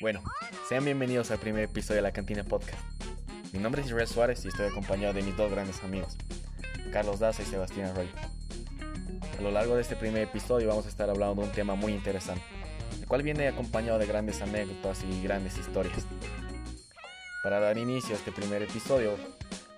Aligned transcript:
Bueno, 0.00 0.22
sean 0.68 0.84
bienvenidos 0.84 1.30
al 1.30 1.38
primer 1.38 1.64
episodio 1.64 1.96
de 1.96 2.02
la 2.02 2.12
Cantina 2.12 2.42
Podcast. 2.42 2.82
Mi 3.52 3.58
nombre 3.58 3.82
es 3.82 3.88
Israel 3.88 4.08
Suárez 4.08 4.44
y 4.44 4.48
estoy 4.48 4.68
acompañado 4.68 5.12
de 5.12 5.22
mis 5.22 5.36
dos 5.36 5.50
grandes 5.50 5.82
amigos, 5.84 6.16
Carlos 6.90 7.18
Daza 7.20 7.42
y 7.42 7.44
Sebastián 7.44 7.88
Arroyo. 7.88 8.10
A 9.38 9.42
lo 9.42 9.50
largo 9.50 9.74
de 9.74 9.82
este 9.82 9.96
primer 9.96 10.22
episodio 10.22 10.68
vamos 10.68 10.86
a 10.86 10.88
estar 10.88 11.10
hablando 11.10 11.42
de 11.42 11.48
un 11.48 11.54
tema 11.54 11.74
muy 11.74 11.92
interesante, 11.92 12.42
el 12.98 13.06
cual 13.06 13.22
viene 13.22 13.48
acompañado 13.48 13.98
de 13.98 14.06
grandes 14.06 14.40
anécdotas 14.40 15.04
y 15.04 15.22
grandes 15.22 15.58
historias. 15.58 16.06
Para 17.42 17.60
dar 17.60 17.76
inicio 17.76 18.14
a 18.14 18.18
este 18.18 18.32
primer 18.32 18.62
episodio, 18.62 19.16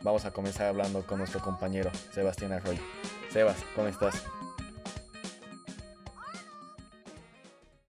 vamos 0.03 0.25
a 0.25 0.33
comenzar 0.33 0.67
hablando 0.67 1.05
con 1.07 1.19
nuestro 1.19 1.41
compañero 1.41 1.91
Sebastián 2.13 2.53
Arroyo. 2.53 2.83
Sebas, 3.31 3.57
¿cómo 3.75 3.89
estás? 3.89 4.25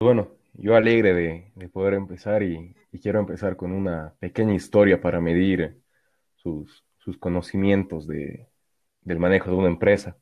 Bueno, 0.00 0.37
yo 0.58 0.74
alegre 0.76 1.14
de, 1.14 1.68
poder 1.70 1.94
empezar 1.94 2.42
y, 2.42 2.74
quiero 3.00 3.20
empezar 3.20 3.56
con 3.56 3.72
una 3.72 4.14
pequeña 4.18 4.54
historia 4.54 5.00
para 5.00 5.20
medir 5.20 5.80
sus, 6.36 6.84
conocimientos 7.20 8.06
de, 8.06 8.48
del 9.02 9.18
manejo 9.18 9.50
de 9.50 9.56
una 9.56 9.68
empresa. 9.68 10.18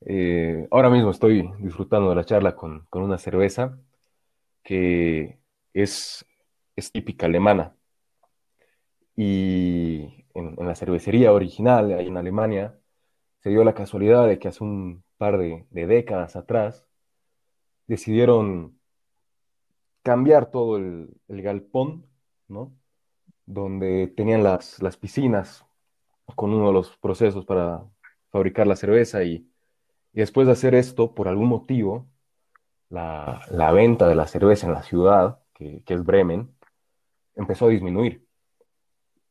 Eh, 0.00 0.66
ahora 0.72 0.90
mismo 0.90 1.10
estoy 1.10 1.48
disfrutando 1.60 2.10
de 2.10 2.16
la 2.16 2.24
charla 2.24 2.56
con, 2.56 2.88
una 2.92 3.18
cerveza 3.18 3.78
que 4.64 5.38
es, 5.74 6.26
es 6.76 6.90
típica 6.92 7.26
alemana. 7.26 7.76
Y 9.14 10.24
en, 10.34 10.56
la 10.58 10.74
cervecería 10.74 11.32
original, 11.32 11.92
ahí 11.92 12.08
en 12.08 12.16
Alemania, 12.16 12.76
se 13.40 13.50
dio 13.50 13.62
la 13.62 13.74
casualidad 13.74 14.26
de 14.26 14.38
que 14.38 14.48
hace 14.48 14.64
un 14.64 15.04
par 15.18 15.38
de, 15.38 15.66
de 15.70 15.86
décadas 15.86 16.34
atrás 16.36 16.86
decidieron 17.86 18.79
cambiar 20.02 20.50
todo 20.50 20.76
el, 20.76 21.08
galpón, 21.28 22.06
¿no? 22.48 22.72
Donde 23.46 24.08
tenían 24.08 24.42
las, 24.42 24.80
las, 24.82 24.96
piscinas 24.96 25.64
con 26.36 26.52
uno 26.52 26.68
de 26.68 26.72
los 26.72 26.96
procesos 26.98 27.44
para 27.44 27.84
fabricar 28.30 28.66
la 28.66 28.76
cerveza 28.76 29.24
y, 29.24 29.46
después 30.12 30.46
de 30.46 30.52
hacer 30.52 30.74
esto, 30.74 31.14
por 31.14 31.28
algún 31.28 31.48
motivo, 31.48 32.08
la, 32.88 33.72
venta 33.72 34.08
de 34.08 34.14
la 34.14 34.26
cerveza 34.26 34.66
en 34.66 34.74
la 34.74 34.82
ciudad, 34.82 35.40
que, 35.54 35.82
es 35.86 36.04
Bremen, 36.04 36.54
empezó 37.36 37.66
a 37.66 37.70
disminuir. 37.70 38.26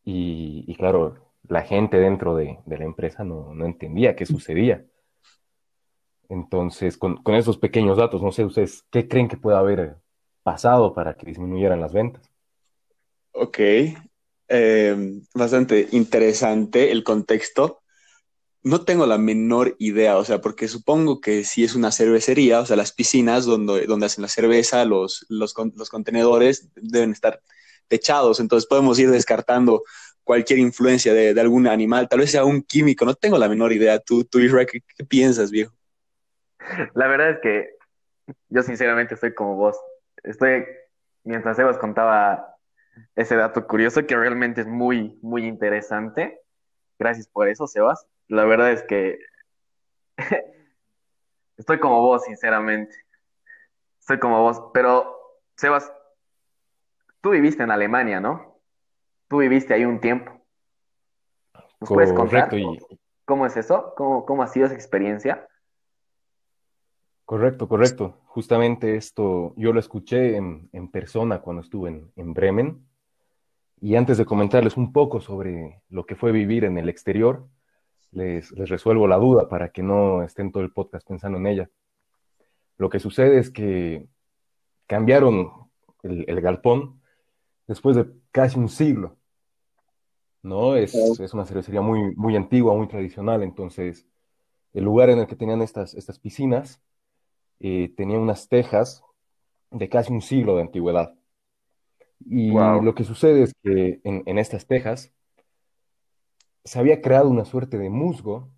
Y, 0.04 0.76
claro, 0.76 1.16
la 1.48 1.62
gente 1.62 1.98
dentro 1.98 2.36
de, 2.36 2.60
la 2.66 2.84
empresa 2.84 3.24
no, 3.24 3.54
entendía 3.66 4.16
qué 4.16 4.26
sucedía. 4.26 4.86
Entonces, 6.30 6.98
con, 6.98 7.22
con, 7.24 7.36
esos 7.36 7.58
pequeños 7.58 7.98
datos, 7.98 8.22
no 8.22 8.32
sé 8.32 8.46
ustedes, 8.46 8.84
¿qué 8.92 9.08
creen 9.08 9.28
que 9.28 9.38
pueda 9.38 9.60
haber 9.60 9.98
pasado 10.44 10.94
para 10.94 11.14
que 11.14 11.26
disminuyeran 11.26 11.82
las 11.82 11.94
ventas. 11.94 12.30
Ok, 13.32 13.60
eh, 14.50 15.22
bastante 15.36 15.88
interesante 15.92 16.92
el 16.92 17.04
contexto. 17.04 17.82
No 18.62 18.84
tengo 18.84 19.06
la 19.06 19.18
menor 19.18 19.76
idea, 19.80 20.18
o 20.18 20.26
sea, 20.26 20.42
porque 20.42 20.68
supongo 20.68 21.22
que 21.22 21.46
si 21.46 21.64
es 21.64 21.76
una 21.76 21.92
cervecería, 21.92 22.60
o 22.60 22.66
sea, 22.66 22.76
las 22.76 22.92
piscinas 22.92 23.46
donde, 23.46 23.86
donde 23.86 24.08
hacen 24.08 24.24
la 24.24 24.28
cerveza, 24.28 24.84
los, 24.84 25.26
los, 25.30 25.54
contenedores 25.54 26.70
deben 26.76 27.12
estar 27.12 27.42
techados, 27.88 28.40
entonces 28.40 28.68
podemos 28.68 29.00
ir 29.00 29.12
descartando 29.12 29.84
cualquier 30.24 30.60
influencia 30.60 31.14
de, 31.14 31.40
algún 31.40 31.68
animal, 31.68 32.10
tal 32.10 32.20
vez 32.20 32.32
sea 32.32 32.44
un 32.44 32.62
químico, 32.62 33.06
no 33.06 33.16
tengo 33.16 33.38
la 33.38 33.48
menor 33.48 33.72
idea. 33.72 34.00
¿Tú, 34.00 34.26
tú 34.26 34.40
¿qué, 34.40 34.82
qué 34.98 35.06
piensas, 35.06 35.52
viejo? 35.52 35.74
La 36.94 37.08
verdad 37.08 37.32
es 37.32 37.40
que 37.42 37.70
yo 38.50 38.62
sinceramente 38.62 39.14
estoy 39.14 39.34
como 39.34 39.56
vos 39.56 39.78
estoy, 40.24 40.66
mientras 41.24 41.58
Sebas 41.58 41.78
contaba 41.78 42.56
ese 43.16 43.36
dato 43.36 43.68
curioso 43.68 44.06
que 44.06 44.16
realmente 44.16 44.62
es 44.62 44.68
muy, 44.68 45.18
muy 45.22 45.46
interesante. 45.46 46.42
Gracias 46.98 47.28
por 47.28 47.48
eso, 47.48 47.68
Sebas. 47.68 48.08
La 48.28 48.46
verdad 48.46 48.72
es 48.72 48.84
que 48.84 49.20
estoy 51.58 51.80
como 51.80 52.02
vos, 52.02 52.24
sinceramente. 52.26 52.96
Estoy 54.00 54.20
como 54.20 54.42
vos. 54.42 54.62
Pero, 54.74 55.18
Sebas, 55.56 55.92
tú 57.22 57.32
viviste 57.32 57.64
en 57.64 57.72
Alemania, 57.72 58.20
¿no? 58.20 58.62
Tú 59.28 59.38
viviste 59.38 59.74
ahí 59.74 59.86
un 59.86 60.00
tiempo. 60.00 60.40
¿Nos 61.80 61.90
puedes 61.90 62.14
contar 62.14 62.50
cómo 63.26 63.46
es 63.46 63.56
eso? 63.56 63.94
¿Cómo, 63.96 64.26
¿Cómo 64.26 64.44
ha 64.44 64.48
sido 64.48 64.66
esa 64.66 64.76
experiencia? 64.76 65.49
Correcto, 67.30 67.68
correcto. 67.68 68.18
Justamente 68.26 68.96
esto 68.96 69.54
yo 69.56 69.72
lo 69.72 69.80
escuché 69.80 70.36
en, 70.36 70.90
persona 70.92 71.42
cuando 71.42 71.62
estuve 71.62 72.10
en, 72.16 72.34
Bremen. 72.34 72.84
Y 73.80 73.94
antes 73.98 74.18
de 74.18 74.26
comentarles 74.26 74.78
un 74.78 74.92
poco 74.92 75.22
sobre 75.22 75.84
lo 75.90 76.08
que 76.08 76.16
fue 76.16 76.32
vivir 76.32 76.66
en 76.66 76.80
el 76.80 76.90
exterior, 76.90 77.48
les, 78.10 78.50
resuelvo 78.50 79.08
la 79.08 79.18
duda 79.18 79.48
para 79.48 79.70
que 79.70 79.84
no 79.84 80.24
estén 80.24 80.52
todo 80.52 80.64
el 80.64 80.72
podcast 80.72 81.08
pensando 81.08 81.38
en 81.38 81.46
ella. 81.46 81.70
Lo 82.80 82.90
que 82.90 83.00
sucede 83.00 83.38
es 83.38 83.52
que 83.52 84.08
cambiaron 84.88 85.52
el, 86.02 86.42
galpón 86.42 87.00
después 87.68 87.96
de 87.96 88.08
casi 88.32 88.58
un 88.58 88.70
siglo. 88.70 89.18
¿no? 90.42 90.76
Es, 90.76 90.96
es, 90.96 91.32
una 91.36 91.46
cervecería 91.46 91.82
muy, 91.82 92.16
muy 92.16 92.36
antigua, 92.36 92.74
muy 92.74 92.88
tradicional. 92.88 93.44
Entonces, 93.44 94.08
el 94.74 94.84
lugar 94.84 95.12
en 95.12 95.20
el 95.20 95.28
que 95.28 95.36
tenían 95.36 95.62
estas, 95.62 95.94
estas 95.94 96.18
piscinas 96.18 96.82
eh, 97.60 97.94
tenía 97.96 98.18
unas 98.20 98.48
tejas 98.48 99.04
de 99.72 99.90
casi 99.90 100.14
un 100.14 100.22
siglo 100.22 100.56
de 100.56 100.62
antigüedad. 100.62 101.14
Y 102.26 102.52
lo 102.52 102.94
que 102.96 103.04
sucede 103.04 103.44
es 103.44 103.54
que 103.64 104.02
en, 104.04 104.38
estas 104.38 104.68
tejas 104.68 105.14
se 106.66 106.80
había 106.80 107.02
creado 107.02 107.30
una 107.30 107.46
suerte 107.46 107.78
de 107.78 107.90
musgo 107.90 108.50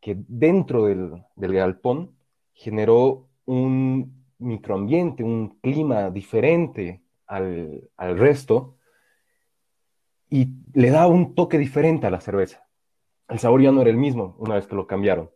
que 0.00 0.16
dentro 0.28 0.84
del, 0.84 1.24
galpón 1.36 2.16
generó 2.52 3.28
un 3.44 4.24
microambiente, 4.38 5.24
un 5.24 5.58
clima 5.60 6.10
diferente 6.10 7.02
al, 7.26 7.90
al, 7.96 8.18
resto 8.18 8.76
y 10.28 10.48
le 10.72 10.90
daba 10.90 11.08
un 11.08 11.34
toque 11.34 11.58
diferente 11.58 12.06
a 12.06 12.10
la 12.10 12.20
cerveza. 12.20 12.68
El 13.28 13.40
sabor 13.40 13.62
ya 13.62 13.72
no 13.72 13.80
era 13.80 13.90
el 13.90 13.96
mismo 13.96 14.36
una 14.38 14.54
vez 14.54 14.66
que 14.66 14.76
lo 14.76 14.86
cambiaron 14.86 15.30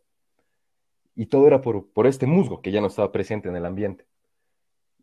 y 1.16 1.26
todo 1.26 1.46
era 1.46 1.62
por, 1.62 1.88
por, 1.88 2.06
este 2.06 2.26
musgo 2.26 2.60
que 2.60 2.70
ya 2.70 2.80
no 2.80 2.88
estaba 2.88 3.10
presente 3.10 3.48
en 3.48 3.56
el 3.56 3.64
ambiente. 3.64 4.06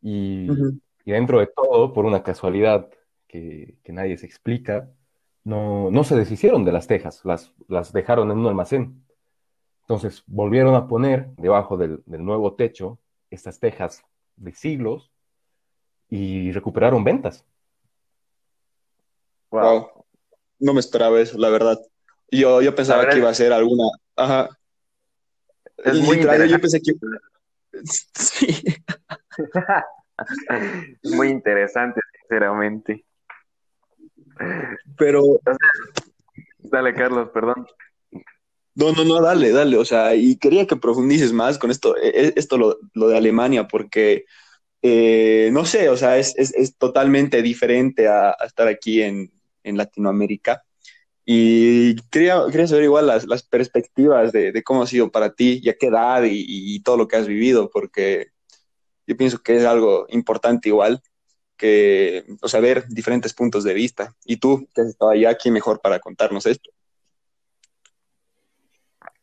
Y, 0.01 0.47
y 1.06 1.12
dentro 1.12 1.40
de 1.40 1.47
todo, 1.47 1.91
por 1.91 2.06
una 2.06 2.24
casualidad 2.24 2.90
que, 3.28 3.78
que, 3.84 3.91
nadie 3.91 4.18
se 4.18 4.28
explica, 4.28 4.90
no, 5.44 5.90
no 5.90 6.03
se 6.03 6.16
deshicieron 6.16 6.63
de 6.66 6.72
las 6.72 6.88
tejas, 6.88 7.25
las, 7.25 7.51
las 7.68 7.91
dejaron 7.91 8.29
en 8.29 8.38
un 8.38 8.47
almacén. 8.47 9.03
Entonces 9.81 10.24
volvieron 10.28 10.75
a 10.75 10.88
poner 10.88 11.29
debajo 11.35 11.78
del, 11.78 12.03
del 12.06 12.24
nuevo 12.24 12.53
techo 12.53 13.00
estas 13.31 13.59
tejas 13.59 14.03
de 14.35 14.53
siglos 14.53 15.12
y 16.09 16.51
recuperaron 16.51 17.03
ventas. 17.03 17.44
Wow. 19.50 20.06
No 20.59 20.74
me 20.74 20.80
esperaba 20.80 21.19
eso, 21.19 21.38
la 21.38 21.50
verdad. 21.50 21.78
Yo, 22.30 22.62
yo 22.62 22.75
pensaba 22.75 23.07
que 23.09 23.18
iba 23.18 23.30
a 23.30 23.34
ser 23.34 23.51
alguna. 23.51 23.85
Ajá. 24.16 24.50
Es 25.78 26.00
muy 26.00 26.17
interesante. 26.17 26.50
Yo 26.50 26.59
pensé 26.59 26.81
que... 26.81 26.94
Sí. 28.13 28.63
muy 31.16 31.29
interesante, 31.29 32.00
sinceramente. 32.22 33.03
Pero. 34.97 35.39
Dale, 36.59 36.94
Carlos, 36.94 37.29
perdón. 37.33 37.66
No, 38.75 38.91
no, 38.91 39.03
no, 39.03 39.22
dale, 39.22 39.51
dale. 39.51 39.78
O 39.78 39.85
sea, 39.85 40.16
y 40.16 40.38
quería 40.38 40.66
que 40.66 40.75
profundices 40.75 41.33
más 41.33 41.57
con 41.57 41.72
esto, 41.72 41.97
e, 41.97 42.09
e, 42.09 42.33
esto 42.35 42.57
lo, 42.57 42.78
lo 42.94 43.07
de 43.07 43.17
Alemania, 43.17 43.67
porque 43.67 44.25
eh, 44.81 45.50
no 45.51 45.66
sé, 45.66 45.89
o 45.89 45.97
sea, 45.97 46.17
es, 46.17 46.38
es, 46.38 46.53
es 46.53 46.78
totalmente 46.78 47.42
diferente 47.42 48.07
a, 48.07 48.31
a, 48.31 48.45
estar 48.45 48.68
aquí 48.68 49.01
en, 49.01 49.31
en 49.63 49.77
Latinoamérica. 49.77 50.63
Y 51.25 51.95
quería, 52.09 52.41
quería 52.51 52.67
saber 52.67 52.83
igual 52.83 53.07
las, 53.07 53.25
las 53.25 53.43
perspectivas 53.43 54.31
de, 54.33 54.51
de, 54.51 54.63
cómo 54.63 54.83
ha 54.83 54.87
sido 54.87 55.09
para 55.09 55.33
ti 55.33 55.61
y 55.63 55.69
a 55.69 55.77
qué 55.77 55.87
edad 55.87 56.23
y, 56.23 56.43
y, 56.45 56.81
todo 56.81 56.97
lo 56.97 57.07
que 57.07 57.15
has 57.15 57.27
vivido, 57.27 57.69
porque 57.69 58.27
yo 59.07 59.15
pienso 59.15 59.41
que 59.41 59.55
es 59.55 59.65
algo 59.65 60.05
importante 60.09 60.67
igual, 60.69 61.01
que, 61.55 62.25
o 62.41 62.47
sea, 62.49 62.59
ver 62.59 62.87
diferentes 62.89 63.33
puntos 63.33 63.63
de 63.63 63.73
vista. 63.73 64.15
Y 64.25 64.37
tú, 64.37 64.67
que 64.73 64.81
has 64.81 64.87
estado 64.87 65.11
allá, 65.11 65.35
¿quién 65.35 65.53
mejor 65.53 65.79
para 65.79 65.99
contarnos 65.99 66.45
esto? 66.45 66.69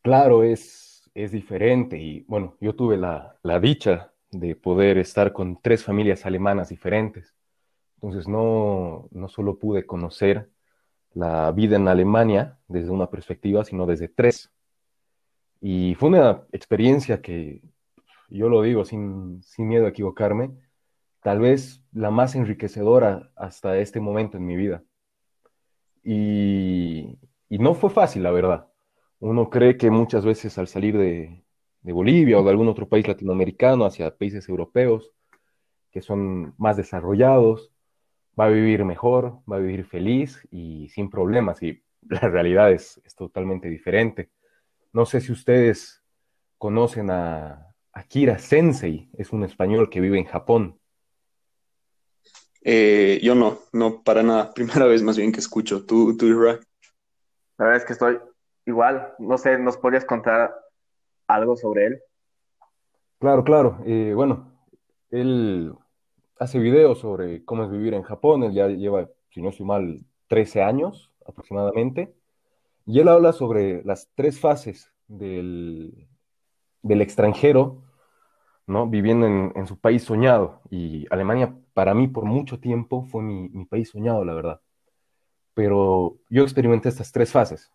Claro, 0.02 0.42
es, 0.42 1.10
es 1.14 1.32
diferente 1.32 1.98
y 1.98 2.20
bueno, 2.22 2.56
yo 2.60 2.74
tuve 2.74 2.96
la, 2.96 3.36
la 3.42 3.60
dicha 3.60 4.12
de 4.30 4.56
poder 4.56 4.96
estar 4.96 5.32
con 5.32 5.60
tres 5.60 5.84
familias 5.84 6.24
alemanas 6.24 6.70
diferentes. 6.70 7.34
Entonces 7.96 8.26
no, 8.28 9.08
no 9.10 9.28
solo 9.28 9.58
pude 9.58 9.84
conocer 9.84 10.48
la 11.14 11.50
vida 11.52 11.76
en 11.76 11.88
Alemania 11.88 12.58
desde 12.68 12.90
una 12.90 13.10
perspectiva, 13.10 13.64
sino 13.64 13.86
desde 13.86 14.08
tres. 14.08 14.50
Y 15.60 15.94
fue 15.96 16.08
una 16.10 16.42
experiencia 16.52 17.20
que, 17.20 17.62
yo 18.28 18.48
lo 18.48 18.62
digo 18.62 18.84
sin, 18.84 19.42
miedo 19.58 19.86
a 19.86 19.90
equivocarme, 19.90 20.52
tal 21.22 21.40
vez 21.40 21.82
la 21.92 22.10
más 22.10 22.34
enriquecedora 22.34 23.30
hasta 23.36 23.78
este 23.78 24.00
momento 24.00 24.36
en 24.36 24.46
mi 24.46 24.56
vida. 24.56 24.82
Y, 26.02 27.18
no 27.50 27.74
fue 27.74 27.90
fácil, 27.90 28.22
la 28.22 28.30
verdad. 28.30 28.68
Uno 29.18 29.50
cree 29.50 29.76
que 29.76 29.90
muchas 29.90 30.24
veces 30.24 30.56
al 30.58 30.68
salir 30.68 30.96
de, 30.96 31.44
de 31.82 31.92
Bolivia 31.92 32.38
o 32.38 32.44
de 32.44 32.50
algún 32.50 32.68
otro 32.68 32.88
país 32.88 33.06
latinoamericano 33.06 33.84
hacia 33.84 34.16
países 34.16 34.48
europeos, 34.48 35.12
que 35.90 36.00
son 36.00 36.54
más 36.56 36.76
desarrollados, 36.76 37.69
va 38.40 38.46
a 38.46 38.48
vivir 38.48 38.84
mejor, 38.86 39.42
va 39.50 39.56
a 39.56 39.60
vivir 39.60 39.84
feliz 39.84 40.40
y 40.50 40.88
sin 40.88 41.10
problemas. 41.10 41.62
Y 41.62 41.82
la 42.08 42.20
realidad 42.20 42.72
es, 42.72 43.00
totalmente 43.16 43.68
diferente. 43.68 44.30
No 44.92 45.04
sé 45.04 45.20
si 45.20 45.30
ustedes 45.30 46.02
conocen 46.56 47.10
a 47.10 47.74
Akira 47.92 48.38
Sensei, 48.38 49.10
es 49.18 49.32
un 49.32 49.44
español 49.44 49.90
que 49.90 50.00
vive 50.00 50.18
en 50.18 50.24
Japón. 50.24 50.80
Eh, 52.62 53.20
yo 53.22 53.34
no, 53.34 53.58
no, 53.72 54.02
para 54.02 54.22
nada. 54.22 54.52
Primera 54.54 54.86
vez 54.86 55.02
más 55.02 55.16
bien 55.16 55.32
que 55.32 55.40
escucho. 55.40 55.84
¿Tú, 55.84 56.16
tú 56.16 56.26
La 56.28 56.58
verdad 57.58 57.76
es 57.76 57.84
que 57.84 57.92
estoy 57.92 58.18
igual. 58.64 59.14
No 59.18 59.36
sé, 59.36 59.58
¿nos 59.58 59.76
podrías 59.76 60.04
contar 60.04 60.54
algo 61.26 61.56
sobre 61.56 61.86
él? 61.86 62.02
Claro, 63.18 63.44
claro. 63.44 63.78
Eh, 63.84 64.12
bueno, 64.14 64.50
él 65.10 65.74
hace 66.40 66.58
videos 66.58 66.98
sobre 66.98 67.44
cómo 67.44 67.64
es 67.64 67.70
vivir 67.70 67.94
en 67.94 68.02
Japón. 68.02 68.42
Él 68.42 68.54
ya 68.54 68.66
lleva, 68.66 69.08
si 69.28 69.42
no 69.42 69.50
estoy 69.50 69.66
mal, 69.66 70.00
13 70.28 70.62
años 70.62 71.12
aproximadamente. 71.24 72.14
Y 72.86 72.98
él 72.98 73.08
habla 73.08 73.32
sobre 73.32 73.84
las 73.84 74.10
tres 74.14 74.40
fases 74.40 74.90
del, 75.06 76.08
del 76.82 77.02
extranjero, 77.02 77.82
¿no? 78.66 78.88
Viviendo 78.88 79.26
en, 79.26 79.66
su 79.66 79.78
país 79.78 80.02
soñado. 80.02 80.62
Y 80.70 81.06
Alemania, 81.10 81.54
para 81.74 81.94
mí, 81.94 82.08
por 82.08 82.24
mucho 82.24 82.58
tiempo, 82.58 83.04
fue 83.04 83.22
mi, 83.22 83.66
país 83.66 83.90
soñado, 83.90 84.24
la 84.24 84.34
verdad. 84.34 84.60
Pero 85.52 86.16
yo 86.30 86.42
experimenté 86.42 86.88
estas 86.88 87.12
tres 87.12 87.30
fases. 87.30 87.70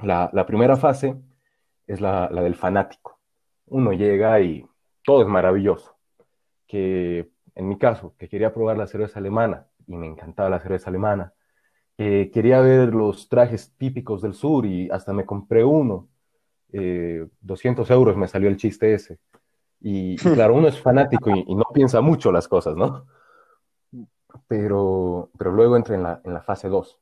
La, 0.00 0.46
primera 0.46 0.76
fase 0.76 1.16
es 1.86 2.00
la, 2.00 2.28
la 2.32 2.42
del 2.42 2.56
fanático. 2.56 3.20
Uno 3.66 3.92
llega 3.92 4.40
y 4.40 4.66
todo 5.04 5.22
es 5.22 5.28
maravilloso. 5.28 5.96
Que 6.66 7.30
en 7.60 7.68
mi 7.68 7.76
caso, 7.76 8.14
que 8.18 8.28
quería 8.28 8.54
probar 8.54 8.78
la 8.78 8.86
cerveza 8.86 9.18
alemana 9.18 9.66
y 9.86 9.94
me 9.94 10.06
encantaba 10.06 10.48
la 10.48 10.60
cerveza 10.60 10.88
alemana, 10.88 11.34
que 11.96 12.30
quería 12.32 12.60
ver 12.60 12.94
los 12.94 13.28
trajes 13.28 13.74
típicos 13.76 14.22
del 14.22 14.32
sur 14.32 14.64
y 14.64 14.88
hasta 14.90 15.12
me 15.12 15.26
compré 15.26 15.62
uno, 15.62 16.08
200 16.72 17.90
eh, 17.90 17.92
euros 17.92 18.16
me 18.16 18.28
salió 18.28 18.48
el 18.48 18.56
chiste 18.56 18.94
ese. 18.94 19.18
Y, 19.78 20.16
claro, 20.34 20.54
uno 20.54 20.68
es 20.68 20.80
fanático 20.80 21.30
y, 21.30 21.54
no 21.54 21.64
piensa 21.74 22.00
mucho 22.00 22.32
las 22.32 22.48
cosas, 22.48 22.76
¿no? 22.76 23.04
Pero, 24.48 25.30
pero 25.36 25.52
luego 25.52 25.76
entra 25.76 25.94
en 25.94 26.02
la, 26.02 26.22
en 26.24 26.32
la 26.32 26.40
fase 26.40 26.68
2. 26.68 26.98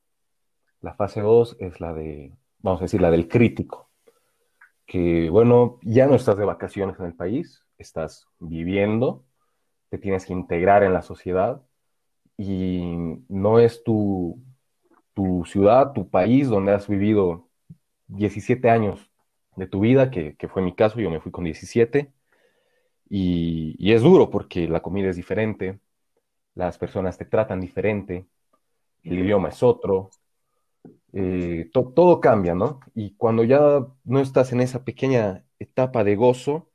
La 0.80 0.94
fase 0.94 1.20
2 1.20 1.56
es 1.60 1.80
la 1.80 1.94
de, 1.94 2.32
vamos 2.58 2.80
a 2.80 2.84
decir, 2.84 3.00
la 3.00 3.12
del 3.12 3.28
crítico. 3.28 3.90
Que, 4.86 5.30
bueno, 5.30 5.78
ya 5.82 6.06
no 6.08 6.16
estás 6.16 6.36
de 6.36 6.44
vacaciones 6.44 6.98
en 6.98 7.06
el 7.06 7.14
país, 7.14 7.64
estás 7.78 8.26
viviendo 8.40 9.27
te 9.90 9.98
tienes 9.98 10.26
que 10.26 10.32
integrar 10.32 10.82
en 10.82 10.92
la 10.92 11.02
sociedad 11.02 11.62
y 12.36 12.94
no 13.28 13.58
es 13.58 13.82
tu, 13.84 14.42
tu 15.14 15.44
ciudad, 15.46 15.92
tu 15.92 16.08
país 16.08 16.48
donde 16.48 16.72
has 16.72 16.88
vivido 16.88 17.48
17 18.08 18.70
años 18.70 19.10
de 19.56 19.66
tu 19.66 19.80
vida, 19.80 20.10
que, 20.10 20.36
fue 20.48 20.62
mi 20.62 20.74
caso, 20.74 21.00
yo 21.00 21.10
me 21.10 21.20
fui 21.20 21.32
con 21.32 21.44
17, 21.44 22.12
y, 23.10 23.92
es 23.92 24.02
duro 24.02 24.30
porque 24.30 24.68
la 24.68 24.80
comida 24.80 25.10
es 25.10 25.16
diferente, 25.16 25.80
las 26.54 26.78
personas 26.78 27.18
te 27.18 27.24
tratan 27.24 27.60
diferente, 27.60 28.26
el 29.04 29.18
idioma 29.18 29.48
es 29.48 29.62
otro, 29.62 30.10
eh, 31.12 31.70
todo 31.72 32.20
cambia, 32.20 32.54
¿no? 32.54 32.80
Y 32.94 33.14
cuando 33.16 33.44
ya 33.44 33.86
no 34.04 34.20
estás 34.20 34.52
en 34.52 34.60
esa 34.60 34.84
pequeña 34.84 35.44
etapa 35.58 36.04
de 36.04 36.16
gozo, 36.16 36.67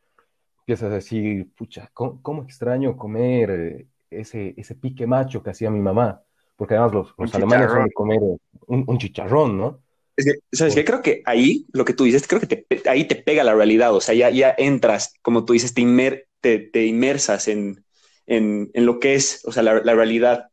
empiezas 0.63 0.91
a 0.91 0.95
decir, 0.95 1.51
pucha, 1.55 1.89
¿cómo, 1.93 2.43
extraño 2.43 2.95
comer 2.95 3.51
eh, 3.51 3.87
ese, 4.09 4.53
ese 4.55 4.75
pique 4.75 5.05
macho 5.05 5.43
que 5.43 5.49
hacía 5.49 5.69
mi 5.69 5.81
mamá? 5.81 6.21
Porque 6.55 6.75
además 6.75 6.93
los, 6.93 7.13
los 7.17 7.35
alemanes 7.35 7.69
son 7.69 7.83
de 7.83 7.91
comer 7.91 8.19
un, 8.67 8.97
chicharrón, 8.97 9.57
¿no? 9.57 9.81
Es 10.15 10.25
que, 10.25 10.33
¿sabes 10.55 10.75
qué? 10.75 10.85
Creo 10.85 11.01
que 11.01 11.21
ahí, 11.25 11.65
lo 11.73 11.83
que 11.83 11.93
tú 11.93 12.05
dices, 12.05 12.27
creo 12.27 12.39
que 12.39 12.47
te, 12.47 12.89
ahí 12.89 13.05
te 13.05 13.15
pega 13.15 13.43
la 13.43 13.55
realidad, 13.55 13.93
o 13.93 13.99
sea, 13.99 14.15
ya, 14.15 14.29
ya 14.29 14.55
entras, 14.57 15.15
como 15.21 15.43
tú 15.43 15.51
dices, 15.51 15.73
te, 15.73 15.81
inmer, 15.81 16.27
te, 16.39 16.59
te 16.59 16.85
inmersas 16.85 17.49
en, 17.49 17.83
en, 18.25 18.71
en, 18.73 18.85
lo 18.85 18.99
que 18.99 19.15
es, 19.15 19.43
o 19.45 19.51
sea, 19.51 19.63
la, 19.63 19.81
la 19.81 19.95
realidad 19.95 20.47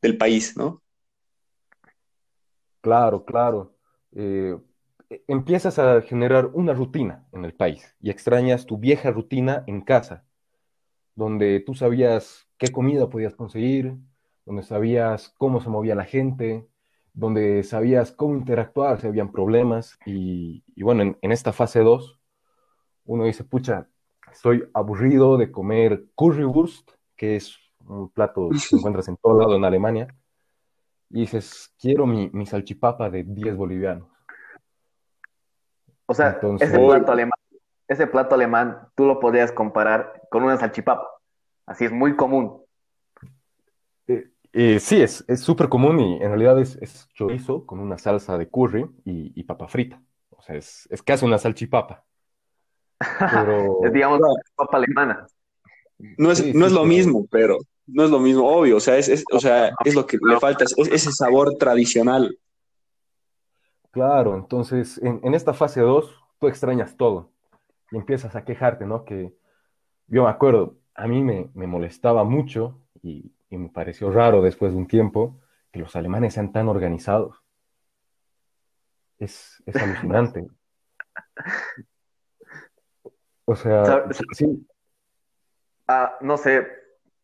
del 0.00 0.16
país, 0.16 0.56
¿no? 0.56 0.82
Claro, 2.80 3.24
claro. 3.24 3.74
Eh, 4.14 4.56
empiezas 5.26 5.78
a 5.78 6.02
generar 6.02 6.50
una 6.52 6.74
rutina 6.74 7.26
en 7.32 7.44
el 7.44 7.54
país 7.54 7.96
y 8.00 8.10
extrañas 8.10 8.66
tu 8.66 8.78
vieja 8.78 9.10
rutina 9.10 9.64
en 9.66 9.80
casa, 9.80 10.24
donde 11.14 11.60
tú 11.60 11.74
sabías 11.74 12.48
qué 12.58 12.70
comida 12.70 13.08
podías 13.08 13.34
conseguir, 13.34 13.96
donde 14.44 14.62
sabías 14.62 15.34
cómo 15.38 15.60
se 15.60 15.70
movía 15.70 15.94
la 15.94 16.04
gente, 16.04 16.66
donde 17.12 17.62
sabías 17.64 18.12
cómo 18.12 18.36
interactuar 18.36 19.00
si 19.00 19.06
habían 19.06 19.32
problemas. 19.32 19.98
Y, 20.06 20.62
bueno, 20.76 21.16
en, 21.20 21.32
esta 21.32 21.52
fase 21.52 21.80
2, 21.80 22.18
uno 23.06 23.24
dice, 23.24 23.44
pucha, 23.44 23.88
estoy 24.30 24.64
aburrido 24.74 25.36
de 25.36 25.50
comer 25.50 26.04
currywurst, 26.14 26.90
que 27.16 27.36
es 27.36 27.58
un 27.86 28.10
plato 28.10 28.50
que 28.50 28.56
encuentras 28.76 29.08
en 29.08 29.16
todo 29.16 29.38
lado 29.38 29.56
en 29.56 29.64
Alemania, 29.64 30.14
y 31.10 31.20
dices, 31.20 31.74
quiero 31.80 32.06
mi, 32.06 32.30
mi 32.32 32.46
salchipapa 32.46 33.10
de 33.10 33.24
10 33.24 33.56
bolivianos. 33.56 34.17
O 36.10 36.14
sea, 36.14 36.40
ese 36.58 36.78
plato 36.78 37.12
alemán, 37.12 37.38
ese 37.86 38.06
plato 38.06 38.34
alemán, 38.34 38.88
tú 38.94 39.04
lo 39.04 39.20
podrías 39.20 39.52
comparar 39.52 40.22
con 40.30 40.42
una 40.42 40.56
salchipapa. 40.56 41.06
Así 41.66 41.84
es 41.84 41.92
muy 41.92 42.16
común. 42.16 42.62
Eh, 44.06 44.30
eh, 44.54 44.80
sí, 44.80 45.02
es 45.02 45.24
súper 45.36 45.68
común 45.68 46.00
y 46.00 46.14
en 46.22 46.28
realidad 46.30 46.58
es, 46.58 47.08
chorizo 47.12 47.66
con 47.66 47.78
una 47.78 47.98
salsa 47.98 48.38
de 48.38 48.48
curry 48.48 48.86
y, 49.04 49.42
papa 49.44 49.68
frita. 49.68 50.00
O 50.30 50.40
sea, 50.40 50.56
es, 50.56 50.88
casi 51.04 51.26
una 51.26 51.36
salchipapa. 51.36 52.04
Pero... 52.98 53.80
es, 53.84 53.92
digamos, 53.92 54.20
papa 54.54 54.78
alemana. 54.78 55.26
No 56.16 56.32
es, 56.32 56.54
no 56.54 56.64
es 56.64 56.72
lo 56.72 56.86
mismo, 56.86 57.26
pero 57.30 57.58
no 57.86 58.04
es 58.04 58.10
lo 58.10 58.18
mismo, 58.18 58.48
obvio. 58.48 58.78
O 58.78 58.80
sea, 58.80 58.96
es, 58.96 59.24
o 59.30 59.40
sea, 59.40 59.72
es 59.84 59.94
lo 59.94 60.06
que 60.06 60.16
le 60.22 60.40
falta, 60.40 60.64
es 60.64 60.74
ese 60.78 61.12
sabor 61.12 61.56
tradicional. 61.58 62.34
Claro, 63.90 64.34
entonces 64.34 64.98
en, 65.02 65.34
esta 65.34 65.54
fase 65.54 65.80
2 65.80 66.14
tú 66.38 66.46
extrañas 66.46 66.96
todo 66.96 67.32
y 67.90 67.96
empiezas 67.96 68.36
a 68.36 68.44
quejarte, 68.44 68.86
¿no? 68.86 69.04
Que 69.04 69.34
yo 70.06 70.24
me 70.24 70.30
acuerdo, 70.30 70.76
a 70.94 71.06
mí 71.06 71.22
me, 71.22 71.50
molestaba 71.66 72.24
mucho 72.24 72.80
y, 73.02 73.32
me 73.50 73.70
pareció 73.70 74.10
raro 74.10 74.42
después 74.42 74.72
de 74.72 74.78
un 74.78 74.86
tiempo 74.86 75.40
que 75.72 75.80
los 75.80 75.96
alemanes 75.96 76.34
sean 76.34 76.52
tan 76.52 76.68
organizados. 76.68 77.42
Es, 79.18 79.62
alucinante. 79.74 80.46
O 83.46 83.56
sea, 83.56 84.04
sí. 84.32 84.68
Ah, 85.86 86.18
no 86.20 86.36
sé, 86.36 86.68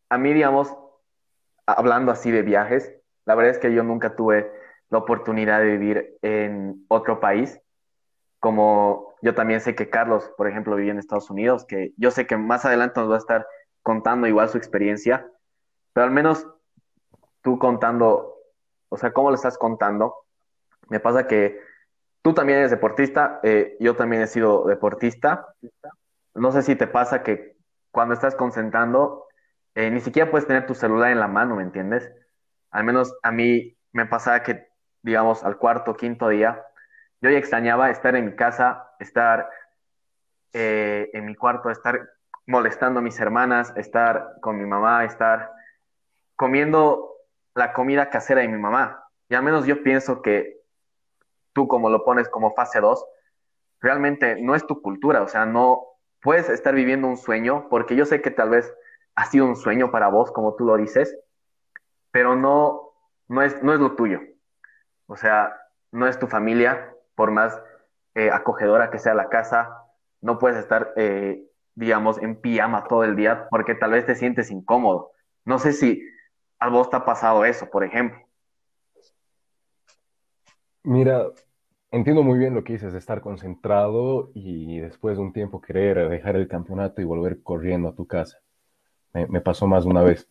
a 0.09 0.16
mí, 0.16 0.33
digamos, 0.33 0.75
hablando 1.66 2.11
así 2.11 2.30
de 2.30 2.40
viajes, 2.40 2.90
la 3.26 3.35
verdad 3.35 3.52
es 3.52 3.59
que 3.59 3.75
yo 3.75 3.83
nunca 3.83 4.16
tuve 4.16 4.50
la 4.94 5.00
oportunidad 5.00 5.58
de 5.58 5.76
vivir 5.76 6.18
en 6.22 6.84
otro 6.86 7.18
país, 7.18 7.60
como 8.38 9.16
yo 9.22 9.34
también 9.34 9.60
sé 9.60 9.74
que 9.74 9.90
Carlos, 9.90 10.30
por 10.36 10.48
ejemplo, 10.48 10.76
vive 10.76 10.92
en 10.92 11.00
Estados 11.00 11.30
Unidos, 11.30 11.66
que 11.66 11.92
yo 11.96 12.12
sé 12.12 12.28
que 12.28 12.36
más 12.36 12.64
adelante 12.64 13.00
nos 13.00 13.10
va 13.10 13.16
a 13.16 13.18
estar 13.18 13.46
contando 13.82 14.28
igual 14.28 14.48
su 14.48 14.56
experiencia, 14.56 15.26
pero 15.92 16.04
al 16.04 16.12
menos 16.12 16.46
tú 17.42 17.58
contando, 17.58 18.36
o 18.88 18.96
sea, 18.96 19.12
cómo 19.12 19.30
lo 19.30 19.34
estás 19.34 19.58
contando, 19.58 20.14
me 20.88 21.00
pasa 21.00 21.26
que 21.26 21.58
tú 22.22 22.32
también 22.32 22.60
eres 22.60 22.70
deportista, 22.70 23.40
eh, 23.42 23.76
yo 23.80 23.96
también 23.96 24.22
he 24.22 24.28
sido 24.28 24.64
deportista, 24.64 25.48
no 26.34 26.52
sé 26.52 26.62
si 26.62 26.76
te 26.76 26.86
pasa 26.86 27.24
que 27.24 27.56
cuando 27.90 28.14
estás 28.14 28.36
concentrando, 28.36 29.26
eh, 29.74 29.90
ni 29.90 30.00
siquiera 30.00 30.30
puedes 30.30 30.46
tener 30.46 30.66
tu 30.66 30.74
celular 30.76 31.10
en 31.10 31.18
la 31.18 31.26
mano, 31.26 31.56
¿me 31.56 31.64
entiendes? 31.64 32.12
Al 32.70 32.84
menos 32.84 33.12
a 33.24 33.32
mí 33.32 33.76
me 33.90 34.06
pasaba 34.06 34.44
que 34.44 34.73
digamos, 35.04 35.44
al 35.44 35.58
cuarto, 35.58 35.94
quinto 35.94 36.28
día, 36.28 36.66
yo 37.20 37.30
ya 37.30 37.38
extrañaba 37.38 37.90
estar 37.90 38.16
en 38.16 38.25
mi 38.25 38.34
casa, 38.34 38.90
estar 38.99 39.49
eh, 40.54 41.11
en 41.12 41.26
mi 41.26 41.34
cuarto, 41.34 41.70
estar 41.70 42.11
molestando 42.46 43.00
a 43.00 43.02
mis 43.02 43.20
hermanas, 43.20 43.73
estar 43.76 44.34
con 44.40 44.58
mi 44.58 44.66
mamá, 44.66 45.04
estar 45.04 45.52
comiendo 46.37 47.12
la 47.54 47.73
comida 47.75 48.08
casera 48.08 48.40
de 48.40 48.49
mi 48.49 48.58
mamá. 48.58 49.04
Y 49.28 49.34
al 49.34 49.42
menos 49.42 49.66
yo 49.66 49.82
pienso 49.82 50.23
que 50.23 50.61
tú 51.52 51.68
como 51.68 51.90
lo 51.90 52.02
pones 52.02 52.28
como 52.28 52.54
fase 52.54 52.80
2, 52.80 53.04
realmente 53.80 54.40
no 54.40 54.54
es 54.54 54.66
tu 54.66 54.80
cultura, 54.80 55.23
o 55.23 55.28
sea, 55.28 55.44
no 55.44 55.84
puedes 56.23 56.49
estar 56.49 56.75
viviendo 56.75 57.06
un 57.08 57.18
sueño, 57.18 57.68
porque 57.68 57.94
yo 57.94 58.06
sé 58.06 58.23
que 58.23 58.30
tal 58.30 58.50
vez 58.50 58.75
ha 59.14 59.26
sido 59.26 59.44
un 59.44 59.56
sueño 59.56 59.90
para 59.90 60.08
vos, 60.08 60.32
como 60.32 60.56
tú 60.56 60.64
lo 60.64 60.78
dices, 60.78 61.14
pero 62.11 62.37
no, 62.37 62.94
no, 63.28 63.42
es, 63.42 63.62
no 63.62 63.75
es 63.75 63.80
lo 63.80 63.94
tuyo. 63.94 64.20
O 65.06 65.16
sea, 65.16 65.54
no 65.92 66.06
es 66.06 66.18
tu 66.18 66.26
familia, 66.26 66.94
por 67.14 67.30
más 67.30 67.61
eh, 68.14 68.30
acogedora 68.30 68.90
que 68.90 68.99
sea 68.99 69.14
la 69.14 69.28
casa, 69.28 69.84
no 70.20 70.38
puedes 70.38 70.58
estar, 70.58 70.92
eh, 70.96 71.44
digamos, 71.75 72.20
en 72.23 72.40
pijama 72.40 72.84
todo 72.84 73.04
el 73.04 73.16
día 73.16 73.46
porque 73.50 73.75
tal 73.75 73.92
vez 73.92 74.06
te 74.06 74.14
sientes 74.14 74.50
incómodo. 74.50 75.12
No 75.44 75.58
sé 75.58 75.73
si 75.73 76.02
a 76.58 76.68
vos 76.68 76.88
te 76.90 76.96
ha 76.96 77.04
pasado 77.04 77.44
eso, 77.44 77.68
por 77.70 77.84
ejemplo. 77.84 78.18
Mira, 80.82 81.26
entiendo 81.90 82.23
muy 82.23 82.38
bien 82.38 82.54
lo 82.54 82.64
que 82.64 82.75
dices 82.75 82.92
de 82.92 82.99
estar 82.99 83.20
concentrado 83.20 84.30
y 84.34 84.80
después 84.80 85.16
de 85.16 85.23
un 85.23 85.32
tiempo 85.32 85.61
querer 85.61 86.08
dejar 86.08 86.37
el 86.37 86.49
campeonato 86.49 87.00
y 87.00 87.04
volver 87.04 87.42
corriendo 87.42 87.88
a 87.88 87.94
tu 87.94 88.06
casa. 88.06 88.38
Me, 89.12 89.40
pasó 89.40 89.66
más 89.66 89.84
de 89.84 89.90
una 89.90 90.02
vez. 90.02 90.28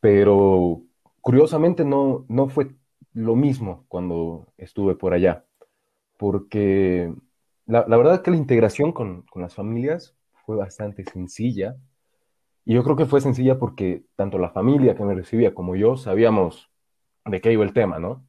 Pero 0.00 0.82
curiosamente 1.20 1.84
no, 1.84 2.26
no 2.28 2.48
fue 2.48 2.74
lo 3.14 3.36
mismo 3.36 3.84
cuando 3.88 4.52
estuve 4.56 4.94
por 4.94 5.14
allá, 5.14 5.44
porque 6.18 7.12
la, 7.66 7.84
verdad 7.84 8.14
es 8.14 8.20
que 8.20 8.30
la 8.30 8.36
integración 8.36 8.92
con, 8.92 9.22
con 9.22 9.42
las 9.42 9.54
familias 9.54 10.16
fue 10.44 10.56
bastante 10.56 11.04
sencilla. 11.04 11.76
Y 12.64 12.74
yo 12.74 12.84
creo 12.84 12.96
que 12.96 13.06
fue 13.06 13.20
sencilla 13.20 13.58
porque 13.58 14.04
tanto 14.16 14.38
la 14.38 14.50
familia 14.50 14.94
que 14.94 15.04
me 15.04 15.14
recibía 15.14 15.54
como 15.54 15.74
yo 15.76 15.96
sabíamos 15.96 16.70
de 17.24 17.40
qué 17.40 17.52
iba 17.52 17.64
el 17.64 17.72
tema, 17.72 17.98
¿no? 17.98 18.24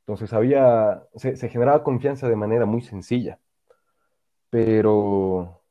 Entonces 0.00 0.32
había, 0.32 1.02
se, 1.16 1.36
generaba 1.50 1.84
confianza 1.84 2.28
de 2.28 2.36
manera 2.36 2.64
muy 2.64 2.80
sencilla. 2.80 3.38
Pero, 4.50 5.62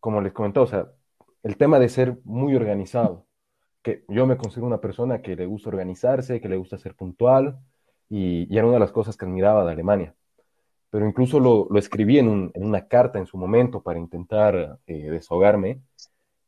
como 0.00 0.22
les 0.22 0.32
comentaba, 0.32 0.64
o 0.64 0.66
sea, 0.66 0.92
el 1.42 1.56
tema 1.58 1.78
de 1.78 1.90
ser 1.90 2.18
muy 2.24 2.56
organizado, 2.56 3.26
que 3.82 4.04
yo 4.08 4.26
me 4.26 4.36
considero 4.36 4.66
una 4.66 4.80
persona 4.80 5.22
que 5.22 5.36
le 5.36 5.46
gusta 5.46 5.70
organizarse, 5.70 6.40
que 6.40 6.48
le 6.48 6.56
gusta 6.56 6.78
ser 6.78 6.94
puntual, 6.94 7.58
y, 8.08 8.54
era 8.54 8.66
una 8.66 8.74
de 8.74 8.80
las 8.80 8.92
cosas 8.92 9.16
que 9.16 9.24
admiraba 9.24 9.64
de 9.64 9.72
Alemania. 9.72 10.14
Pero 10.90 11.06
incluso 11.06 11.40
lo, 11.40 11.68
escribí 11.78 12.18
en, 12.18 12.52
una 12.54 12.88
carta 12.88 13.18
en 13.18 13.26
su 13.26 13.38
momento 13.38 13.82
para 13.82 13.98
intentar 13.98 14.78
eh, 14.86 15.10
desahogarme, 15.10 15.82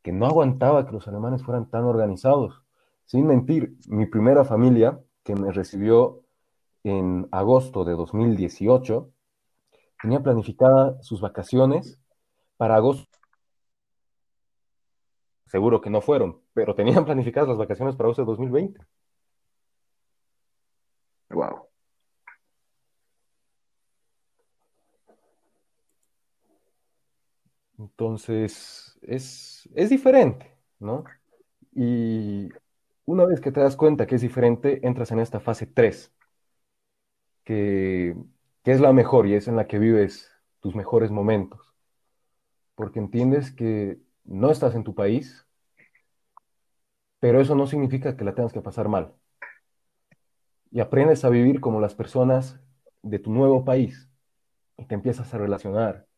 que 0.03 0.13
no 0.13 0.27
aguantaba 0.27 0.87
que 0.87 0.93
los 0.93 1.07
alemanes 1.09 1.43
fueran 1.45 1.71
tan 1.71 1.85
organizados. 1.85 2.63
Sin 3.07 3.27
mentir, 3.27 3.77
mi 3.89 4.07
primera 4.07 4.45
familia, 4.45 5.01
que 5.23 5.35
me 5.35 5.53
recibió 5.53 6.23
en 6.85 7.29
agosto 7.31 7.85
de 7.85 7.93
2018, 7.93 9.11
tenía 10.03 10.21
planificadas 10.21 11.07
sus 11.07 11.21
vacaciones 11.21 12.01
para 12.57 12.77
agosto. 12.77 13.19
Seguro 15.47 15.81
que 15.81 15.91
no 15.91 16.01
fueron, 16.01 16.42
pero 16.55 16.75
tenían 16.75 17.05
planificadas 17.07 17.49
las 17.49 17.59
vacaciones 17.59 17.97
para 17.97 18.11
de 18.13 18.25
2020. 18.25 18.81
Wow. 21.31 21.69
Entonces, 27.79 28.99
es, 29.03 29.69
es 29.75 29.91
diferente, 29.91 30.57
¿no? 30.79 31.05
Y 31.73 32.49
una 33.07 33.25
vez 33.27 33.41
que 33.41 33.53
te 33.53 33.61
das 33.61 33.77
cuenta 33.77 34.07
que 34.07 34.17
es 34.17 34.23
diferente, 34.23 34.87
entras 34.87 35.11
en 35.13 35.21
esta 35.21 35.41
fase 35.41 35.67
3, 35.67 36.13
que, 37.45 38.17
es 38.65 38.81
la 38.81 38.93
mejor 38.93 39.27
y 39.27 39.35
es 39.35 39.49
en 39.49 39.57
la 39.57 39.67
que 39.67 39.79
vives 39.79 40.31
tus 40.61 40.75
mejores 40.75 41.11
momentos, 41.11 41.75
porque 42.75 43.01
entiendes 43.01 43.53
que 43.53 43.99
no 44.25 44.51
estás 44.51 44.75
en 44.75 44.85
tu 44.85 44.95
país, 44.95 45.47
pero 47.23 47.41
eso 47.41 47.55
no 47.55 47.69
significa 47.69 48.17
que 48.17 48.25
la 48.25 48.35
tengas 48.35 48.53
que 48.53 48.61
pasar 48.61 48.89
mal. 48.89 49.13
Y 50.73 50.81
aprendes 50.81 51.25
a 51.25 51.29
vivir 51.29 51.61
como 51.61 51.81
las 51.81 51.95
personas 51.95 52.59
de 53.01 53.21
tu 53.21 53.31
nuevo 53.31 53.65
país 53.65 54.11
y 54.77 54.87
te 54.87 54.97
empiezas 54.97 55.33
a 55.33 55.39
relacionar 55.39 56.09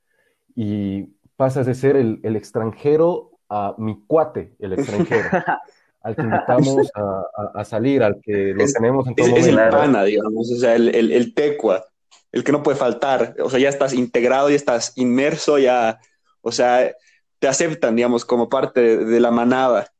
y 0.54 1.02
pasas 1.36 1.66
de 1.66 1.74
ser 1.74 1.96
el, 1.96 2.36
extranjero 2.36 3.32
a 3.50 3.74
mi 3.76 4.02
cuate, 4.06 4.56
el 4.58 4.72
extranjero. 4.72 5.28
al 6.00 6.16
que 6.16 6.22
invitamos 6.22 6.90
a, 6.94 7.64
salir, 7.64 8.02
al 8.02 8.22
que 8.22 8.54
lo 8.54 8.64
tenemos 8.64 9.06
en 9.06 9.14
todo 9.14 9.26
momento. 9.26 9.50
Es 9.50 9.54
el 9.54 9.68
pana, 9.68 10.04
digamos, 10.04 10.50
o 10.50 10.56
sea, 10.56 10.74
el, 10.74 10.88
el, 10.94 11.34
tecua, 11.34 11.84
el 12.32 12.42
que 12.42 12.52
no 12.52 12.62
puede 12.62 12.78
faltar, 12.78 13.36
o 13.42 13.50
sea, 13.50 13.60
ya 13.60 13.68
estás 13.68 13.92
integrado, 13.92 14.48
ya 14.48 14.56
estás 14.56 14.94
inmerso, 14.96 15.58
ya, 15.58 16.00
o 16.40 16.50
sea, 16.50 16.94
te 17.38 17.46
aceptan, 17.46 17.94
digamos, 17.94 18.24
como 18.24 18.48
parte 18.48 19.04
de, 19.04 19.20
la 19.20 19.30
manada. 19.30 19.93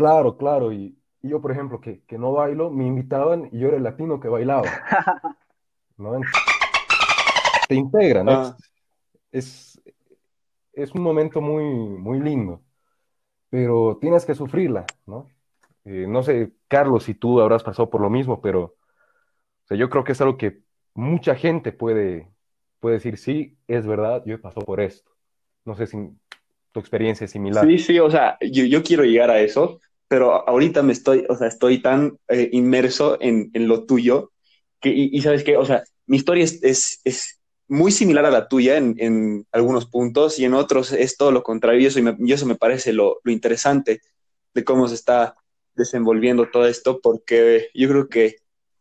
Claro, 0.00 0.36
claro, 0.36 0.72
y, 0.72 0.96
yo, 1.22 1.40
por 1.40 1.52
ejemplo, 1.52 1.80
que, 1.80 2.02
no 2.18 2.32
bailo, 2.32 2.70
me 2.70 2.86
invitaban 2.86 3.48
y 3.52 3.58
yo 3.60 3.68
era 3.68 3.76
el 3.76 3.82
latino 3.82 4.18
que 4.20 4.28
bailaba. 4.28 4.68
Te 7.68 7.74
integran, 7.74 8.28
ah. 8.28 8.56
es, 9.30 9.80
es 10.72 10.92
un 10.94 11.02
momento 11.02 11.40
muy, 11.40 11.64
muy 11.64 12.20
lindo 12.20 12.62
pero 13.50 13.98
tienes 14.00 14.24
que 14.24 14.34
sufrirla, 14.34 14.86
¿no? 15.06 15.28
Eh, 15.84 16.06
no 16.08 16.22
sé, 16.22 16.52
Carlos, 16.68 17.04
si 17.04 17.14
tú 17.14 17.40
habrás 17.40 17.64
pasado 17.64 17.90
por 17.90 18.00
lo 18.00 18.08
mismo, 18.08 18.40
pero 18.40 18.76
yo 19.68 19.90
creo 19.90 20.04
que 20.04 20.12
es 20.12 20.20
algo 20.20 20.36
que 20.36 20.62
mucha 20.94 21.34
gente 21.34 21.72
puede, 21.72 22.28
puede 22.78 22.96
decir, 22.96 23.18
sí, 23.18 23.56
es 23.66 23.86
verdad, 23.86 24.22
yo 24.24 24.34
he 24.34 24.38
pasado 24.38 24.64
por 24.64 24.80
esto. 24.80 25.10
No 25.64 25.74
sé 25.74 25.86
si 25.86 25.96
tu 26.72 26.80
experiencia 26.80 27.24
es 27.24 27.32
similar. 27.32 27.66
Sí, 27.66 27.78
sí, 27.78 27.98
o 27.98 28.10
sea, 28.10 28.38
yo, 28.40 28.82
quiero 28.82 29.04
llegar 29.04 29.30
a 29.30 29.40
eso, 29.40 29.80
pero 30.10 30.48
ahorita 30.48 30.82
me 30.82 30.92
estoy, 30.92 31.24
o 31.28 31.36
sea, 31.36 31.46
estoy 31.46 31.80
tan 31.80 32.18
eh, 32.26 32.48
inmerso 32.50 33.16
en, 33.20 33.48
lo 33.54 33.84
tuyo 33.84 34.32
que, 34.80 34.90
y, 34.90 35.20
sabes 35.22 35.44
qué, 35.44 35.56
o 35.56 35.64
sea, 35.64 35.84
mi 36.06 36.16
historia 36.16 36.42
es, 36.42 37.00
es 37.04 37.40
muy 37.68 37.92
similar 37.92 38.26
a 38.26 38.32
la 38.32 38.48
tuya 38.48 38.76
en, 38.76 39.46
algunos 39.52 39.86
puntos 39.86 40.40
y 40.40 40.44
en 40.44 40.54
otros 40.54 40.92
es 40.92 41.16
todo 41.16 41.30
lo 41.30 41.44
contrario 41.44 41.80
y 41.80 41.86
eso, 41.86 42.00
y 42.00 42.32
eso 42.32 42.44
me 42.44 42.56
parece 42.56 42.92
lo, 42.92 43.20
interesante 43.24 44.00
de 44.52 44.64
cómo 44.64 44.88
se 44.88 44.96
está 44.96 45.36
desenvolviendo 45.76 46.50
todo 46.50 46.66
esto 46.66 47.00
porque 47.00 47.68
yo 47.72 47.88
creo 47.88 48.08
que 48.08 48.38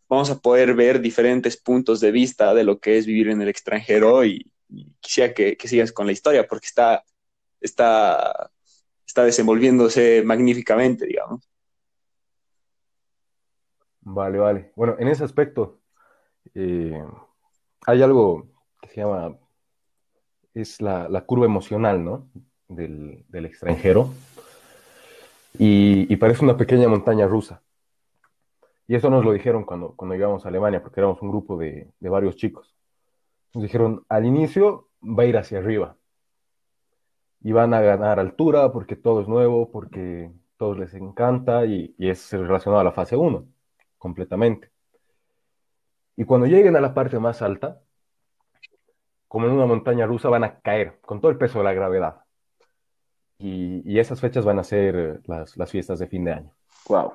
vamos 0.07 0.31
a 0.31 0.39
poder 0.39 0.73
ver 0.73 0.99
diferentes 0.99 1.57
puntos 1.57 1.99
de 1.99 2.09
vista 2.09 2.55
de 2.55 2.63
lo 2.63 2.79
que 2.79 2.97
es 2.97 3.05
vivir 3.05 3.29
en 3.29 3.43
el 3.43 3.49
extranjero 3.49 4.25
y, 4.25 4.51
quisiera 4.99 5.35
que, 5.35 5.55
sigas 5.65 5.91
con 5.91 6.07
la 6.07 6.11
historia 6.11 6.47
porque 6.47 6.65
está, 6.65 7.03
está, 7.61 8.49
está 9.09 9.23
desenvolviéndose 9.23 10.21
magníficamente, 10.23 11.07
digamos. 11.07 11.49
Vale, 14.01 14.37
vale. 14.37 14.71
Bueno, 14.75 14.95
en 14.99 15.07
ese 15.07 15.23
aspecto, 15.23 15.79
eh, 16.53 17.03
hay 17.87 18.03
algo 18.03 18.47
que 18.79 18.89
se 18.89 19.01
llama, 19.01 19.35
es 20.53 20.79
la, 20.79 21.23
curva 21.25 21.45
emocional, 21.45 22.05
¿no? 22.05 22.29
Del, 22.67 23.25
extranjero. 23.33 24.11
Y, 25.57 26.15
parece 26.17 26.43
una 26.43 26.55
pequeña 26.55 26.87
montaña 26.87 27.25
rusa. 27.25 27.63
Y 28.87 28.93
eso 28.93 29.09
nos 29.09 29.25
lo 29.25 29.31
dijeron 29.31 29.63
cuando, 29.65 29.95
cuando 29.95 30.13
llegamos 30.13 30.45
a 30.45 30.49
Alemania, 30.49 30.83
porque 30.83 30.99
éramos 30.99 31.19
un 31.23 31.29
grupo 31.29 31.57
de, 31.57 31.91
varios 31.99 32.35
chicos. 32.35 32.75
Nos 33.55 33.63
dijeron, 33.63 34.05
al 34.07 34.25
inicio 34.25 34.89
va 35.01 35.23
a 35.23 35.25
ir 35.25 35.35
hacia 35.35 35.57
arriba. 35.57 35.97
Y 37.41 37.51
van 37.51 37.73
a 37.73 37.81
ganar 37.81 38.19
altura 38.19 38.71
porque 38.71 38.95
todo 38.95 39.21
es 39.21 39.27
nuevo, 39.27 39.71
porque 39.71 40.31
todos 40.57 40.77
les 40.77 40.93
encanta 40.93 41.65
y, 41.65 41.95
y 41.97 42.09
es 42.09 42.31
relacionado 42.31 42.81
a 42.81 42.83
la 42.83 42.91
fase 42.91 43.15
1, 43.15 43.47
completamente. 43.97 44.71
Y 46.17 46.25
cuando 46.25 46.47
lleguen 46.47 46.75
a 46.75 46.81
la 46.81 46.93
parte 46.93 47.17
más 47.17 47.41
alta, 47.41 47.81
como 49.29 49.45
en 49.45 49.53
una 49.53 49.67
montaña 49.67 50.05
rusa, 50.05 50.27
van 50.27 50.43
a 50.43 50.59
caer 50.59 50.99
con 51.01 51.21
todo 51.21 51.31
el 51.31 51.37
peso 51.37 51.59
de 51.59 51.63
la 51.63 51.73
gravedad. 51.73 52.23
Y, 53.37 53.97
esas 53.97 54.19
fechas 54.19 54.43
van 54.43 54.59
a 54.59 54.63
ser 54.63 55.21
las, 55.25 55.71
fiestas 55.71 55.99
de 55.99 56.07
fin 56.07 56.25
de 56.25 56.33
año. 56.33 56.53
Wow. 56.89 57.13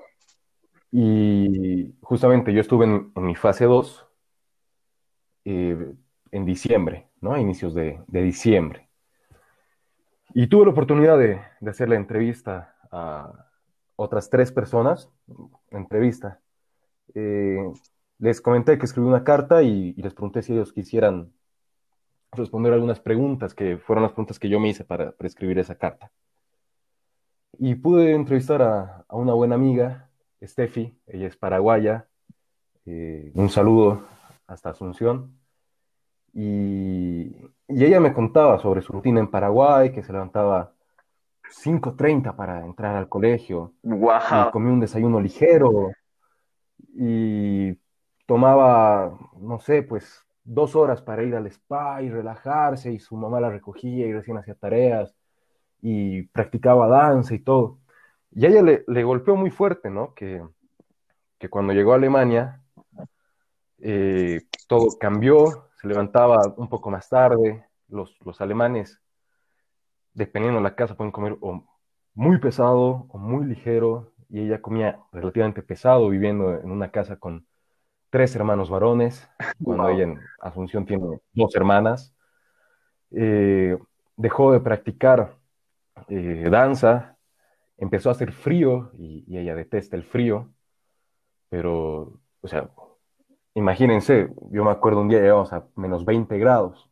Y 0.90 1.94
justamente 2.00 2.52
yo 2.52 2.60
estuve 2.60 2.86
en, 2.86 3.12
mi 3.16 3.34
fase 3.34 3.66
2 3.66 4.06
eh, 5.44 5.92
en 6.30 6.44
diciembre, 6.46 7.08
¿no? 7.20 7.34
A 7.34 7.40
inicios 7.40 7.74
de, 7.74 8.00
diciembre. 8.06 8.83
Y 10.36 10.48
tuve 10.48 10.64
la 10.64 10.72
oportunidad 10.72 11.16
de, 11.16 11.40
hacer 11.64 11.88
la 11.88 11.94
entrevista 11.94 12.74
a 12.90 13.46
otras 13.94 14.28
tres 14.28 14.50
personas, 14.50 15.08
entrevista. 15.70 16.40
Eh, 17.14 17.72
les 18.18 18.40
comenté 18.40 18.76
que 18.76 18.84
escribí 18.84 19.06
una 19.06 19.22
carta 19.22 19.62
y, 19.62 19.92
les 19.92 20.12
pregunté 20.12 20.42
si 20.42 20.52
ellos 20.52 20.72
quisieran 20.72 21.32
responder 22.32 22.72
algunas 22.72 22.98
preguntas 22.98 23.54
que 23.54 23.78
fueron 23.78 24.02
las 24.02 24.10
preguntas 24.10 24.40
que 24.40 24.48
yo 24.48 24.58
me 24.58 24.70
hice 24.70 24.84
para, 24.84 25.14
escribir 25.20 25.60
esa 25.60 25.76
carta. 25.76 26.10
Y 27.56 27.76
pude 27.76 28.12
entrevistar 28.12 28.60
a, 28.60 29.04
una 29.10 29.34
buena 29.34 29.54
amiga, 29.54 30.10
Steffi, 30.42 30.98
ella 31.06 31.28
es 31.28 31.36
paraguaya, 31.36 32.08
eh, 32.86 33.30
un 33.36 33.50
saludo 33.50 34.02
hasta 34.48 34.70
Asunción. 34.70 35.43
Y, 36.34 37.34
ella 37.66 37.98
me 37.98 38.12
contaba 38.12 38.58
sobre 38.58 38.82
su 38.82 38.92
rutina 38.92 39.20
en 39.20 39.30
Paraguay, 39.30 39.90
que 39.90 40.02
se 40.02 40.12
levantaba 40.12 40.74
5.30 41.50 42.36
para 42.36 42.64
entrar 42.64 42.94
al 42.96 43.08
colegio. 43.08 43.72
Wow. 43.82 44.48
Y 44.48 44.50
comía 44.50 44.72
un 44.72 44.80
desayuno 44.80 45.20
ligero 45.20 45.90
y 46.94 47.74
tomaba, 48.26 49.18
no 49.38 49.58
sé, 49.60 49.82
pues 49.82 50.24
dos 50.44 50.76
horas 50.76 51.00
para 51.00 51.22
ir 51.22 51.34
al 51.34 51.46
spa 51.46 52.02
y 52.02 52.10
relajarse 52.10 52.92
y 52.92 52.98
su 52.98 53.16
mamá 53.16 53.40
la 53.40 53.50
recogía 53.50 54.06
y 54.06 54.12
recién 54.12 54.36
hacía 54.36 54.54
tareas 54.54 55.14
y 55.80 56.22
practicaba 56.28 56.86
danza 56.86 57.34
y 57.34 57.38
todo. 57.38 57.78
Y 58.30 58.44
a 58.44 58.50
ella 58.50 58.62
le, 58.62 58.84
le 58.86 59.04
golpeó 59.04 59.36
muy 59.36 59.50
fuerte, 59.50 59.90
¿no? 59.90 60.12
Que, 60.14 60.42
que 61.38 61.48
cuando 61.48 61.72
llegó 61.72 61.92
a 61.92 61.96
Alemania 61.96 62.60
eh, 63.86 64.40
todo 64.66 64.98
cambió, 64.98 65.68
se 65.84 65.88
levantaba 65.88 66.40
un 66.56 66.66
poco 66.66 66.90
más 66.90 67.10
tarde, 67.10 67.62
los, 67.88 68.16
los 68.24 68.40
alemanes, 68.40 69.02
dependiendo 70.14 70.58
de 70.58 70.64
la 70.64 70.74
casa, 70.74 70.96
pueden 70.96 71.12
comer 71.12 71.36
o 71.42 71.62
muy 72.14 72.38
pesado 72.38 73.04
o 73.10 73.18
muy 73.18 73.44
ligero, 73.44 74.14
y 74.30 74.40
ella 74.40 74.62
comía 74.62 74.98
relativamente 75.12 75.62
pesado, 75.62 76.08
viviendo 76.08 76.58
en 76.58 76.70
una 76.70 76.90
casa 76.90 77.16
con 77.16 77.46
tres 78.08 78.34
hermanos 78.34 78.70
varones, 78.70 79.28
cuando 79.62 79.90
ella 79.90 80.04
en 80.04 80.20
Asunción 80.40 80.86
tiene 80.86 81.20
dos 81.34 81.54
hermanas. 81.54 82.14
Eh, 83.10 83.76
dejó 84.16 84.52
de 84.52 84.60
practicar 84.60 85.36
eh, 86.08 86.48
danza, 86.50 87.18
empezó 87.76 88.08
a 88.08 88.12
hacer 88.12 88.32
frío, 88.32 88.90
y, 88.96 89.22
y 89.26 89.36
ella 89.36 89.54
detesta 89.54 89.96
el 89.96 90.04
frío, 90.04 90.50
pero, 91.50 92.20
o 92.40 92.48
sea, 92.48 92.70
imagínense, 93.54 94.28
yo 94.50 94.64
me 94.64 94.70
acuerdo 94.70 95.00
un 95.00 95.08
día 95.08 95.20
llegamos 95.20 95.52
a 95.52 95.66
menos 95.76 96.04
20 96.04 96.38
grados. 96.38 96.90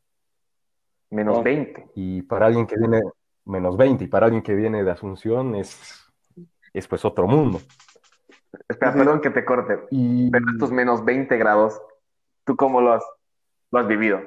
Menos 1.11 1.39
Oh. 1.39 1.43
20. 1.43 1.91
Y 1.95 2.23
para 2.23 2.47
alguien 2.47 2.67
que 2.67 2.77
viene, 2.77 3.03
menos 3.45 3.77
20, 3.77 4.05
y 4.05 4.07
para 4.07 4.27
alguien 4.27 4.43
que 4.43 4.55
viene 4.55 4.83
de 4.83 4.91
Asunción 4.91 5.55
es, 5.55 6.11
es 6.73 6.89
pues 6.89 7.05
otro 7.05 7.27
mundo. 7.27 7.61
Espera, 8.69 8.93
perdón 8.93 9.21
que 9.21 9.31
te 9.31 9.45
corte. 9.45 9.81
Y 9.91 10.31
Pero 10.31 10.45
estos 10.53 10.71
menos 10.71 11.05
20 11.05 11.37
grados, 11.37 11.81
¿tú 12.45 12.57
cómo 12.57 12.81
lo 12.81 12.93
has, 12.93 13.05
lo 13.71 13.79
has 13.79 13.87
vivido? 13.87 14.21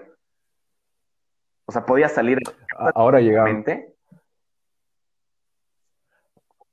O 1.67 1.71
sea, 1.71 1.85
¿podías 1.85 2.11
salir 2.11 2.39
ahora 2.93 3.19
llegamos, 3.21 3.65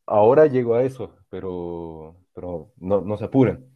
ahora 0.06 0.46
llego 0.46 0.74
a 0.74 0.82
eso, 0.82 1.16
pero, 1.30 2.16
pero 2.34 2.72
no, 2.76 3.00
no 3.00 3.16
se 3.16 3.24
apuren. 3.24 3.71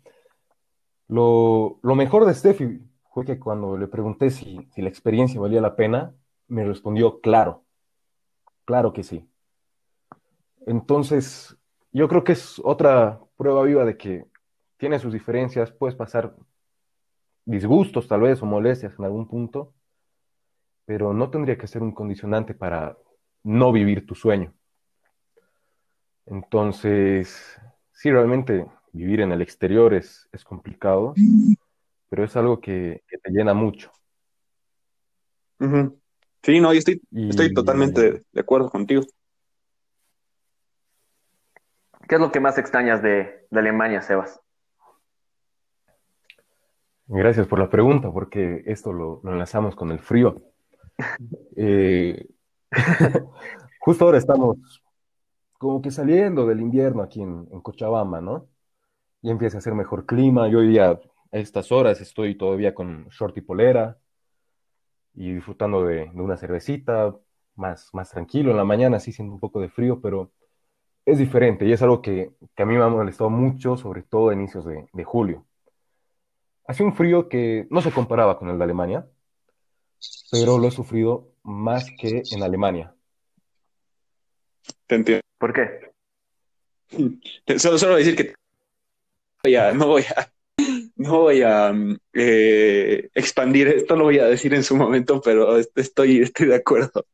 Lo, 1.08 1.78
lo 1.82 1.94
mejor 1.94 2.24
de 2.24 2.34
Steffi 2.34 2.80
fue 3.12 3.24
que 3.24 3.38
cuando 3.38 3.76
le 3.76 3.86
pregunté 3.86 4.30
si, 4.30 4.68
si 4.72 4.82
la 4.82 4.88
experiencia 4.88 5.40
valía 5.40 5.60
la 5.60 5.76
pena, 5.76 6.14
me 6.48 6.64
respondió 6.64 7.20
claro, 7.20 7.64
claro 8.64 8.92
que 8.92 9.02
sí. 9.02 9.28
Entonces, 10.66 11.56
yo 11.92 12.08
creo 12.08 12.24
que 12.24 12.32
es 12.32 12.60
otra 12.62 13.20
prueba 13.36 13.62
viva 13.62 13.84
de 13.84 13.96
que 13.96 14.26
tiene 14.76 14.98
sus 14.98 15.12
diferencias, 15.12 15.72
puedes 15.72 15.96
pasar 15.96 16.34
disgustos 17.44 18.08
tal 18.08 18.22
vez 18.22 18.42
o 18.42 18.46
molestias 18.46 18.98
en 18.98 19.04
algún 19.04 19.28
punto, 19.28 19.72
pero 20.84 21.12
no 21.12 21.30
tendría 21.30 21.56
que 21.56 21.66
ser 21.66 21.82
un 21.82 21.92
condicionante 21.92 22.54
para 22.54 22.98
no 23.44 23.72
vivir 23.72 24.06
tu 24.06 24.14
sueño. 24.14 24.52
Entonces, 26.26 27.60
sí, 27.92 28.10
realmente 28.10 28.66
vivir 28.96 29.20
en 29.20 29.32
el 29.32 29.42
exterior 29.42 29.94
es, 29.94 30.28
es 30.32 30.44
complicado, 30.44 31.14
pero 32.08 32.24
es 32.24 32.36
algo 32.36 32.60
que, 32.60 33.02
que 33.08 33.18
te 33.18 33.30
llena 33.30 33.54
mucho. 33.54 33.90
Sí, 36.42 36.60
no, 36.60 36.72
yo 36.72 36.78
estoy, 36.78 37.00
Y 37.10 37.30
estoy 37.30 37.52
totalmente 37.54 38.00
de, 38.00 38.22
de 38.32 38.40
acuerdo 38.40 38.70
contigo. 38.70 39.02
¿Qué 42.08 42.14
es 42.14 42.20
lo 42.20 42.30
que 42.30 42.40
más 42.40 42.56
extrañas 42.58 43.02
de, 43.02 43.46
de 43.50 43.58
Alemania, 43.58 44.00
Sebas? 44.00 44.40
gracias 47.08 47.46
por 47.46 47.58
la 47.58 47.70
pregunta, 47.70 48.10
porque 48.10 48.62
esto 48.66 48.92
lo, 48.92 49.20
lo 49.22 49.32
enlazamos 49.32 49.74
con 49.76 49.90
el 49.92 49.98
frío. 50.00 50.42
Eh, 51.58 52.26
justo 53.80 54.04
ahora 54.04 54.18
estamos 54.18 54.56
como 55.58 55.80
que 55.80 55.90
saliendo 55.90 56.46
del 56.46 56.60
invierno 56.60 57.02
aquí 57.02 57.22
en, 57.22 57.48
en 57.50 57.60
Cochabamba, 57.60 58.20
¿no? 58.20 58.46
Y 59.22 59.30
empieza 59.30 59.56
a 59.56 59.60
hacer 59.60 59.74
mejor 59.74 60.06
clima. 60.06 60.48
Yo 60.48 60.58
hoy 60.58 60.68
día, 60.68 60.90
a 60.90 61.00
estas 61.32 61.72
horas, 61.72 62.00
estoy 62.00 62.36
todavía 62.36 62.74
con 62.74 63.08
short 63.08 63.36
y 63.36 63.40
polera 63.40 63.98
y 65.14 65.34
disfrutando 65.34 65.84
de, 65.84 66.10
de 66.12 66.20
una 66.20 66.36
cervecita, 66.36 67.16
más, 67.56 67.90
más 67.92 68.10
tranquilo. 68.10 68.50
En 68.50 68.56
la 68.56 68.64
mañana 68.64 69.00
sí 69.00 69.12
siento 69.12 69.34
un 69.34 69.40
poco 69.40 69.60
de 69.60 69.68
frío, 69.68 70.00
pero 70.00 70.30
es 71.04 71.18
diferente 71.18 71.64
y 71.66 71.72
es 71.72 71.82
algo 71.82 72.02
que, 72.02 72.32
que 72.54 72.62
a 72.62 72.66
mí 72.66 72.74
me 72.76 72.84
ha 72.84 72.88
molestado 72.88 73.30
mucho, 73.30 73.76
sobre 73.76 74.02
todo 74.02 74.28
a 74.28 74.34
inicios 74.34 74.64
de, 74.64 74.88
de 74.92 75.04
julio. 75.04 75.46
Hacía 76.66 76.84
un 76.84 76.94
frío 76.94 77.28
que 77.28 77.66
no 77.70 77.80
se 77.80 77.92
comparaba 77.92 78.38
con 78.38 78.50
el 78.50 78.58
de 78.58 78.64
Alemania, 78.64 79.06
pero 80.30 80.58
lo 80.58 80.68
he 80.68 80.72
sufrido 80.72 81.32
más 81.42 81.86
que 81.98 82.22
en 82.32 82.42
Alemania. 82.42 82.94
Te 84.86 84.96
entiendo. 84.96 85.22
¿Por 85.38 85.52
qué? 85.52 85.92
Solo, 87.58 87.78
solo 87.78 87.96
decir 87.96 88.16
que 88.16 88.34
voy 89.46 89.56
a- 89.56 89.72
no 89.72 89.86
voy 89.88 90.02
a, 90.02 90.32
no 90.96 91.20
voy 91.20 91.42
a 91.42 91.72
mm, 91.72 91.96
eh, 92.14 93.10
expandir 93.14 93.68
esto, 93.68 93.96
lo 93.96 94.04
voy 94.04 94.18
a 94.18 94.26
decir 94.26 94.54
en 94.54 94.64
su 94.64 94.76
momento, 94.76 95.20
pero 95.20 95.58
est- 95.58 95.76
estoy, 95.78 96.22
estoy 96.22 96.48
de 96.48 96.56
acuerdo. 96.56 97.06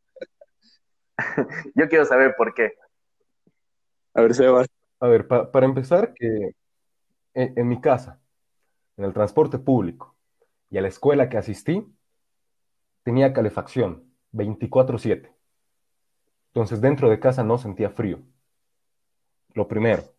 Yo 1.75 1.88
quiero 1.88 2.05
saber 2.05 2.35
por 2.37 2.55
qué. 2.55 2.73
A 4.14 4.23
ver, 4.23 4.35
Sebas. 4.35 4.66
A 5.01 5.09
ver, 5.09 5.27
pa- 5.27 5.51
para 5.51 5.66
empezar, 5.66 6.14
que 6.14 6.53
en, 7.35 7.59
en 7.59 7.68
mi 7.68 7.81
casa, 7.81 8.21
en 8.97 9.05
el 9.07 9.12
transporte 9.14 9.59
público 9.59 10.16
y 10.71 10.79
a 10.79 10.83
la 10.83 10.88
escuela 10.88 11.29
que 11.29 11.38
asistí, 11.38 11.87
tenía 13.05 13.33
calefacción 13.33 14.12
24/7. 14.33 15.33
Entonces, 16.49 16.81
dentro 16.81 17.11
de 17.11 17.21
casa 17.21 17.42
no 17.45 17.59
sentía 17.59 17.90
frío. 17.90 18.21
Lo 19.55 19.66
primero. 19.66 20.12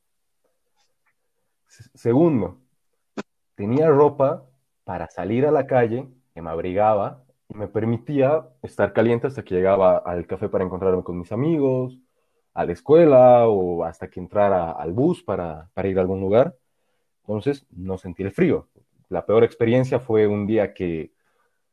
Se- 1.73 1.89
Segundo, 1.97 2.59
tenía 3.55 3.89
ropa 3.89 4.45
para 4.83 5.09
salir 5.09 5.45
a 5.47 5.51
la 5.51 5.65
calle 5.67 6.07
que 6.33 6.41
me 6.41 6.51
abrigaba 6.51 7.23
y 7.49 7.55
me 7.57 7.67
permitía 7.67 8.47
estar 8.61 8.93
caliente 8.93 9.27
hasta 9.27 9.43
que 9.43 9.55
llegaba 9.55 9.97
al 9.97 10.27
café 10.27 10.49
para 10.49 10.63
encontrarme 10.65 11.03
con 11.03 11.17
mis 11.19 11.31
amigos, 11.31 11.99
a 12.53 12.65
la 12.65 12.73
escuela 12.73 13.47
o 13.47 13.83
hasta 13.85 14.09
que 14.09 14.19
entrara 14.19 14.71
al 14.71 14.93
bus 14.93 15.23
para 15.23 15.69
ir 15.83 15.97
a 15.97 16.01
algún 16.01 16.21
lugar. 16.21 16.55
Entonces, 17.23 17.65
no 17.71 17.97
sentí 17.97 18.23
el 18.23 18.31
frío. 18.31 18.67
La 19.09 19.25
peor 19.25 19.43
experiencia 19.43 19.99
fue 19.99 20.27
un 20.27 20.47
día 20.47 20.73
que 20.75 21.11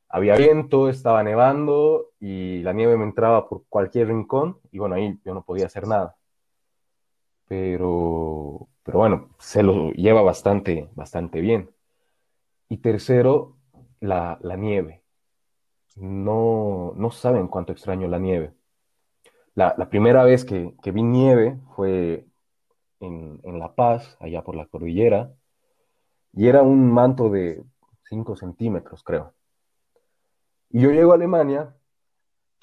había 0.08 0.36
viento, 0.36 0.88
estaba 0.88 1.22
nevando 1.22 2.08
y 2.20 2.62
la 2.62 2.72
nieve 2.72 2.96
me 2.96 3.04
entraba 3.04 3.48
por 3.48 3.64
cualquier 3.68 4.08
rincón 4.08 4.58
y 4.72 4.78
bueno, 4.78 4.96
ahí 4.96 5.20
yo 5.24 5.34
no 5.34 5.44
podía 5.44 5.66
hacer 5.66 5.86
nada. 5.88 6.16
Pero, 7.48 8.68
pero 8.82 8.98
bueno, 8.98 9.30
se 9.38 9.62
lo 9.62 9.90
lleva 9.92 10.22
bastante, 10.22 10.88
bastante 10.94 11.40
bien. 11.40 11.70
Y 12.68 12.78
tercero, 12.78 13.56
la, 14.00 14.38
la 14.42 14.56
nieve. 14.56 15.02
No, 15.96 16.92
no 16.96 17.10
saben 17.10 17.48
cuánto 17.48 17.72
extraño 17.72 18.08
la 18.08 18.18
nieve. 18.18 18.54
La, 19.54 19.74
primera 19.90 20.24
vez 20.24 20.44
que, 20.44 20.74
que 20.82 20.92
vi 20.92 21.02
nieve 21.02 21.58
fue 21.76 22.24
en, 23.00 23.40
en 23.42 23.58
La 23.58 23.74
Paz, 23.74 24.16
allá 24.20 24.42
por 24.42 24.56
la 24.56 24.66
cordillera, 24.66 25.34
y 26.32 26.48
era 26.48 26.62
un 26.62 26.90
manto 26.90 27.28
de 27.28 27.62
5 28.08 28.36
centímetros, 28.36 29.02
creo. 29.02 29.34
Y 30.70 30.80
yo 30.80 30.90
llego 30.90 31.12
a 31.12 31.16
Alemania 31.16 31.76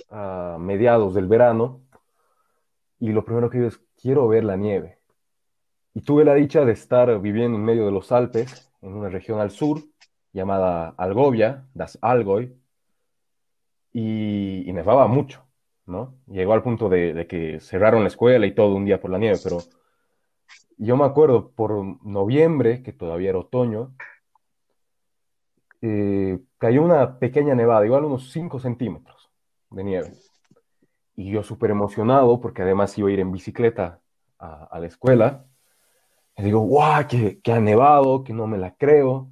a 0.09 0.57
mediados 0.59 1.13
del 1.13 1.27
verano 1.27 1.81
y 2.99 3.09
lo 3.09 3.25
primero 3.25 3.49
que 3.49 3.57
digo 3.57 3.69
es, 3.69 3.79
quiero 4.01 4.27
ver 4.27 4.43
la 4.43 4.55
nieve. 4.55 4.96
Y 5.97 6.01
tuve 6.01 6.23
la 6.23 6.35
dicha 6.35 6.63
de 6.63 6.73
estar 6.73 7.19
viviendo 7.19 7.57
en 7.57 7.65
medio 7.65 7.87
de 7.87 7.91
los 7.91 8.11
Alpes, 8.11 8.71
en 8.83 8.93
una 8.93 9.09
región 9.09 9.39
al 9.39 9.49
sur 9.49 9.81
llamada 10.31 10.89
Algovia, 10.89 11.65
das 11.73 11.97
Allgäu, 12.03 12.55
y, 13.93 14.69
y 14.69 14.73
nevaba 14.73 15.07
mucho, 15.07 15.47
¿no? 15.87 16.13
Llegó 16.27 16.53
al 16.53 16.61
punto 16.61 16.87
de, 16.87 17.25
que 17.27 17.59
cerraron 17.61 18.03
la 18.03 18.09
escuela 18.09 18.45
y 18.45 18.53
todo 18.53 18.75
un 18.75 18.85
día 18.85 19.01
por 19.01 19.09
la 19.09 19.17
nieve, 19.17 19.39
pero 19.43 19.57
yo 20.77 20.97
me 20.97 21.03
acuerdo 21.03 21.49
por 21.49 21.71
noviembre, 22.05 22.83
que 22.83 22.93
todavía 22.93 23.29
era 23.29 23.39
otoño, 23.39 23.95
eh, 25.81 26.37
cayó 26.59 26.83
una 26.83 27.17
pequeña 27.17 27.55
nevada, 27.55 27.87
igual 27.87 28.05
unos 28.05 28.31
5 28.31 28.59
centímetros 28.59 29.31
de 29.71 29.83
nieve. 29.83 30.13
Y 31.15 31.31
yo 31.31 31.41
súper 31.41 31.71
emocionado, 31.71 32.39
porque 32.39 32.61
además 32.61 32.95
iba 32.99 33.09
a 33.09 33.13
ir 33.13 33.19
en 33.19 33.31
bicicleta 33.31 33.99
a 34.37 34.79
la 34.79 34.85
escuela. 34.85 35.46
Y 36.37 36.43
digo, 36.43 36.59
guau, 36.59 37.07
que, 37.07 37.39
que 37.41 37.51
ha 37.51 37.59
nevado, 37.59 38.23
que 38.23 38.33
no 38.33 38.47
me 38.47 38.57
la 38.57 38.75
creo. 38.75 39.31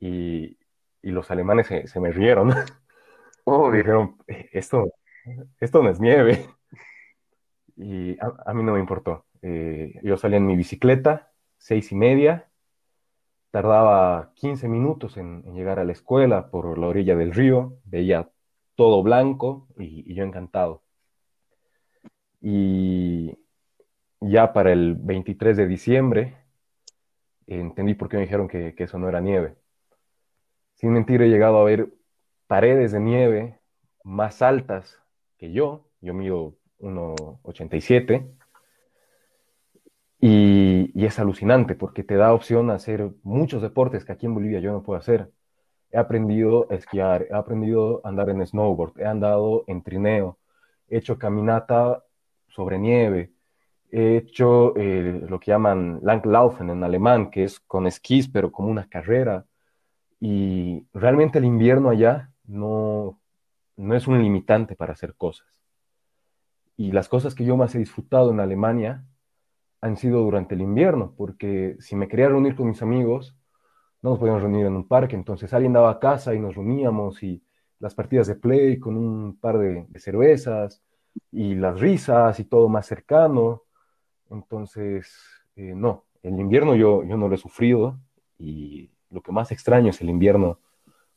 Y, 0.00 0.58
y 1.02 1.10
los 1.10 1.30
alemanes 1.30 1.66
se, 1.66 1.86
se 1.86 2.00
me 2.00 2.12
rieron. 2.12 2.50
Obvio. 3.44 3.78
dijeron, 3.78 4.16
esto, 4.26 4.92
esto 5.60 5.82
no 5.82 5.90
es 5.90 6.00
nieve. 6.00 6.48
y 7.76 8.16
a, 8.20 8.54
mí 8.54 8.62
no 8.62 8.72
me 8.72 8.80
importó. 8.80 9.26
Eh, 9.42 10.00
yo 10.02 10.16
salía 10.16 10.38
en 10.38 10.46
mi 10.46 10.56
bicicleta, 10.56 11.32
seis 11.58 11.92
y 11.92 11.94
media, 11.94 12.50
tardaba 13.50 14.32
15 14.34 14.68
minutos 14.68 15.16
en, 15.16 15.42
llegar 15.54 15.78
a 15.78 15.84
la 15.84 15.92
escuela 15.92 16.50
por 16.50 16.78
la 16.78 16.86
orilla 16.86 17.16
del 17.16 17.32
río, 17.32 17.78
veía 17.84 18.30
todo 18.76 19.02
blanco 19.02 19.68
y, 19.78 20.14
yo 20.14 20.24
encantado. 20.24 20.84
Y 22.40 23.36
ya 24.20 24.52
para 24.52 24.72
el 24.72 24.94
23 24.96 25.56
de 25.56 25.66
diciembre 25.66 26.40
entendí 27.58 27.94
por 27.94 28.08
qué 28.08 28.16
me 28.16 28.22
dijeron 28.22 28.48
que, 28.48 28.74
eso 28.76 28.98
no 28.98 29.08
era 29.08 29.20
nieve. 29.20 29.56
Sin 30.74 30.92
mentir, 30.92 31.20
he 31.22 31.28
llegado 31.28 31.58
a 31.58 31.64
ver 31.64 31.92
paredes 32.46 32.92
de 32.92 33.00
nieve 33.00 33.60
más 34.04 34.42
altas 34.42 34.98
que 35.38 35.52
yo. 35.52 35.86
Yo 36.00 36.14
mido 36.14 36.56
1,87 36.80 38.30
y, 40.20 40.90
y, 40.94 41.06
es 41.06 41.18
alucinante 41.18 41.74
porque 41.74 42.02
te 42.04 42.14
da 42.16 42.32
opción 42.32 42.70
a 42.70 42.74
hacer 42.74 43.10
muchos 43.22 43.62
deportes 43.62 44.04
que 44.04 44.12
aquí 44.12 44.26
en 44.26 44.34
Bolivia 44.34 44.60
yo 44.60 44.72
no 44.72 44.82
puedo 44.82 44.98
hacer. 44.98 45.30
He 45.90 45.98
aprendido 45.98 46.68
a 46.70 46.74
esquiar, 46.74 47.26
he 47.30 47.34
aprendido 47.34 48.00
a 48.04 48.08
andar 48.08 48.30
en 48.30 48.46
snowboard, 48.46 48.98
he 49.00 49.04
andado 49.04 49.64
en 49.66 49.82
trineo, 49.82 50.38
he 50.88 50.98
hecho 50.98 51.18
caminata 51.18 52.04
sobre 52.48 52.78
nieve, 52.78 53.32
he 53.92 54.16
hecho 54.16 54.76
eh, 54.76 55.24
lo 55.28 55.40
que 55.40 55.50
llaman 55.50 56.00
Langlaufen 56.02 56.70
en 56.70 56.84
alemán, 56.84 57.30
que 57.30 57.44
es 57.44 57.60
con 57.60 57.86
esquís, 57.86 58.28
pero 58.28 58.52
como 58.52 58.68
una 58.68 58.88
carrera. 58.88 59.46
Y 60.20 60.86
realmente 60.92 61.38
el 61.38 61.44
invierno 61.44 61.90
allá 61.90 62.30
no, 62.44 63.20
no 63.76 63.94
es 63.94 64.06
un 64.06 64.22
limitante 64.22 64.76
para 64.76 64.92
hacer 64.92 65.14
cosas. 65.16 65.48
Y 66.76 66.92
las 66.92 67.08
cosas 67.08 67.34
que 67.34 67.44
yo 67.44 67.56
más 67.56 67.74
he 67.74 67.78
disfrutado 67.78 68.30
en 68.30 68.40
Alemania 68.40 69.04
han 69.80 69.96
sido 69.96 70.20
durante 70.20 70.54
el 70.54 70.60
invierno, 70.60 71.14
porque 71.16 71.76
si 71.80 71.96
me 71.96 72.08
quería 72.08 72.28
reunir 72.28 72.54
con 72.54 72.68
mis 72.68 72.82
amigos, 72.82 73.36
no 74.02 74.10
nos 74.10 74.18
podíamos 74.18 74.42
reunir 74.42 74.66
en 74.66 74.76
un 74.76 74.88
parque, 74.88 75.16
entonces 75.16 75.52
alguien 75.52 75.72
daba 75.72 75.90
a 75.90 75.98
casa 75.98 76.34
y 76.34 76.38
nos 76.38 76.54
reuníamos 76.54 77.22
y 77.22 77.42
las 77.78 77.94
partidas 77.94 78.26
de 78.26 78.36
play 78.36 78.78
con 78.78 78.96
un 78.96 79.38
par 79.38 79.58
de, 79.58 79.86
cervezas 79.96 80.82
y 81.32 81.54
las 81.54 81.80
risas 81.80 82.38
y 82.40 82.44
todo 82.44 82.68
más 82.68 82.86
cercano. 82.86 83.64
Entonces, 84.30 85.12
eh, 85.56 85.72
no, 85.74 86.04
el 86.22 86.38
invierno 86.38 86.74
yo, 86.74 87.02
yo 87.04 87.16
no 87.16 87.28
lo 87.28 87.34
he 87.34 87.38
sufrido 87.38 87.98
y 88.38 88.90
lo 89.10 89.22
que 89.22 89.32
más 89.32 89.50
extraño 89.52 89.90
es 89.90 90.00
el 90.00 90.10
invierno 90.10 90.60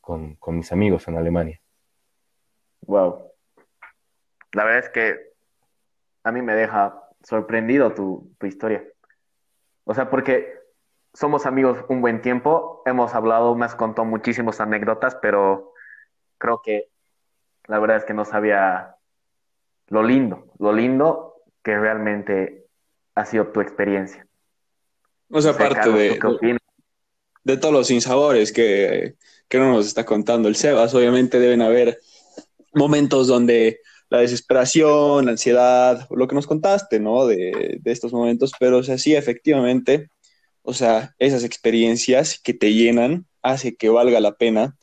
con, 0.02 0.36
con 0.36 0.58
mis 0.58 0.72
amigos 0.72 1.08
en 1.08 1.18
Alemania. 1.18 1.62
Wow. 2.82 3.32
La 4.54 4.66
verdad 4.66 4.80
es 4.80 4.90
que 4.90 5.34
a 6.24 6.32
mí 6.32 6.42
me 6.42 6.56
deja 6.56 7.04
sorprendido 7.22 7.94
tu, 7.94 8.36
historia. 8.42 8.84
O 9.86 9.94
sea, 9.94 10.10
porque 10.10 10.60
somos 11.14 11.46
amigos 11.46 11.84
un 11.90 12.02
buen 12.02 12.22
tiempo, 12.22 12.82
hemos 12.86 13.14
hablado, 13.14 13.56
me 13.56 13.66
has 13.66 13.76
contado 13.76 14.06
muchísimas 14.06 14.60
anécdotas, 14.60 15.16
pero 15.16 15.74
creo 16.38 16.62
que 16.62 16.90
la 17.68 17.80
verdad 17.80 17.98
es 17.98 18.06
que 18.06 18.14
no 18.14 18.26
sabía 18.26 18.96
lo 19.88 20.04
lindo, 20.04 20.46
lo 20.60 20.74
lindo 20.74 21.36
que 21.64 21.78
realmente 21.78 22.63
ha 23.16 23.26
sido 23.26 23.48
tu 23.48 23.62
experiencia. 23.62 24.28
O 25.30 25.42
sea, 25.42 25.52
aparte 25.52 25.90
de, 25.90 26.20
de, 27.44 27.58
todos 27.58 27.74
los 27.74 27.88
sinsabores 27.88 28.52
que, 28.52 29.16
que 29.48 29.58
no 29.58 29.72
nos 29.72 29.88
está 29.88 30.06
contando 30.06 30.48
el 30.48 30.56
Sebas, 30.56 30.94
obviamente 30.94 31.40
deben 31.40 31.62
haber 31.62 32.00
momentos 32.74 33.28
donde 33.28 33.80
la 34.14 34.20
desesperación, 34.20 35.26
la 35.26 35.32
ansiedad, 35.32 36.08
lo 36.12 36.28
que 36.28 36.36
nos 36.36 36.46
contaste, 36.46 37.00
¿no? 37.00 37.26
De, 37.26 37.82
estos 37.86 38.14
momentos, 38.14 38.52
pero 38.60 38.78
o 38.78 38.84
sea, 38.84 39.00
sí, 39.00 39.16
efectivamente, 39.16 40.10
o 40.62 40.74
sea, 40.74 41.16
esas 41.18 41.44
experiencias 41.44 42.40
que 42.40 42.54
te 42.54 42.74
llenan 42.74 43.26
hace 43.42 43.76
que 43.76 43.90
valga 43.90 44.20
la 44.20 44.36
pena 44.36 44.78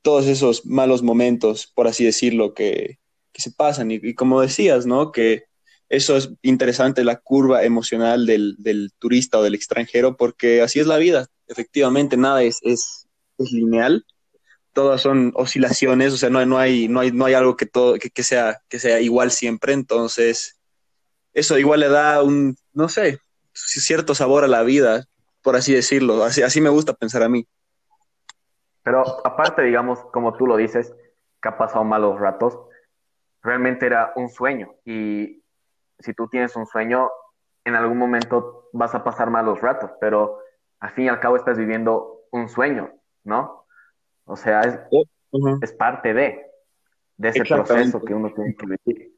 todos 0.00 0.26
esos 0.26 0.64
malos 0.64 1.02
momentos, 1.02 1.66
por 1.66 1.86
así 1.86 2.06
decirlo, 2.06 2.54
que, 2.54 2.98
se 3.34 3.50
pasan. 3.50 3.90
Y, 3.90 4.14
como 4.14 4.40
decías, 4.40 4.86
¿no? 4.86 5.12
Que 5.12 5.44
eso 5.88 6.16
es 6.16 6.30
interesante, 6.42 7.04
la 7.04 7.16
curva 7.16 7.62
emocional 7.62 8.26
del, 8.26 8.92
turista 8.98 9.38
o 9.38 9.42
del 9.42 9.54
extranjero, 9.54 10.16
porque 10.16 10.62
así 10.62 10.80
es 10.80 10.86
la 10.86 10.98
vida. 10.98 11.26
Efectivamente, 11.46 12.16
nada 12.16 12.42
es, 12.42 12.58
es, 12.62 13.06
lineal 13.38 14.04
todas 14.72 15.00
son 15.00 15.32
oscilaciones, 15.36 16.12
o 16.12 16.18
sea, 16.18 16.28
no, 16.28 16.44
no, 16.44 16.58
hay, 16.58 16.86
no, 16.86 17.00
hay, 17.00 17.10
no 17.10 17.24
hay 17.24 17.32
algo 17.32 17.56
que, 17.56 17.64
todo, 17.64 17.94
que, 17.94 18.22
sea, 18.22 18.60
que 18.68 18.78
sea 18.78 19.00
igual 19.00 19.30
siempre, 19.30 19.72
entonces 19.72 20.60
eso 21.32 21.58
igual 21.58 21.80
le 21.80 21.88
da 21.88 22.22
un, 22.22 22.56
no 22.74 22.90
sé, 22.90 23.18
cierto 23.54 24.14
sabor 24.14 24.44
a 24.44 24.48
la 24.48 24.62
vida, 24.62 25.06
por 25.42 25.56
así 25.56 25.72
decirlo, 25.72 26.22
así, 26.24 26.42
así 26.42 26.60
me 26.60 26.68
gusta 26.68 26.92
pensar 26.92 27.22
a 27.22 27.30
mí. 27.30 27.46
Pero 28.82 29.02
aparte, 29.26 29.62
digamos, 29.62 29.98
como 30.12 30.36
tú 30.36 30.46
lo 30.46 30.58
dices, 30.58 30.94
que 31.40 31.48
ha 31.48 31.56
pasado 31.56 31.82
malos 31.84 32.20
ratos, 32.20 32.58
realmente 33.42 33.86
era 33.86 34.12
un 34.16 34.28
sueño 34.28 34.74
y 34.84 35.42
si 35.98 36.14
tú 36.14 36.28
tienes 36.28 36.56
un 36.56 36.66
sueño, 36.66 37.10
en 37.64 37.74
algún 37.74 37.98
momento 37.98 38.68
vas 38.72 38.94
a 38.94 39.02
pasar 39.02 39.30
malos 39.30 39.60
ratos, 39.60 39.90
pero 40.00 40.38
al 40.80 40.90
fin 40.90 41.06
y 41.06 41.08
al 41.08 41.20
cabo 41.20 41.36
estás 41.36 41.58
viviendo 41.58 42.22
un 42.30 42.48
sueño, 42.48 42.90
¿no? 43.24 43.66
O 44.24 44.36
sea, 44.36 44.60
es, 44.60 44.78
es 45.62 45.72
parte 45.72 46.12
de, 46.12 46.46
de 47.16 47.28
ese 47.28 47.44
proceso 47.44 48.00
que 48.00 48.14
uno 48.14 48.32
tiene 48.32 48.54
que 48.54 48.66
vivir. 48.66 49.16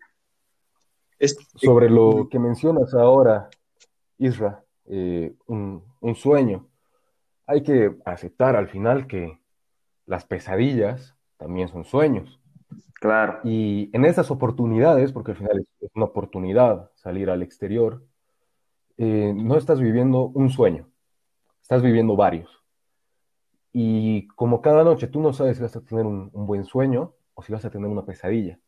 Sobre 1.56 1.90
lo 1.90 2.28
que 2.30 2.38
mencionas 2.38 2.94
ahora, 2.94 3.48
Isra, 4.18 4.62
eh, 4.84 5.34
un, 5.46 5.82
un 6.00 6.14
sueño, 6.14 6.68
hay 7.46 7.62
que 7.62 7.96
aceptar 8.04 8.56
al 8.56 8.68
final 8.68 9.06
que 9.06 9.40
las 10.06 10.24
pesadillas 10.24 11.16
también 11.36 11.68
son 11.68 11.84
sueños. 11.84 12.40
Claro. 12.94 13.40
Y 13.44 13.90
en 13.92 14.04
esas 14.04 14.31
oportunidades, 14.31 15.12
porque 15.12 15.33
al 15.33 15.37
final 15.37 15.66
es 15.81 15.90
una 15.94 16.07
oportunidad 16.07 16.90
salir 16.96 17.31
al 17.31 17.42
exterior, 17.42 18.02
eh, 18.96 19.33
no 19.35 19.57
estás 19.57 19.81
viviendo 19.81 20.26
un 20.26 20.50
sueño, 20.50 20.88
estás 21.62 21.83
viviendo 21.83 22.16
varios. 22.16 22.62
Y 23.72 24.26
como 24.28 24.61
cada 24.61 24.83
noche 24.83 25.07
tú 25.07 25.20
no 25.20 25.33
sabes 25.33 25.57
si 25.57 25.62
vas 25.62 25.76
a 25.76 25.81
tener 25.81 26.04
un, 26.04 26.31
buen 26.33 26.64
sueño 26.64 27.14
o 27.35 27.42
si 27.42 27.52
vas 27.52 27.64
a 27.64 27.70
tener 27.70 27.88
una 27.88 28.04
pesadilla. 28.04 28.59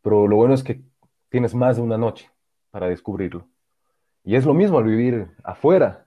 Pero 0.00 0.26
lo 0.26 0.36
bueno 0.36 0.54
es 0.54 0.64
que 0.64 0.82
tienes 1.28 1.54
más 1.54 1.76
de 1.76 1.82
una 1.82 1.98
noche 1.98 2.30
para 2.70 2.88
descubrirlo. 2.88 3.46
Y 4.24 4.36
es 4.36 4.46
lo 4.46 4.54
mismo 4.54 4.78
al 4.78 4.84
vivir 4.84 5.28
afuera. 5.42 6.06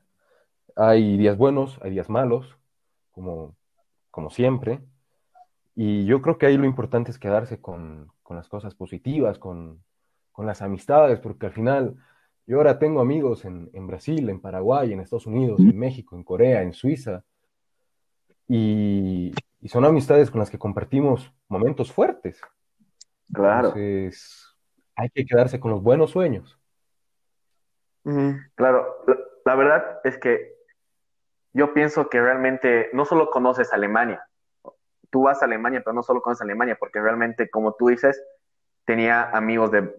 Hay 0.76 1.18
días 1.18 1.38
buenos, 1.38 1.80
hay 1.84 1.92
días 1.92 2.10
malos, 2.10 2.58
como, 3.12 3.56
como 4.10 4.32
siempre. 4.32 4.82
Y 5.80 6.06
yo 6.06 6.24
creo 6.24 6.40
que 6.40 6.48
ahí 6.48 6.58
lo 6.58 6.66
importante 6.66 7.12
es 7.12 7.20
quedarse 7.20 7.62
con, 7.62 8.12
las 8.30 8.50
cosas 8.50 8.74
positivas, 8.74 9.38
con, 9.38 9.84
las 10.38 10.64
amistades, 10.64 11.20
porque 11.20 11.46
al 11.46 11.52
final 11.52 11.96
yo 12.48 12.58
ahora 12.58 12.80
tengo 12.80 13.00
amigos 13.00 13.46
en, 13.46 13.70
en 13.74 13.86
Brasil, 13.86 14.28
en 14.30 14.42
Paraguay, 14.42 14.92
en 14.92 15.00
Estados 15.00 15.28
Unidos, 15.28 15.60
en 15.60 15.78
México, 15.78 16.16
en 16.16 16.24
Corea, 16.24 16.64
en 16.64 16.74
Suiza, 16.74 17.24
y, 18.48 19.34
son 19.68 19.86
amistades 19.86 20.32
con 20.32 20.40
las 20.40 20.50
que 20.50 20.58
compartimos 20.58 21.32
momentos 21.48 21.92
fuertes. 21.92 22.42
Claro. 23.32 23.68
Entonces, 23.76 24.56
hay 24.96 25.10
que 25.10 25.26
quedarse 25.26 25.60
con 25.60 25.72
los 25.72 25.84
buenos 25.84 26.12
sueños. 26.12 26.58
Claro, 28.56 29.04
la, 29.46 29.56
verdad 29.56 30.00
es 30.06 30.18
que 30.18 30.56
yo 31.52 31.74
pienso 31.74 32.10
que 32.10 32.20
realmente 32.20 32.90
no 32.94 33.06
solo 33.06 33.30
conoces 33.30 33.74
Alemania, 33.74 34.26
tú 35.10 35.24
vas 35.24 35.42
a 35.42 35.46
Alemania, 35.46 35.82
pero 35.84 35.94
no 35.94 36.04
solo 36.04 36.22
conoces 36.22 36.42
Alemania, 36.42 36.78
porque 36.80 37.00
realmente, 37.00 37.50
como 37.50 37.74
tú 37.74 37.88
dices, 37.88 38.22
tenía 38.86 39.30
amigos 39.32 39.72
de 39.72 39.94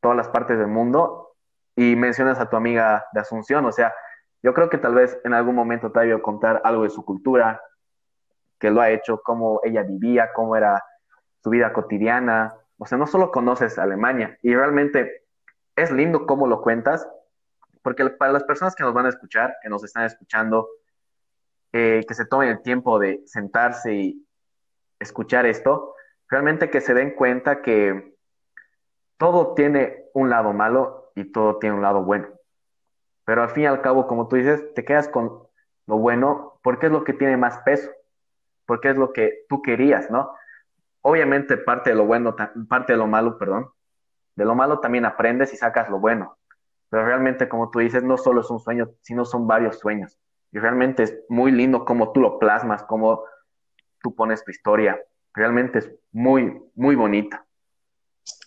todas 0.00 0.16
las 0.16 0.28
partes 0.28 0.58
del 0.58 0.68
mundo 0.68 1.32
y 1.74 1.96
mencionas 1.96 2.38
a 2.40 2.48
tu 2.48 2.56
amiga 2.56 3.06
de 3.12 3.20
Asunción, 3.20 3.64
o 3.66 3.72
sea, 3.72 3.94
yo 4.42 4.54
creo 4.54 4.68
que 4.68 4.78
tal 4.78 4.94
vez 4.94 5.18
en 5.24 5.34
algún 5.34 5.54
momento 5.54 5.90
te 5.90 6.00
haya 6.00 6.20
contar 6.20 6.60
algo 6.64 6.84
de 6.84 6.90
su 6.90 7.04
cultura, 7.04 7.60
que 8.58 8.70
lo 8.70 8.80
ha 8.80 8.90
hecho, 8.90 9.20
cómo 9.22 9.60
ella 9.64 9.82
vivía, 9.82 10.32
cómo 10.32 10.56
era 10.56 10.82
su 11.42 11.50
vida 11.50 11.72
cotidiana. 11.72 12.54
O 12.78 12.86
sea, 12.86 12.98
no 12.98 13.06
solo 13.06 13.30
conoces 13.30 13.78
Alemania 13.78 14.38
y 14.42 14.54
realmente 14.54 15.24
es 15.74 15.90
lindo 15.90 16.26
cómo 16.26 16.46
lo 16.46 16.62
cuentas, 16.62 17.08
porque 17.82 18.08
para 18.10 18.32
las 18.32 18.44
personas 18.44 18.74
que 18.74 18.82
nos 18.82 18.94
van 18.94 19.06
a 19.06 19.10
escuchar, 19.10 19.56
que 19.62 19.68
nos 19.68 19.84
están 19.84 20.04
escuchando, 20.04 20.68
eh, 21.72 22.04
que 22.06 22.14
se 22.14 22.26
tomen 22.26 22.48
el 22.48 22.62
tiempo 22.62 22.98
de 22.98 23.22
sentarse 23.26 23.94
y 23.94 24.26
escuchar 24.98 25.46
esto, 25.46 25.94
realmente 26.28 26.70
que 26.70 26.80
se 26.80 26.94
den 26.94 27.14
cuenta 27.14 27.62
que 27.62 28.14
todo 29.18 29.54
tiene 29.54 30.04
un 30.14 30.30
lado 30.30 30.52
malo 30.52 31.12
y 31.14 31.30
todo 31.32 31.58
tiene 31.58 31.76
un 31.76 31.82
lado 31.82 32.02
bueno. 32.02 32.28
Pero 33.24 33.42
al 33.42 33.50
fin 33.50 33.64
y 33.64 33.66
al 33.66 33.82
cabo, 33.82 34.06
como 34.06 34.28
tú 34.28 34.36
dices, 34.36 34.72
te 34.74 34.84
quedas 34.84 35.08
con 35.08 35.42
lo 35.86 35.98
bueno 35.98 36.60
porque 36.62 36.86
es 36.86 36.92
lo 36.92 37.04
que 37.04 37.12
tiene 37.12 37.36
más 37.36 37.58
peso, 37.58 37.90
porque 38.66 38.90
es 38.90 38.96
lo 38.96 39.12
que 39.12 39.44
tú 39.48 39.62
querías, 39.62 40.10
¿no? 40.10 40.32
Obviamente 41.02 41.56
parte 41.56 41.90
de 41.90 41.96
lo 41.96 42.04
bueno, 42.04 42.34
parte 42.68 42.92
de 42.92 42.98
lo 42.98 43.06
malo, 43.06 43.38
perdón, 43.38 43.70
De 44.34 44.44
lo 44.44 44.54
malo 44.54 44.80
también 44.80 45.04
aprendes 45.06 45.52
y 45.54 45.56
sacas 45.56 45.88
lo 45.88 45.98
bueno. 45.98 46.36
Pero 46.90 47.06
realmente, 47.06 47.48
como 47.48 47.70
tú 47.70 47.78
dices, 47.80 48.02
no 48.02 48.16
solo 48.16 48.42
es 48.42 48.50
un 48.50 48.60
sueño, 48.60 48.90
sino 49.00 49.24
son 49.24 49.46
varios 49.46 49.78
sueños. 49.78 50.18
Y 50.52 50.58
realmente 50.58 51.02
es 51.02 51.14
muy 51.28 51.52
lindo 51.52 51.84
cómo 51.84 52.12
tú 52.12 52.20
lo 52.20 52.38
plasmas, 52.38 52.84
cómo 52.84 53.24
tú 54.02 54.14
pones 54.14 54.44
tu 54.44 54.50
historia. 54.50 54.98
Realmente 55.34 55.80
es 55.80 55.90
muy, 56.12 56.56
muy 56.74 56.94
bonita. 56.94 57.46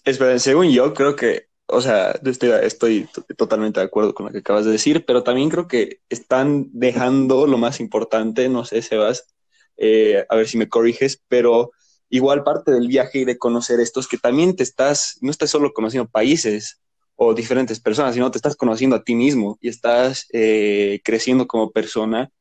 Espera, 0.03 0.39
según 0.39 0.69
yo, 0.71 0.93
creo 0.93 1.15
que, 1.15 1.47
o 1.67 1.81
sea, 1.81 2.11
estoy, 2.11 2.51
estoy 2.63 3.09
totalmente 3.37 3.79
de 3.79 3.85
acuerdo 3.85 4.13
con 4.13 4.25
lo 4.25 4.31
que 4.31 4.39
acabas 4.39 4.65
de 4.65 4.71
decir, 4.71 5.05
pero 5.05 5.23
también 5.23 5.49
creo 5.49 5.67
que 5.67 6.01
están 6.09 6.67
dejando 6.71 7.45
lo 7.45 7.57
más 7.57 7.79
importante, 7.79 8.49
no 8.49 8.65
sé, 8.65 8.81
Sebas, 8.81 9.35
eh, 9.77 10.25
a 10.27 10.35
ver 10.35 10.47
si 10.47 10.57
me 10.57 10.67
corriges, 10.67 11.21
pero 11.27 11.71
igual 12.09 12.43
parte 12.43 12.71
del 12.71 12.87
viaje 12.87 13.19
y 13.19 13.25
de 13.25 13.37
conocer 13.37 13.79
esto 13.79 13.99
es 13.99 14.07
que 14.07 14.17
también 14.17 14.55
te 14.55 14.63
estás, 14.63 15.17
no 15.21 15.31
estás 15.31 15.49
solo 15.51 15.73
conociendo 15.73 16.09
países 16.09 16.81
o 17.21 17.33
diferentes 17.33 17.81
personas, 17.81 18.13
sino 18.13 18.31
te 18.31 18.37
estás 18.37 18.55
conociendo 18.55 18.95
a 18.95 19.03
ti 19.03 19.13
mismo 19.13 19.57
y 19.59 19.67
estás 19.67 20.25
eh, 20.31 21.01
creciendo 21.03 21.47
como 21.47 21.69
persona 21.69 22.31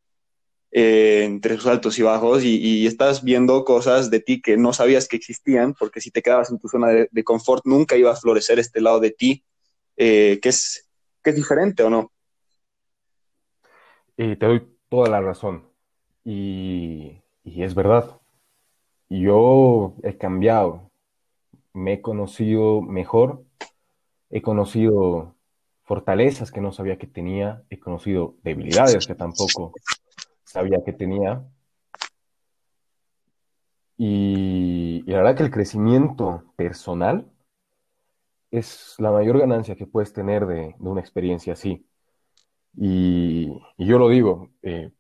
eh, 0.71 1.25
entre 1.25 1.57
sus 1.57 1.67
altos 1.67 1.99
y 1.99 2.03
bajos 2.03 2.45
y, 2.45 2.87
estás 2.87 3.25
viendo 3.25 3.65
cosas 3.65 4.09
de 4.09 4.21
ti 4.21 4.41
que 4.41 4.57
no 4.57 4.73
sabías 4.73 5.09
que 5.09 5.17
existían, 5.17 5.75
porque 5.75 6.01
si 6.01 6.13
te 6.13 6.23
quedabas 6.23 6.53
en 6.53 6.61
tu 6.61 6.69
zona 6.69 7.09
de, 7.11 7.25
confort 7.25 7.67
nunca 7.67 7.97
iba 7.97 8.13
a 8.13 8.17
florecer 8.17 8.61
este 8.61 8.81
lado 8.81 9.01
de 9.01 9.11
ti, 9.11 9.45
eh, 9.97 10.39
que, 10.41 10.51
es, 10.51 10.89
que 11.25 11.31
es 11.31 11.37
diferente 11.37 11.83
o 11.83 11.91
no. 11.91 12.13
Te 14.15 14.37
doy 14.37 14.63
toda 14.89 15.09
la 15.09 15.21
razón. 15.21 15.65
Y 16.23 17.21
es 17.45 17.75
verdad. 17.75 18.21
Yo 19.09 19.97
he 20.05 20.17
cambiado, 20.17 20.89
me 21.73 21.95
he 21.95 22.01
conocido 22.01 22.81
mejor, 22.81 23.48
he 24.31 24.43
conocido 24.43 25.37
fortalezas 25.85 26.53
que 26.53 26.61
no 26.61 26.73
sabía 26.73 26.99
que 26.99 27.07
tenía, 27.07 27.63
he 27.71 27.79
conocido 27.79 28.37
debilidades 28.43 29.07
que 29.07 29.15
tampoco 29.15 29.73
sabía 30.45 30.85
que 30.85 30.93
tenía. 30.93 31.43
Y, 33.97 35.03
la 35.07 35.19
verdad 35.19 35.37
que 35.37 35.43
el 35.45 35.51
crecimiento 35.51 36.53
personal 36.57 37.31
es 38.51 38.95
la 38.99 39.11
mayor 39.11 39.39
ganancia 39.39 39.77
que 39.77 39.87
puedes 39.87 40.13
tener 40.13 40.47
de, 40.47 40.75
una 40.79 41.01
experiencia 41.01 41.55
así. 41.55 41.87
Y, 42.77 43.49
yo 43.79 43.99
lo 43.99 44.11
digo, 44.11 44.51
eh, 44.63 44.93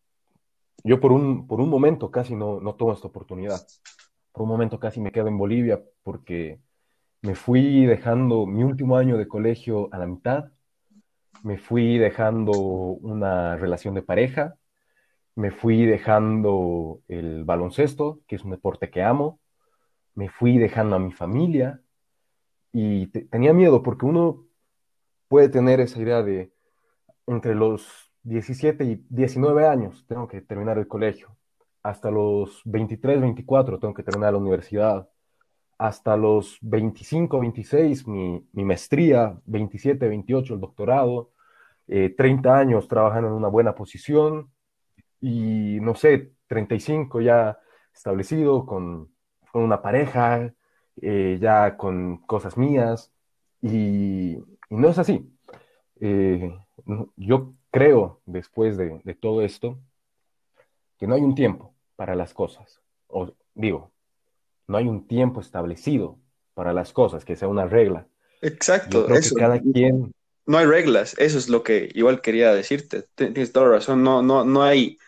yo 0.85 1.01
por 1.01 1.13
un, 1.13 1.47
por 1.47 1.61
un 1.61 1.69
momento 1.69 2.11
casi 2.11 2.35
no, 2.35 2.61
no 2.61 2.75
tomo 2.77 2.95
esta 2.95 3.09
oportunidad. 3.09 3.61
Por 4.33 4.45
un 4.45 4.49
momento 4.49 4.81
casi 4.81 5.01
me 5.01 5.13
quedo 5.13 5.29
en 5.29 5.37
Bolivia 5.37 5.83
porque 6.03 6.61
me 7.23 7.35
fui 7.35 7.87
dejando 7.87 8.47
mi 8.47 8.63
último 8.65 8.97
año 8.97 9.17
de 9.17 9.29
colegio 9.29 9.89
a 9.93 9.99
la 9.99 10.07
mitad, 10.07 10.53
me 11.43 11.59
fui 11.59 11.99
dejando 11.99 12.53
una 12.53 13.57
relación 13.57 13.95
de 13.95 14.03
pareja, 14.03 14.57
me 15.35 15.51
fui 15.51 15.87
dejando 15.87 17.01
el 17.09 17.45
baloncesto, 17.45 18.21
que 18.27 18.37
es 18.37 18.45
un 18.45 18.51
deporte 18.51 18.91
que 18.91 19.03
amo, 19.03 19.41
me 20.15 20.29
fui 20.29 20.59
dejando 20.59 20.97
a 20.97 20.99
mi 20.99 21.13
familia 21.13 21.81
y 22.73 23.07
tenía 23.07 23.53
miedo 23.53 23.83
porque 23.83 24.07
uno 24.07 24.45
puede 25.29 25.49
tener 25.49 25.81
esa 25.81 26.01
idea 26.01 26.23
de 26.23 26.53
entre 27.27 27.55
los 27.55 28.13
17 28.25 28.85
y 28.85 29.07
19 29.09 29.67
años 29.67 30.05
tengo 30.09 30.27
que 30.29 30.41
terminar 30.41 30.79
el 30.79 30.89
colegio, 30.89 31.37
hasta 31.83 32.11
los 32.11 32.63
23, 32.65 33.21
24 33.21 33.79
tengo 33.79 33.95
que 33.95 34.03
terminar 34.03 34.33
la 34.33 34.39
universidad, 34.39 35.09
hasta 35.79 36.17
los 36.17 36.59
25, 36.61 37.41
26 37.41 38.07
mi, 38.09 38.45
mi 38.53 38.65
maestría, 38.65 39.39
27, 39.47 40.09
28 40.09 40.55
el 40.55 40.61
doctorado, 40.61 41.31
30 41.87 42.49
eh, 42.49 42.53
años 42.53 42.89
trabajando 42.89 43.29
en 43.29 43.35
una 43.35 43.49
buena 43.49 43.75
posición, 43.75 44.51
y 45.21 45.79
no 45.81 45.95
sé, 45.95 46.33
35 46.49 47.21
ya 47.21 47.59
establecido 47.95 48.67
con, 48.67 49.11
una 49.55 49.83
pareja, 49.83 50.53
eh, 51.01 51.39
ya 51.41 51.77
con 51.77 52.19
cosas 52.19 52.57
mías, 52.57 53.13
y, 53.63 54.37
no 54.71 54.89
es 54.89 54.99
así. 54.99 55.33
Eh, 56.01 56.57
yo 57.17 57.55
creo, 57.71 58.21
después 58.27 58.77
de, 58.77 59.01
todo 59.21 59.43
esto, 59.43 59.79
que 60.99 61.07
no 61.07 61.15
hay 61.15 61.23
un 61.23 61.35
tiempo 61.35 61.75
para 61.97 62.15
las 62.15 62.35
cosas. 62.35 62.81
O 63.09 63.33
digo, 63.55 63.91
no 64.69 64.77
hay 64.77 64.87
un 64.87 65.09
tiempo 65.09 65.41
establecido 65.41 66.19
para 66.55 66.73
las 66.73 66.93
cosas, 66.93 67.25
que 67.25 67.37
sea 67.37 67.49
una 67.49 67.67
regla. 67.67 68.07
Exacto, 68.43 69.09
eso. 69.09 69.35
cada 69.35 69.61
quien... 69.61 70.13
No 70.47 70.57
hay 70.57 70.67
reglas, 70.67 71.15
eso 71.19 71.37
es 71.37 71.49
lo 71.49 71.63
que 71.63 71.91
igual 71.95 72.23
quería 72.23 72.55
decirte. 72.55 73.05
Tienes 73.15 73.53
toda 73.53 73.67
la 73.67 73.73
razón, 73.73 74.03
no, 74.03 74.23
no, 74.23 74.45
no 74.45 74.63
hay 74.63 74.99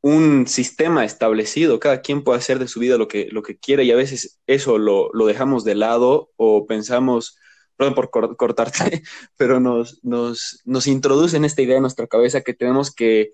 un 0.00 0.46
sistema 0.46 1.04
establecido, 1.04 1.80
cada 1.80 2.00
quien 2.00 2.22
puede 2.22 2.38
hacer 2.38 2.58
de 2.58 2.68
su 2.68 2.80
vida 2.80 2.96
lo 2.96 3.08
que, 3.08 3.28
lo 3.30 3.42
que 3.42 3.58
quiera 3.58 3.82
y 3.82 3.90
a 3.90 3.96
veces 3.96 4.40
eso 4.46 4.78
lo, 4.78 5.10
dejamos 5.26 5.64
de 5.64 5.74
lado 5.74 6.30
o 6.36 6.66
pensamos, 6.66 7.36
perdón 7.76 7.94
por 7.94 8.10
cortarte, 8.10 9.02
pero 9.36 9.60
nos, 9.60 10.02
nos, 10.04 10.62
nos 10.64 10.86
introduce 10.86 11.36
en 11.36 11.44
esta 11.44 11.62
idea 11.62 11.76
en 11.76 11.82
nuestra 11.82 12.06
cabeza 12.06 12.42
que 12.42 12.54
tenemos 12.54 12.94
que, 12.94 13.32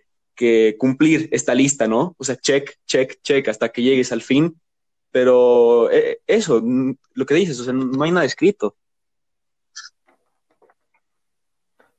cumplir 0.78 1.28
esta 1.30 1.54
lista, 1.54 1.86
¿no? 1.86 2.16
O 2.18 2.24
sea, 2.24 2.36
check, 2.36 2.76
check, 2.86 3.22
check, 3.22 3.46
hasta 3.48 3.68
que 3.68 3.82
llegues 3.82 4.10
al 4.10 4.20
fin. 4.20 4.60
Pero 5.14 5.92
eh, 5.92 6.22
eso, 6.26 6.60
lo 6.60 7.24
que 7.24 7.34
dices, 7.34 7.60
o 7.60 7.64
sea, 7.64 7.72
no 7.72 8.02
hay 8.02 8.10
nada 8.10 8.26
escrito. 8.26 8.74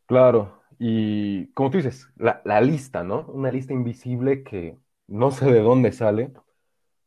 Claro, 0.06 0.62
y 0.78 1.48
como 1.54 1.72
tú 1.72 1.78
dices, 1.78 2.10
la, 2.18 2.60
lista, 2.60 3.06
¿no? 3.06 3.26
Una 3.30 3.52
lista 3.52 3.72
invisible 3.72 4.44
que 4.44 4.78
no 5.08 5.32
sé 5.32 5.50
de 5.50 5.62
dónde 5.62 5.94
sale, 5.94 6.34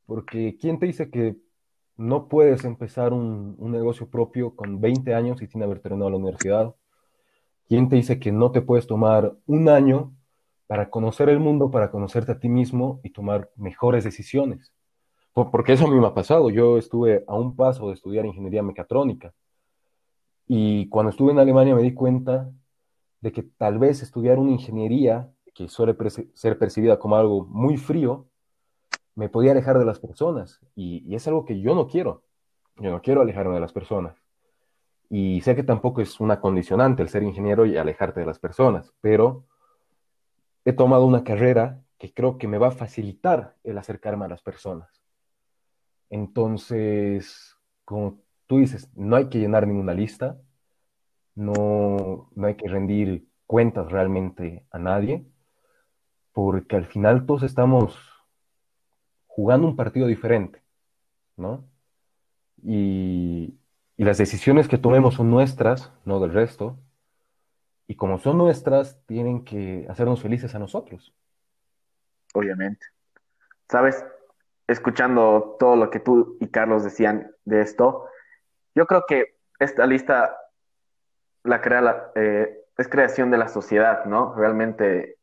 porque 0.07 0.57
¿quién 0.59 0.79
te 0.79 0.87
dice 0.87 1.11
que 1.11 1.37
no 1.99 2.29
puedes 2.29 2.65
empezar 2.65 3.13
un, 3.13 3.59
negocio 3.71 4.09
propio 4.09 4.57
con 4.57 4.81
20 4.81 5.13
años 5.13 5.43
y 5.43 5.47
sin 5.47 5.63
haber 5.63 5.81
terminado 5.81 6.09
la 6.09 6.17
universidad? 6.17 6.75
¿Quién 7.67 7.91
te 7.91 7.97
dice 7.97 8.19
que 8.19 8.33
no 8.33 8.51
te 8.51 8.63
puedes 8.63 8.87
tomar 8.87 9.37
un 9.45 9.69
año 9.69 10.17
para 10.69 10.89
conocer 10.89 11.29
el 11.29 11.39
mundo, 11.39 11.71
para 11.71 11.91
conocerte 11.91 12.33
a 12.33 12.41
ti 12.41 12.49
mismo 12.49 12.99
y 13.05 13.11
tomar 13.11 13.51
mejores 13.57 14.05
decisiones? 14.05 14.73
Porque 15.33 15.73
eso 15.73 15.87
a 15.87 15.91
mí 15.91 15.99
me 15.99 16.07
ha 16.07 16.15
pasado. 16.15 16.51
Yo 16.51 16.79
estuve 16.79 17.25
a 17.27 17.35
un 17.35 17.55
paso 17.55 17.89
de 17.89 17.95
estudiar 17.95 18.27
ingeniería 18.27 18.63
mecatrónica. 18.63 19.33
Y 20.47 20.89
cuando 20.89 21.11
estuve 21.11 21.33
en 21.33 21.39
Alemania 21.39 21.75
me 21.75 21.83
di 21.83 21.95
cuenta 21.95 22.51
de 23.21 23.33
que 23.33 23.43
tal 23.43 23.79
vez 23.79 24.03
estudiar 24.03 24.39
una 24.39 24.53
ingeniería, 24.53 25.31
que 25.55 25.69
suele 25.69 25.97
ser 26.35 26.59
percibida 26.59 26.99
como 26.99 27.17
algo 27.17 27.45
muy 27.45 27.77
frío, 27.77 28.29
me 29.15 29.29
podía 29.29 29.51
alejar 29.51 29.79
de 29.79 29.85
las 29.85 29.99
personas. 29.99 30.61
Y, 30.77 31.15
es 31.15 31.27
algo 31.27 31.45
que 31.45 31.61
yo 31.61 31.75
no 31.75 31.89
quiero. 31.89 32.23
Yo 32.77 32.91
no 32.91 33.03
quiero 33.03 33.21
alejarme 33.21 33.55
de 33.55 33.61
las 33.61 33.73
personas. 33.73 34.17
Y 35.11 35.41
sé 35.41 35.57
que 35.57 35.65
tampoco 35.65 36.01
es 36.01 36.21
una 36.21 36.41
condicionante 36.41 37.03
el 37.03 37.09
ser 37.09 37.23
ingeniero 37.23 37.67
y 37.67 37.77
alejarte 37.77 38.21
de 38.21 38.27
las 38.27 38.39
personas, 38.39 38.93
pero 39.01 39.45
he 40.65 40.73
tomado 40.73 41.05
una 41.07 41.25
carrera 41.25 41.83
que 41.99 42.13
creo 42.13 42.39
que 42.39 42.47
me 42.47 42.59
va 42.59 42.69
a 42.69 42.73
facilitar 42.73 43.57
el 43.65 43.79
acercarme 43.79 44.27
a 44.27 44.29
las 44.29 44.43
personas. 44.43 44.98
Entonces, 46.11 47.57
como 47.85 48.21
tú 48.47 48.59
dices, 48.59 48.91
no 48.95 49.17
hay 49.17 49.29
que 49.29 49.39
llenar 49.39 49.67
ninguna 49.67 49.95
lista, 49.95 50.39
no, 51.35 52.31
no 52.35 52.47
hay 52.47 52.57
que 52.57 52.69
rendir 52.69 53.29
cuentas 53.47 53.91
realmente 53.91 54.67
a 54.71 54.79
nadie, 54.79 55.25
porque 56.33 56.77
al 56.77 56.87
final 56.87 57.27
todos 57.27 57.43
estamos 57.43 57.99
jugando 59.27 59.67
un 59.67 59.77
partido 59.77 60.07
diferente, 60.07 60.63
¿no? 61.37 61.65
Y, 62.63 63.59
y 63.97 64.05
las 64.05 64.19
decisiones 64.19 64.69
que 64.69 64.79
tomemos 64.79 65.15
son 65.15 65.31
nuestras, 65.31 65.93
no 66.05 66.21
del 66.21 66.33
resto, 66.33 66.79
y 67.87 67.95
como 67.95 68.19
son 68.19 68.37
nuestras, 68.37 69.01
tienen 69.07 69.45
que 69.45 69.87
hacernos 69.89 70.21
felices 70.21 70.55
a 70.55 70.59
nosotros. 70.59 71.15
Obviamente. 72.35 72.87
Sabes, 73.69 74.05
escuchando 74.69 75.57
todo 75.59 75.75
lo 75.77 75.91
que 75.91 75.99
tú 75.99 76.37
y 76.41 76.49
Carlos 76.49 76.85
decían 76.85 77.33
de 77.45 77.63
esto, 77.63 78.07
yo 78.75 78.87
creo 78.87 79.05
que 79.09 79.37
esta 79.59 79.87
lista 79.87 80.37
la 81.43 81.59
la, 81.81 82.13
eh, 82.15 82.65
es 82.77 82.89
creación 82.89 83.31
de 83.31 83.39
la 83.39 83.49
sociedad, 83.49 84.05
¿no? 84.05 84.35
Realmente, 84.35 85.17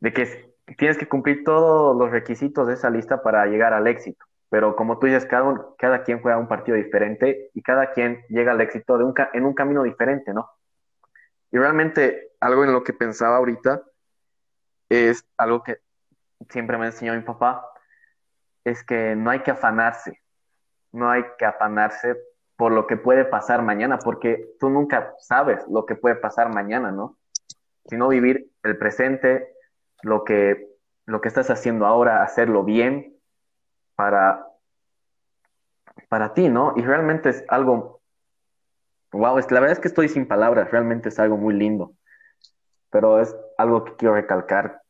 de 0.00 0.12
que 0.12 0.54
tienes 0.76 0.98
que 0.98 1.08
cumplir 1.08 1.44
todos 1.44 1.96
los 1.96 2.10
requisitos 2.10 2.66
de 2.66 2.74
esa 2.74 2.90
lista 2.90 3.22
para 3.22 3.46
llegar 3.46 3.72
al 3.72 3.86
éxito. 3.86 4.24
Pero 4.48 4.76
como 4.76 4.98
tú 4.98 5.06
dices, 5.06 5.26
cada, 5.26 5.54
cada 5.78 6.02
quien 6.02 6.20
juega 6.20 6.38
un 6.38 6.48
partido 6.48 6.76
diferente 6.76 7.50
y 7.54 7.62
cada 7.62 7.92
quien 7.92 8.24
llega 8.28 8.52
al 8.52 8.60
éxito 8.60 8.94
un, 8.94 9.14
en 9.32 9.44
un 9.44 9.54
camino 9.54 9.82
diferente, 9.82 10.32
¿no? 10.32 10.50
Y 11.50 11.58
realmente 11.58 12.32
algo 12.40 12.64
en 12.64 12.72
lo 12.72 12.82
que 12.82 12.92
pensaba 12.92 13.36
ahorita 13.36 13.82
es 14.88 15.24
algo 15.36 15.62
que 15.62 15.78
siempre 16.48 16.78
me 16.78 16.86
enseñó 16.86 17.14
mi 17.14 17.22
papá, 17.22 17.64
es 18.64 18.82
que 18.82 19.14
no 19.14 19.30
hay 19.30 19.40
que 19.40 19.50
afanarse, 19.50 20.20
no 20.90 21.10
hay 21.10 21.24
que 21.38 21.44
afanarse 21.44 22.16
por 22.56 22.72
lo 22.72 22.86
que 22.86 22.96
puede 22.96 23.24
pasar 23.24 23.62
mañana, 23.62 23.98
porque 23.98 24.54
tú 24.58 24.70
nunca 24.70 25.14
sabes 25.18 25.62
lo 25.68 25.86
que 25.86 25.96
puede 25.96 26.16
pasar 26.16 26.52
mañana, 26.52 26.90
¿no? 26.90 27.18
Sino 27.86 28.08
vivir 28.08 28.50
el 28.62 28.78
presente, 28.78 29.54
lo 30.02 30.24
que, 30.24 30.68
lo 31.04 31.20
que 31.20 31.28
estás 31.28 31.50
haciendo 31.50 31.86
ahora, 31.86 32.22
hacerlo 32.22 32.64
bien 32.64 33.18
para, 33.96 34.46
para 36.08 36.32
ti, 36.32 36.48
¿no? 36.48 36.72
Y 36.76 36.82
realmente 36.82 37.28
es 37.28 37.44
algo, 37.48 38.00
wow, 39.12 39.38
es, 39.38 39.50
la 39.50 39.60
verdad 39.60 39.72
es 39.72 39.80
que 39.80 39.88
estoy 39.88 40.08
sin 40.08 40.26
palabras, 40.26 40.70
realmente 40.70 41.10
es 41.10 41.18
algo 41.18 41.36
muy 41.36 41.54
lindo, 41.54 41.92
pero 42.90 43.20
es 43.20 43.36
algo 43.58 43.84
que 43.84 43.96
quiero 43.96 44.14
recalcar, 44.14 44.80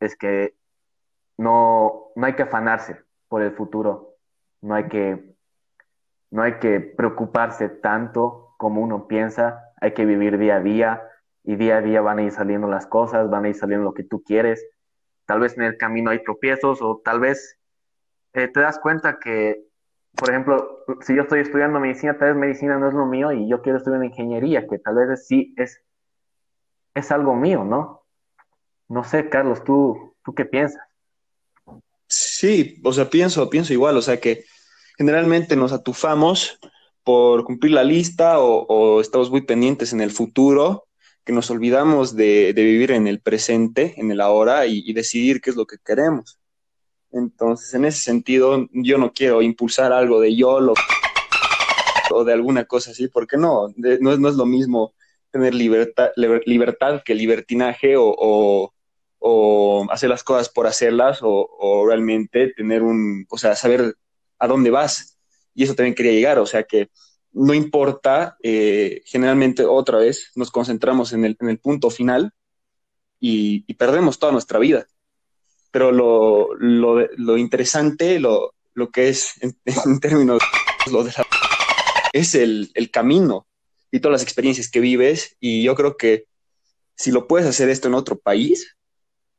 es 0.00 0.16
que 0.16 0.56
no, 1.36 2.08
no 2.16 2.26
hay 2.26 2.34
que 2.34 2.42
afanarse 2.42 3.04
por 3.32 3.40
el 3.40 3.52
futuro, 3.52 4.16
no 4.60 4.74
hay 4.74 4.88
que, 4.88 5.34
no 6.30 6.42
hay 6.42 6.58
que 6.58 6.80
preocuparse 6.80 7.70
tanto 7.70 8.54
como 8.58 8.82
uno 8.82 9.08
piensa, 9.08 9.72
hay 9.80 9.94
que 9.94 10.04
vivir 10.04 10.36
día 10.36 10.56
a 10.56 10.60
día 10.60 11.02
y 11.42 11.56
día 11.56 11.78
a 11.78 11.80
día 11.80 12.02
van 12.02 12.18
a 12.18 12.24
ir 12.24 12.30
saliendo 12.30 12.68
las 12.68 12.86
cosas, 12.86 13.30
van 13.30 13.46
a 13.46 13.48
ir 13.48 13.54
saliendo 13.54 13.86
lo 13.86 13.94
que 13.94 14.04
tú 14.04 14.22
quieres. 14.22 14.62
Tal 15.24 15.40
vez 15.40 15.56
en 15.56 15.64
el 15.64 15.78
camino 15.78 16.10
hay 16.10 16.22
tropiezos 16.22 16.82
o 16.82 17.00
tal 17.02 17.20
vez 17.20 17.58
eh, 18.34 18.48
te 18.48 18.60
das 18.60 18.78
cuenta 18.78 19.18
que, 19.18 19.64
por 20.14 20.28
ejemplo, 20.28 20.84
si 21.00 21.16
yo 21.16 21.22
estoy 21.22 21.40
estudiando 21.40 21.80
medicina, 21.80 22.18
tal 22.18 22.34
vez 22.34 22.36
medicina 22.36 22.76
no 22.76 22.88
es 22.88 22.94
lo 22.94 23.06
mío 23.06 23.32
y 23.32 23.48
yo 23.48 23.62
quiero 23.62 23.78
estudiar 23.78 24.04
ingeniería, 24.04 24.66
que 24.66 24.78
tal 24.78 24.96
vez 24.96 25.26
sí 25.26 25.54
es, 25.56 25.82
es 26.92 27.10
algo 27.10 27.34
mío, 27.34 27.64
¿no? 27.64 28.02
No 28.90 29.04
sé, 29.04 29.30
Carlos, 29.30 29.64
¿tú, 29.64 30.16
¿tú 30.22 30.34
qué 30.34 30.44
piensas? 30.44 30.91
Sí, 32.42 32.80
o 32.82 32.92
sea, 32.92 33.08
pienso, 33.08 33.48
pienso 33.48 33.72
igual, 33.72 33.96
o 33.96 34.02
sea 34.02 34.18
que 34.18 34.44
generalmente 34.98 35.54
nos 35.54 35.70
atufamos 35.70 36.58
por 37.04 37.44
cumplir 37.44 37.70
la 37.70 37.84
lista 37.84 38.40
o, 38.40 39.00
estamos 39.00 39.30
muy 39.30 39.42
pendientes 39.42 39.92
en 39.92 40.00
el 40.00 40.10
futuro, 40.10 40.88
que 41.24 41.32
nos 41.32 41.52
olvidamos 41.52 42.16
de, 42.16 42.52
vivir 42.52 42.90
en 42.90 43.06
el 43.06 43.20
presente, 43.20 43.94
en 43.96 44.10
el 44.10 44.20
ahora 44.20 44.66
y, 44.66 44.92
decidir 44.92 45.40
qué 45.40 45.50
es 45.50 45.56
lo 45.56 45.66
que 45.66 45.76
queremos. 45.84 46.40
Entonces, 47.12 47.74
en 47.74 47.84
ese 47.84 48.00
sentido, 48.00 48.66
yo 48.72 48.98
no 48.98 49.12
quiero 49.12 49.40
impulsar 49.40 49.92
algo 49.92 50.20
de 50.20 50.34
yo 50.34 50.58
o 52.10 52.24
de 52.24 52.32
alguna 52.32 52.64
cosa 52.64 52.90
así, 52.90 53.06
porque 53.06 53.36
no, 53.36 53.68
no, 53.76 54.12
es, 54.12 54.18
no 54.18 54.28
es 54.28 54.34
lo 54.34 54.46
mismo 54.46 54.94
tener 55.30 55.54
libertad, 55.54 56.10
libertad 56.16 57.02
que 57.04 57.14
libertinaje 57.14 57.96
o 57.96 58.12
o 58.18 58.74
hacer 59.90 60.10
las 60.10 60.24
cosas 60.24 60.48
por 60.48 60.66
hacerlas 60.66 61.20
o, 61.22 61.84
realmente 61.86 62.52
tener 62.56 62.82
un, 62.82 63.26
o 63.30 63.38
sea, 63.38 63.54
saber 63.56 63.96
a 64.38 64.46
dónde 64.46 64.70
vas. 64.70 65.18
Y 65.54 65.64
eso 65.64 65.74
también 65.74 65.94
quería 65.94 66.12
llegar, 66.12 66.38
o 66.38 66.46
sea 66.46 66.64
que 66.64 66.90
no 67.32 67.54
importa, 67.54 68.36
eh, 68.42 69.02
generalmente 69.06 69.64
otra 69.64 69.98
vez 69.98 70.30
nos 70.34 70.50
concentramos 70.50 71.12
en 71.12 71.24
el, 71.24 71.36
en 71.40 71.48
el 71.48 71.58
punto 71.58 71.90
final 71.90 72.32
y, 73.20 73.60
perdemos 73.74 74.18
toda 74.18 74.32
nuestra 74.32 74.58
vida. 74.58 74.86
Pero 75.70 75.92
lo, 75.92 76.54
lo, 76.58 77.06
lo 77.16 77.38
interesante, 77.38 78.20
lo, 78.20 78.54
lo, 78.74 78.90
que 78.90 79.08
es 79.08 79.34
en, 79.42 79.54
términos 80.00 80.42
lo 80.90 81.04
de 81.04 81.12
es 82.12 82.34
el, 82.34 82.70
el 82.74 82.90
camino 82.90 83.46
y 83.90 84.00
todas 84.00 84.12
las 84.12 84.22
experiencias 84.22 84.70
que 84.70 84.80
vives. 84.80 85.36
Y 85.40 85.62
yo 85.62 85.74
creo 85.74 85.96
que 85.96 86.26
si 86.96 87.10
lo 87.10 87.26
puedes 87.26 87.48
hacer 87.48 87.70
esto 87.70 87.88
en 87.88 87.94
otro 87.94 88.18
país, 88.18 88.76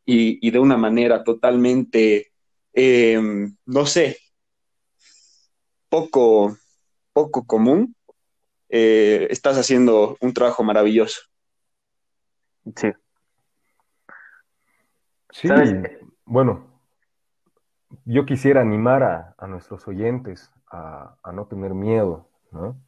y, 0.06 0.52
de 0.52 0.60
una 0.60 0.78
manera 0.78 1.24
totalmente, 1.24 2.32
eh, 2.74 3.20
no 3.66 3.86
sé, 3.86 4.18
poco, 5.90 6.58
poco 7.14 7.46
común, 7.46 7.96
eh, 8.70 9.28
estás 9.30 9.58
haciendo 9.58 10.18
un 10.22 10.34
trabajo 10.34 10.64
maravilloso. 10.64 11.22
Sí. 12.76 12.92
Sí, 15.32 15.50
bueno, 16.26 16.82
yo 18.06 18.26
quisiera 18.26 18.62
animar 18.62 19.04
a, 19.38 19.48
nuestros 19.48 19.88
oyentes 19.88 20.52
a, 20.72 21.16
no 21.34 21.48
tener 21.48 21.74
miedo, 21.74 22.30
¿no? 22.52 22.80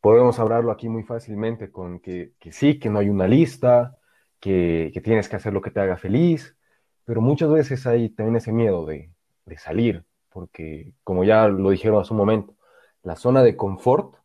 Podemos 0.00 0.38
hablarlo 0.38 0.70
aquí 0.70 0.88
muy 0.88 1.02
fácilmente 1.02 1.70
con 1.70 2.00
que, 2.00 2.32
que 2.38 2.52
sí, 2.52 2.78
que 2.78 2.88
no 2.88 3.00
hay 3.00 3.08
una 3.08 3.26
lista, 3.26 3.97
que, 4.40 4.92
tienes 5.04 5.28
que 5.28 5.36
hacer 5.36 5.52
lo 5.52 5.60
que 5.62 5.70
te 5.70 5.80
haga 5.80 5.96
feliz, 5.96 6.56
pero 7.04 7.20
muchas 7.20 7.50
veces 7.50 7.86
hay 7.86 8.10
también 8.10 8.36
ese 8.36 8.52
miedo 8.52 8.86
de, 8.86 9.12
salir, 9.56 10.04
porque 10.28 10.92
como 11.04 11.24
ya 11.24 11.48
lo 11.48 11.70
dijeron 11.70 12.02
hace 12.02 12.12
un 12.12 12.18
momento, 12.18 12.54
la 13.02 13.16
zona 13.16 13.42
de 13.42 13.56
confort 13.56 14.16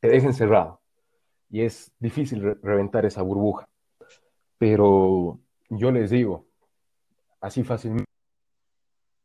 te 0.00 0.08
deja 0.08 0.26
encerrado 0.26 0.80
y 1.50 1.62
es 1.62 1.92
difícil 1.98 2.58
reventar 2.62 3.04
esa 3.04 3.22
burbuja. 3.22 3.68
Pero 4.58 5.40
yo 5.68 5.90
les 5.90 6.10
digo, 6.10 6.46
así 7.40 7.64
fácilmente, 7.64 8.06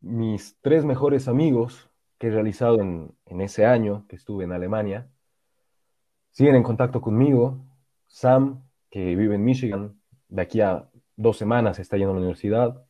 mis 0.01 0.57
tres 0.61 0.83
mejores 0.83 1.29
amigos 1.29 1.89
que 2.17 2.27
he 2.27 2.31
realizado 2.31 2.81
en, 2.81 3.15
en 3.25 3.41
ese 3.41 3.65
año 3.65 4.05
que 4.09 4.17
estuve 4.17 4.43
en 4.43 4.51
Alemania, 4.51 5.09
siguen 6.31 6.55
en 6.55 6.63
contacto 6.63 7.01
conmigo. 7.01 7.57
Sam, 8.07 8.63
que 8.89 9.15
vive 9.15 9.35
en 9.35 9.45
Michigan, 9.45 10.00
de 10.31 10.41
aquí 10.41 10.61
a 10.61 10.89
dos 11.15 11.37
semanas 11.37 11.77
está 11.77 11.97
yendo 11.97 12.11
a 12.11 12.15
la 12.15 12.21
universidad. 12.21 12.83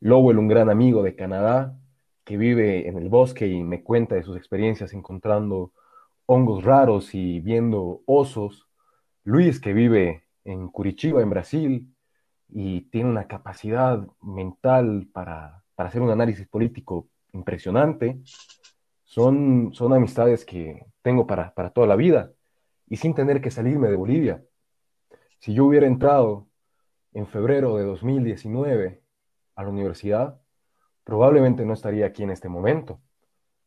Lowell, 0.00 0.38
un 0.38 0.48
gran 0.48 0.70
amigo 0.70 1.02
de 1.02 1.14
Canadá, 1.14 1.78
que 2.24 2.36
vive 2.36 2.88
en 2.88 2.96
el 2.98 3.08
bosque 3.08 3.46
y 3.46 3.62
me 3.62 3.82
cuenta 3.82 4.14
de 4.14 4.22
sus 4.22 4.36
experiencias 4.36 4.94
encontrando 4.94 5.72
hongos 6.26 6.64
raros 6.64 7.14
y 7.14 7.40
viendo 7.40 8.02
osos. 8.06 8.66
Luis, 9.24 9.60
que 9.60 9.74
vive 9.74 10.24
en 10.44 10.68
Curitiba, 10.68 11.22
en 11.22 11.30
Brasil, 11.30 11.94
y 12.48 12.82
tiene 12.90 13.10
una 13.10 13.26
capacidad 13.26 14.06
mental 14.22 15.08
para, 15.12 15.62
hacer 15.76 16.00
un 16.00 16.10
análisis 16.10 16.48
político 16.48 17.08
impresionante. 17.32 18.20
Son, 19.04 19.70
son 19.74 19.92
amistades 19.92 20.46
que 20.46 20.86
tengo 21.02 21.26
para, 21.26 21.52
para 21.54 21.70
toda 21.70 21.86
la 21.86 21.96
vida 21.96 22.32
y 22.88 22.96
sin 22.96 23.14
tener 23.14 23.40
que 23.42 23.50
salirme 23.50 23.88
de 23.90 23.96
Bolivia. 23.96 24.42
Si 25.40 25.52
yo 25.52 25.66
hubiera 25.66 25.86
entrado 25.86 26.48
en 27.14 27.26
febrero 27.28 27.76
de 27.76 27.84
2019 27.84 29.00
a 29.54 29.62
la 29.62 29.68
universidad, 29.68 30.40
probablemente 31.04 31.64
no 31.64 31.72
estaría 31.72 32.06
aquí 32.06 32.24
en 32.24 32.30
este 32.30 32.48
momento, 32.48 33.00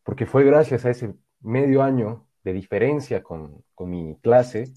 porque 0.03 0.25
fue 0.25 0.43
gracias 0.43 0.85
a 0.85 0.89
ese 0.89 1.15
medio 1.39 1.81
año 1.81 2.27
de 2.43 2.53
diferencia 2.53 3.23
con, 3.23 3.63
mi 3.79 4.17
clase 4.21 4.73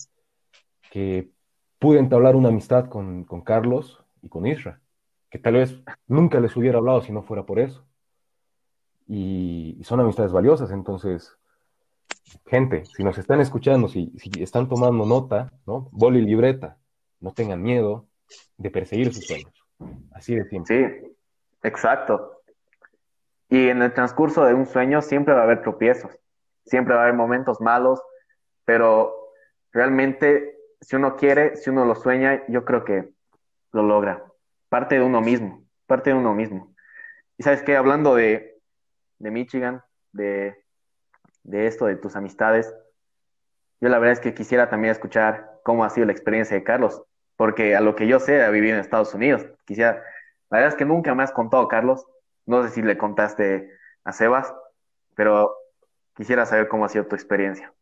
que 0.91 1.31
pude 1.79 1.99
entablar 1.99 2.37
una 2.37 2.51
amistad 2.51 2.89
con, 2.89 3.25
Carlos 3.45 4.05
y 4.23 4.29
con 4.29 4.47
Isra, 4.47 4.81
que 5.31 5.39
tal 5.39 5.55
vez 5.55 5.77
nunca 6.07 6.39
les 6.41 6.57
hubiera 6.57 6.79
hablado 6.79 7.03
si 7.03 7.13
no 7.13 7.23
fuera 7.23 7.45
por 7.45 7.59
eso. 7.59 7.85
Y, 9.07 9.81
son 9.83 9.99
amistades 9.99 10.31
valiosas, 10.31 10.71
entonces, 10.71 11.37
gente, 12.47 12.85
si 12.85 13.03
nos 13.03 13.19
están 13.19 13.41
escuchando, 13.41 13.89
si, 13.89 14.13
si 14.19 14.31
están 14.43 14.69
tomando 14.69 15.07
nota, 15.07 15.53
¿no? 15.67 15.89
Bol 15.91 16.17
y 16.17 16.23
libreta, 16.23 16.79
no 17.19 17.33
tengan 17.33 17.63
miedo, 17.63 18.10
de 18.57 18.71
perseguir 18.71 19.13
sus 19.13 19.27
sueños. 19.27 19.53
Así 20.13 20.35
de 20.35 20.45
simple. 20.45 21.01
Sí, 21.01 21.17
exacto. 21.63 22.43
Y 23.49 23.69
en 23.69 23.83
el 23.83 23.93
transcurso 23.93 24.45
de 24.45 24.55
un 24.55 24.67
sueño 24.67 25.03
siempre 25.03 25.35
va 25.35 25.41
a 25.41 25.45
haber 25.45 25.63
tropiezos, 25.63 26.17
siempre 26.65 26.95
va 26.95 27.01
a 27.01 27.05
haber 27.05 27.17
momentos 27.17 27.61
malos, 27.61 28.01
pero 28.65 29.33
realmente 29.73 30.57
si 30.81 30.97
uno 30.97 31.17
quiere, 31.17 31.57
si 31.57 31.71
uno 31.71 31.85
lo 31.85 31.95
sueña, 31.95 32.43
yo 32.49 32.65
creo 32.65 32.85
que 32.85 33.11
lo 33.73 33.83
logra. 33.83 34.25
Parte 34.69 34.97
de 34.97 35.03
uno 35.03 35.21
mismo, 35.21 35.65
parte 35.87 36.11
de 36.11 36.17
uno 36.17 36.35
mismo. 36.35 36.75
Y 37.37 37.43
sabes 37.43 37.63
que 37.63 37.77
hablando 37.77 38.15
de, 38.15 38.61
de 39.19 39.31
Michigan, 39.31 39.83
de, 40.13 40.65
de 41.43 41.67
esto, 41.67 41.87
de 41.87 41.97
tus 41.97 42.17
amistades, 42.17 42.73
yo 43.81 43.89
la 43.89 43.99
verdad 43.99 44.13
es 44.13 44.21
que 44.21 44.35
quisiera 44.35 44.69
también 44.69 44.93
escuchar 44.93 45.59
cómo 45.65 45.85
ha 45.85 45.91
sido 45.91 46.07
la 46.07 46.13
experiencia 46.13 46.57
de 46.57 46.65
Carlos 46.65 47.03
porque 47.41 47.75
a 47.75 47.81
lo 47.81 47.97
que 47.97 48.07
yo 48.07 48.21
sé, 48.21 48.43
ha 48.43 48.51
vivido 48.51 48.75
en 48.75 48.83
Estados 48.83 49.15
Unidos. 49.15 49.47
Quisiera, 49.65 49.93
la 50.51 50.59
verdad 50.59 50.69
es 50.69 50.75
que 50.75 50.85
nunca 50.85 51.15
me 51.15 51.23
has 51.23 51.33
contado, 51.33 51.69
Carlos. 51.69 52.05
No 52.45 52.63
sé 52.63 52.69
si 52.69 52.83
le 52.83 52.99
contaste 52.99 53.71
a 54.05 54.13
Sebas, 54.13 54.53
pero 55.15 55.51
quisiera 56.15 56.45
saber 56.45 56.69
cómo 56.69 56.85
ha 56.85 56.91
sido 56.91 57.07
tu 57.07 57.15
experiencia. 57.15 57.73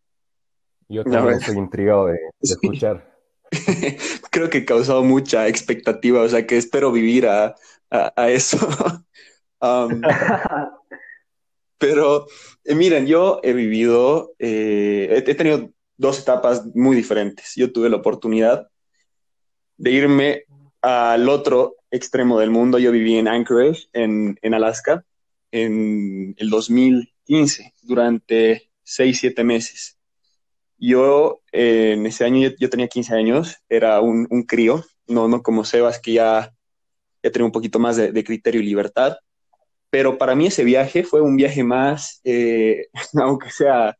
Yo 0.88 1.02
también 1.02 1.38
estoy 1.38 1.56
intrigado 1.56 2.06
de, 2.06 2.20
escuchar. 2.40 3.12
Creo 4.30 4.48
que 4.48 4.58
he 4.58 4.64
causado 4.64 5.02
mucha 5.02 5.48
expectativa, 5.48 6.22
o 6.22 6.28
sea 6.28 6.46
que 6.46 6.56
espero 6.56 6.92
vivir 6.92 7.26
a, 7.26 7.56
eso. 8.28 8.58
Um, 9.60 10.02
pero 11.78 12.28
eh, 12.62 12.76
miren, 12.76 13.08
yo 13.08 13.40
he 13.42 13.52
vivido, 13.54 14.34
eh, 14.38 15.24
he 15.26 15.34
tenido 15.34 15.70
dos 15.96 16.20
etapas 16.20 16.64
muy 16.76 16.94
diferentes. 16.94 17.56
Yo 17.56 17.72
tuve 17.72 17.88
la 17.90 17.96
oportunidad 17.96 18.68
de 19.78 19.90
irme 19.92 20.44
al 20.82 21.28
otro 21.28 21.76
extremo 21.90 22.38
del 22.38 22.50
mundo. 22.50 22.78
Yo 22.78 22.92
viví 22.92 23.16
en 23.16 23.28
Anchorage, 23.28 23.88
en, 23.92 24.36
Alaska, 24.54 25.04
en 25.50 26.34
el 26.36 26.50
2015, 26.50 27.74
durante 27.82 28.70
seis, 28.82 29.20
siete 29.20 29.44
meses. 29.44 29.96
Yo 30.76 31.40
en 31.50 32.06
ese 32.06 32.24
año, 32.24 32.50
yo, 32.58 32.70
tenía 32.70 32.88
15 32.88 33.14
años, 33.14 33.56
era 33.68 34.00
un, 34.00 34.26
un, 34.30 34.42
crío, 34.44 34.84
no, 35.06 35.26
no 35.26 35.42
como 35.42 35.64
Sebas, 35.64 35.98
que 35.98 36.12
ya, 36.12 36.54
ya 37.22 37.32
tenía 37.32 37.46
un 37.46 37.52
poquito 37.52 37.78
más 37.78 37.96
de, 37.96 38.24
criterio 38.24 38.60
y 38.60 38.64
libertad. 38.64 39.16
Pero 39.90 40.18
para 40.18 40.34
mí 40.34 40.46
ese 40.46 40.64
viaje 40.64 41.02
fue 41.02 41.20
un 41.20 41.36
viaje 41.36 41.64
más, 41.64 42.20
eh, 42.24 42.88
aunque 43.14 43.50
sea 43.50 43.98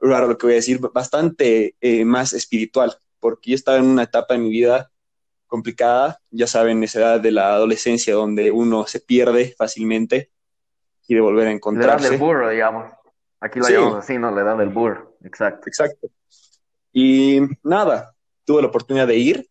raro 0.00 0.28
lo 0.28 0.38
que 0.38 0.46
voy 0.46 0.54
a 0.54 0.56
decir, 0.56 0.80
bastante 0.80 1.76
eh, 1.80 2.04
más 2.04 2.32
espiritual, 2.32 2.96
porque 3.20 3.50
yo 3.50 3.54
estaba 3.54 3.78
en 3.78 3.86
una 3.86 4.04
etapa 4.04 4.34
de 4.34 4.40
mi 4.40 4.50
vida 4.50 4.90
complicada, 5.46 6.20
ya 6.30 6.46
saben, 6.46 6.82
esa 6.82 7.00
edad 7.00 7.20
de 7.20 7.30
la 7.30 7.54
adolescencia 7.54 8.14
donde 8.14 8.50
uno 8.50 8.86
se 8.86 9.00
pierde 9.00 9.54
fácilmente 9.56 10.30
y 11.08 11.14
de 11.14 11.20
volver 11.20 11.48
a 11.48 11.52
encontrarse. 11.52 12.02
La 12.02 12.08
edad 12.08 12.10
del 12.10 12.20
burro, 12.20 12.50
digamos. 12.50 12.92
Aquí 13.40 13.60
lo 13.60 13.68
llamamos 13.68 14.04
así, 14.04 14.18
¿no? 14.18 14.30
La 14.30 14.42
edad 14.42 14.58
del 14.58 14.70
burro, 14.70 15.16
exacto. 15.22 15.68
Exacto. 15.68 16.08
Y 16.92 17.40
nada, 17.62 18.14
tuve 18.44 18.62
la 18.62 18.68
oportunidad 18.68 19.06
de 19.06 19.16
ir 19.16 19.48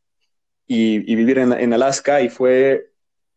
y, 0.68 1.16
vivir 1.16 1.38
en, 1.38 1.74
Alaska 1.74 2.22
y 2.22 2.30
fue 2.30 2.92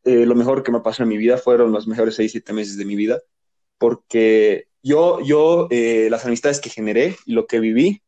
eh, 0.05 0.25
lo 0.25 0.35
mejor 0.35 0.63
que 0.63 0.73
me 0.73 0.81
pasó 0.81 1.03
en 1.03 1.11
mi 1.11 1.19
vida, 1.19 1.37
fueron 1.37 1.73
los 1.73 1.87
mejores 1.87 2.15
seis, 2.15 2.33
siete 2.33 2.53
meses 2.53 2.79
de 2.79 2.87
mi 2.87 2.97
vida, 2.97 3.21
porque 3.77 4.69
yo, 4.83 5.21
yo 5.21 5.69
eh, 5.71 6.09
las 6.11 6.25
amistades 6.25 6.61
que 6.61 6.71
generé 6.71 7.17
y 7.27 7.33
lo 7.33 7.47
que 7.47 7.61
viví 7.61 8.03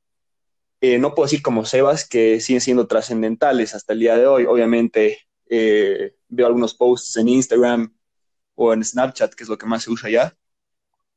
eh, 0.81 0.99
no 0.99 1.14
puedo 1.14 1.26
decir 1.26 1.43
como 1.43 1.64
Sebas 1.64 2.09
que 2.09 2.41
siguen 2.41 2.61
siendo 2.61 2.87
trascendentales 2.87 3.74
hasta 3.74 3.93
el 3.93 4.01
día 4.01 4.16
de 4.16 4.26
hoy. 4.26 4.47
Obviamente 4.47 5.18
eh, 5.49 6.14
veo 6.28 6.47
algunos 6.47 6.74
posts 6.74 7.16
en 7.18 7.28
Instagram 7.28 7.95
o 8.55 8.72
en 8.72 8.85
Snapchat, 8.85 9.35
que 9.35 9.43
es 9.43 9.49
lo 9.49 9.59
que 9.59 9.66
más 9.66 9.83
se 9.83 9.91
usa 9.91 10.11
ya, 10.11 10.37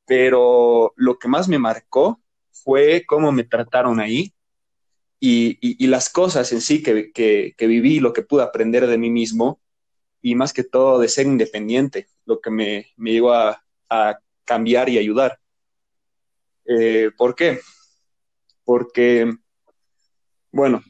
pero 0.05 0.93
lo 0.95 1.18
que 1.20 1.28
más 1.28 1.47
me 1.47 1.59
marcó 1.59 2.22
fue 2.51 3.05
cómo 3.05 3.32
me 3.32 3.43
trataron 3.43 3.99
ahí 3.99 4.34
y, 5.20 5.88
las 5.88 6.09
cosas 6.09 6.51
en 6.51 6.59
sí 6.59 6.84
que, 6.84 7.11
que, 7.14 7.68
viví, 7.68 8.01
lo 8.01 8.11
que 8.11 8.24
pude 8.24 8.43
aprender 8.43 8.88
de 8.88 8.97
mí 8.97 9.09
mismo 9.09 9.61
y 10.22 10.36
más 10.36 10.51
que 10.51 10.64
todo 10.64 10.99
de 10.99 11.07
ser 11.07 11.26
independiente, 11.28 12.09
lo 12.26 12.41
que 12.41 12.49
me, 12.49 12.88
me 12.97 13.11
llevó 13.11 13.34
a, 13.34 13.59
cambiar 14.45 14.89
y 14.89 14.97
ayudar. 14.97 15.39
Eh, 16.66 17.11
¿Por 17.16 17.36
qué? 17.36 17.59
Porque 18.66 19.32
bueno, 20.53 20.83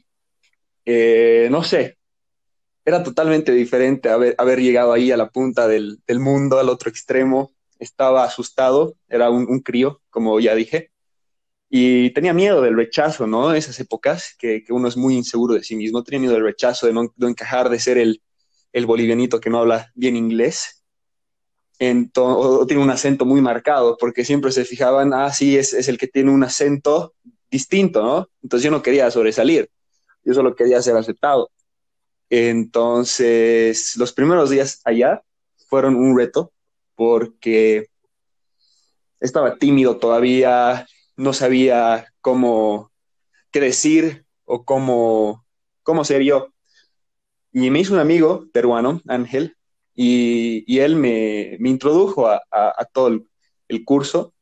eh, 0.85 1.47
no 1.49 1.63
sé, 1.63 1.97
era 2.85 3.01
totalmente 3.01 3.53
diferente 3.53 4.09
haber, 4.09 4.35
haber 4.37 4.59
llegado 4.59 4.91
ahí 4.93 5.11
a 5.11 5.17
la 5.17 5.29
punta 5.29 5.67
del, 5.67 5.99
mundo, 6.19 6.59
al 6.59 6.69
otro 6.69 6.89
extremo. 6.89 7.51
Estaba 7.79 8.25
asustado, 8.25 8.95
era 9.07 9.29
un, 9.29 9.59
crío, 9.61 10.01
como 10.09 10.39
ya 10.39 10.53
dije, 10.53 10.91
y 11.69 12.11
tenía 12.11 12.33
miedo 12.33 12.61
del 12.61 12.75
rechazo, 12.75 13.25
¿no? 13.25 13.53
Esas 13.53 13.79
épocas 13.79 14.35
que, 14.37 14.63
uno 14.69 14.87
es 14.87 14.97
muy 14.97 15.15
inseguro 15.15 15.55
de 15.55 15.63
sí 15.63 15.75
mismo, 15.75 16.03
tenía 16.03 16.19
miedo 16.19 16.33
del 16.33 16.43
rechazo, 16.43 16.87
de 16.87 16.93
no, 16.93 17.13
encajar, 17.21 17.69
de 17.69 17.79
ser 17.79 17.97
el, 17.97 18.21
el, 18.73 18.85
bolivianito 18.85 19.39
que 19.39 19.49
no 19.49 19.59
habla 19.59 19.91
bien 19.95 20.17
inglés. 20.17 20.83
o 22.15 22.65
tiene 22.67 22.83
un 22.83 22.89
acento 22.89 23.25
muy 23.25 23.41
marcado, 23.41 23.97
porque 23.97 24.25
siempre 24.25 24.51
se 24.51 24.65
fijaban, 24.65 25.13
ah, 25.13 25.31
sí, 25.31 25.57
es, 25.57 25.73
es 25.73 25.87
el 25.87 25.97
que 25.97 26.07
tiene 26.07 26.31
un 26.31 26.43
acento 26.43 27.13
distinto, 27.53 28.01
¿no? 28.01 28.27
Entonces 28.41 28.65
yo 28.65 28.71
no 28.71 28.81
quería 28.81 29.11
sobresalir, 29.11 29.69
yo 30.25 30.33
solo 30.33 30.55
quería 30.55 30.81
ser 30.81 30.97
aceptado. 30.97 31.51
Entonces, 32.29 33.95
los 33.95 34.11
primeros 34.11 34.49
días 34.49 34.81
allá 34.83 35.21
fueron 35.67 35.95
un 35.95 36.17
reto 36.17 36.51
porque 36.95 37.89
estaba 39.19 39.55
tímido 39.57 39.97
todavía, 39.97 40.87
no 41.15 41.31
sabía 41.31 42.07
cómo, 42.21 42.91
qué 43.51 43.59
decir 43.59 44.25
o 44.45 44.65
cómo, 44.65 45.45
cómo 45.83 46.03
ser 46.03 46.23
yo. 46.23 46.49
Y 47.51 47.69
me 47.69 47.81
hizo 47.81 47.93
un 47.93 47.99
amigo 47.99 48.47
peruano, 48.51 48.99
Ángel, 49.07 49.55
y, 49.93 50.79
él 50.79 50.95
me, 50.95 51.55
introdujo 51.59 52.27
a, 52.27 52.41
todo 52.93 53.09
el, 53.67 53.85
curso 53.85 54.32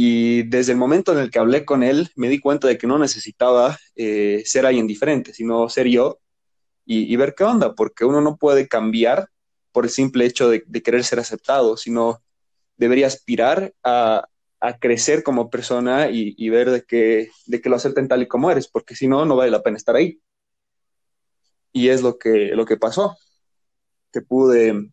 y 0.00 0.44
desde 0.44 0.70
el 0.70 0.78
momento 0.78 1.10
en 1.10 1.18
el 1.18 1.28
que 1.28 1.40
hablé 1.40 1.64
con 1.64 1.82
él, 1.82 2.08
me 2.14 2.28
di 2.28 2.38
cuenta 2.38 2.68
de 2.68 2.78
que 2.78 2.86
no 2.86 3.00
necesitaba 3.00 3.76
eh, 3.96 4.44
ser 4.44 4.64
alguien 4.64 4.86
diferente, 4.86 5.34
sino 5.34 5.68
ser 5.68 5.88
yo 5.88 6.20
y, 6.86 7.16
ver 7.16 7.34
qué 7.34 7.42
onda, 7.42 7.74
porque 7.74 8.04
uno 8.04 8.20
no 8.20 8.36
puede 8.36 8.68
cambiar 8.68 9.28
por 9.72 9.86
el 9.86 9.90
simple 9.90 10.24
hecho 10.24 10.50
de, 10.50 10.62
querer 10.84 11.02
ser 11.02 11.18
aceptado, 11.18 11.76
sino 11.76 12.22
debería 12.76 13.08
aspirar 13.08 13.74
a, 13.82 14.28
crecer 14.78 15.24
como 15.24 15.50
persona 15.50 16.08
y, 16.12 16.48
ver 16.48 16.70
de 16.70 16.84
que, 16.84 17.30
de 17.46 17.60
que 17.60 17.68
lo 17.68 17.74
acepten 17.74 18.06
tal 18.06 18.22
y 18.22 18.28
como 18.28 18.52
eres, 18.52 18.68
porque 18.68 18.94
si 18.94 19.08
no, 19.08 19.24
no 19.24 19.34
vale 19.34 19.50
la 19.50 19.64
pena 19.64 19.78
estar 19.78 19.96
ahí. 19.96 20.20
Y 21.72 21.88
es 21.88 22.02
lo 22.02 22.18
que, 22.18 22.54
lo 22.54 22.64
que 22.66 22.76
pasó, 22.76 23.16
que 24.12 24.20
pude, 24.20 24.92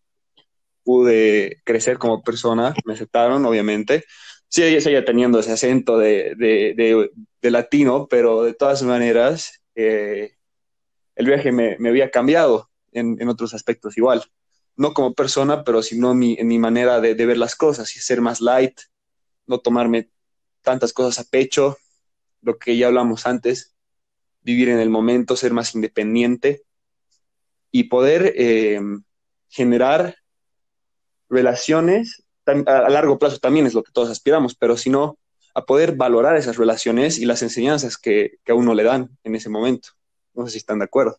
pude 0.84 1.62
crecer 1.64 2.00
como 2.00 2.24
persona, 2.24 2.74
me 2.86 2.94
aceptaron, 2.94 3.46
obviamente, 3.46 4.04
sí, 4.48 4.82
seguía 4.82 5.06
teniendo 5.06 5.40
ese 5.40 5.54
acento 5.54 5.98
de, 5.98 7.10
latino, 7.42 8.08
pero 8.08 8.44
de 8.44 8.54
todas 8.54 8.84
maneras, 8.84 9.62
eh, 9.76 10.36
el 11.16 11.26
viaje 11.26 11.52
me, 11.52 11.78
había 11.88 12.12
cambiado 12.12 12.70
en, 12.92 13.28
otros 13.28 13.54
aspectos 13.54 13.98
igual. 13.98 14.24
No 14.76 14.94
como 14.94 15.14
persona, 15.14 15.64
pero 15.64 15.82
sino 15.82 16.12
en 16.12 16.48
mi 16.48 16.60
manera 16.60 17.00
de, 17.00 17.14
ver 17.14 17.38
las 17.38 17.56
cosas 17.56 17.96
y 17.96 18.00
ser 18.00 18.22
más 18.22 18.42
light, 18.42 18.80
no 19.48 19.60
tomarme 19.60 20.10
tantas 20.62 20.92
cosas 20.92 21.20
a 21.20 21.30
pecho, 21.30 21.78
lo 22.42 22.58
que 22.58 22.78
ya 22.78 22.88
hablamos 22.88 23.26
antes, 23.26 23.76
vivir 24.42 24.70
en 24.70 24.80
el 24.80 24.90
momento, 24.90 25.36
ser 25.36 25.54
más 25.54 25.74
independiente 25.76 26.64
y 27.72 27.86
poder 27.86 28.34
eh, 28.36 28.80
generar 29.50 30.18
relaciones 31.30 32.25
a 32.46 32.90
largo 32.90 33.18
plazo 33.20 33.40
también 33.40 33.66
es 33.66 33.74
lo 33.74 33.84
que 33.84 33.92
todos 33.92 34.10
aspiramos, 34.10 34.56
pero 34.56 34.78
si 34.78 34.90
no, 34.90 35.18
a 35.56 35.66
poder 35.66 35.96
valorar 35.96 36.36
esas 36.36 36.58
relaciones 36.58 37.18
y 37.18 37.26
las 37.26 37.42
enseñanzas 37.42 37.98
que, 37.98 38.40
a 38.48 38.54
uno 38.54 38.74
le 38.74 38.84
dan 38.84 39.10
en 39.24 39.36
ese 39.36 39.50
momento. 39.50 39.90
No 40.34 40.46
sé 40.46 40.52
si 40.52 40.58
están 40.58 40.80
de 40.80 40.86
acuerdo. 40.86 41.18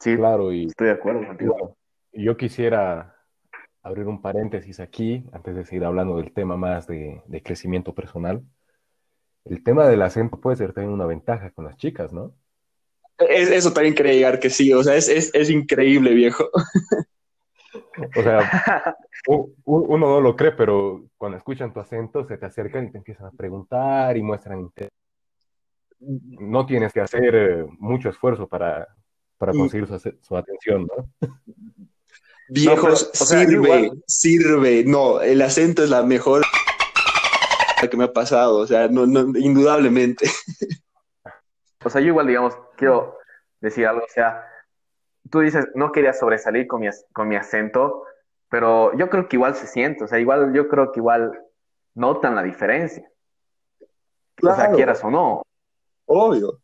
Sí, 0.00 0.16
claro, 0.16 0.52
y 0.52 0.66
estoy 0.66 0.88
de 0.88 0.92
acuerdo 0.94 1.26
contigo. 1.26 1.76
Yo 2.12 2.36
quisiera 2.36 3.14
abrir 3.82 4.06
un 4.06 4.22
paréntesis 4.22 4.80
aquí, 4.80 5.24
antes 5.32 5.54
de 5.54 5.64
seguir 5.64 5.84
hablando 5.84 6.16
del 6.16 6.32
tema 6.32 6.56
más 6.56 6.86
de, 6.86 7.22
crecimiento 7.44 7.94
personal. 7.94 8.42
El 9.44 9.62
tema 9.62 9.86
del 9.86 10.02
acento 10.02 10.40
puede 10.40 10.56
ser 10.56 10.72
también 10.72 10.92
una 10.92 11.06
ventaja 11.06 11.50
con 11.50 11.66
las 11.66 11.76
chicas, 11.76 12.12
¿no? 12.12 12.34
eso 13.18 13.72
también 13.72 13.96
quería 13.96 14.12
llegar 14.12 14.38
que 14.38 14.48
sí, 14.48 14.72
o 14.72 14.82
sea, 14.84 14.94
es, 14.94 15.08
es 15.08 15.50
increíble, 15.50 16.14
viejo. 16.14 16.50
O 18.16 18.22
sea, 18.22 18.40
uno 19.64 20.06
no 20.06 20.20
lo 20.20 20.36
cree, 20.36 20.52
pero 20.52 21.04
cuando 21.16 21.36
escuchan 21.38 21.72
tu 21.72 21.80
acento 21.80 22.26
se 22.26 22.38
te 22.38 22.46
acercan 22.46 22.86
y 22.86 22.90
te 22.92 22.98
empiezan 22.98 23.26
a 23.26 23.30
preguntar 23.30 24.16
y 24.16 24.22
muestran 24.22 24.60
interés. 24.60 24.92
No 26.00 26.64
tienes 26.64 26.92
que 26.92 27.00
hacer 27.00 27.34
eh, 27.34 27.66
mucho 27.78 28.08
esfuerzo 28.08 28.46
para, 28.46 28.86
para 29.36 29.52
conseguir 29.52 29.86
su, 29.86 30.36
atención, 30.36 30.86
¿no? 30.86 31.28
Viejos, 32.48 33.10
sirve, 33.12 33.90
sirve. 34.06 34.84
No, 34.84 35.20
el 35.20 35.42
acento 35.42 35.82
es 35.82 35.90
la 35.90 36.02
mejor 36.02 36.42
que 37.90 37.96
me 37.96 38.04
ha 38.04 38.12
pasado, 38.12 38.58
o 38.58 38.66
sea, 38.66 38.88
no, 38.88 39.04
indudablemente. 39.36 40.30
O 41.84 41.90
sea, 41.90 42.00
yo 42.00 42.08
igual, 42.08 42.26
digamos, 42.26 42.56
quiero 42.76 43.18
decir 43.60 43.86
algo, 43.86 44.04
o 44.04 44.08
sea, 44.08 44.44
tú 45.30 45.40
dices, 45.40 45.68
no 45.74 45.92
quería 45.92 46.12
sobresalir 46.12 46.66
con 46.66 46.80
mi, 46.80 46.88
con 47.12 47.28
mi 47.28 47.36
acento, 47.36 48.04
pero 48.50 48.96
yo 48.96 49.10
creo 49.10 49.28
que 49.28 49.36
igual 49.36 49.54
se 49.54 49.66
siente, 49.66 50.04
o 50.04 50.08
sea, 50.08 50.18
igual, 50.18 50.52
yo 50.54 50.68
creo 50.68 50.92
que 50.92 51.00
igual 51.00 51.32
notan 51.94 52.34
la 52.34 52.42
diferencia. 52.42 53.08
O 54.42 54.54
sea, 54.54 54.70
quieras 54.70 55.02
o 55.02 55.10
no. 55.10 55.42
Obvio. 56.06 56.60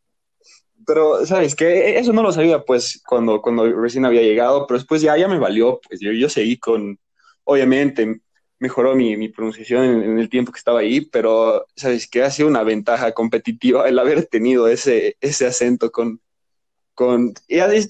Pero, 0.86 1.24
¿sabes 1.26 1.54
qué? 1.54 1.98
Eso 1.98 2.12
no 2.12 2.22
lo 2.22 2.32
sabía, 2.32 2.62
pues, 2.62 3.02
cuando, 3.06 3.40
cuando 3.40 3.70
recién 3.80 4.04
había 4.04 4.22
llegado, 4.22 4.66
pero 4.66 4.78
después 4.78 5.02
ya, 5.02 5.16
ya 5.16 5.28
me 5.28 5.38
valió, 5.38 5.80
pues, 5.88 6.00
yo, 6.00 6.12
yo 6.12 6.28
seguí 6.28 6.58
con, 6.58 6.98
obviamente, 7.44 8.20
mejoró 8.58 8.94
mi, 8.94 9.16
mi 9.16 9.28
pronunciación 9.28 10.02
en, 10.02 10.18
el 10.18 10.28
tiempo 10.28 10.52
que 10.52 10.58
estaba 10.58 10.80
ahí, 10.80 11.00
pero, 11.02 11.66
¿sabes 11.74 12.08
qué? 12.08 12.22
Ha 12.22 12.30
sido 12.30 12.48
una 12.48 12.62
ventaja 12.62 13.12
competitiva 13.12 13.88
el 13.88 13.98
haber 13.98 14.26
tenido 14.26 14.68
ese, 14.68 15.16
ese 15.20 15.46
acento 15.46 15.90
con, 15.90 16.20
con, 16.94 17.34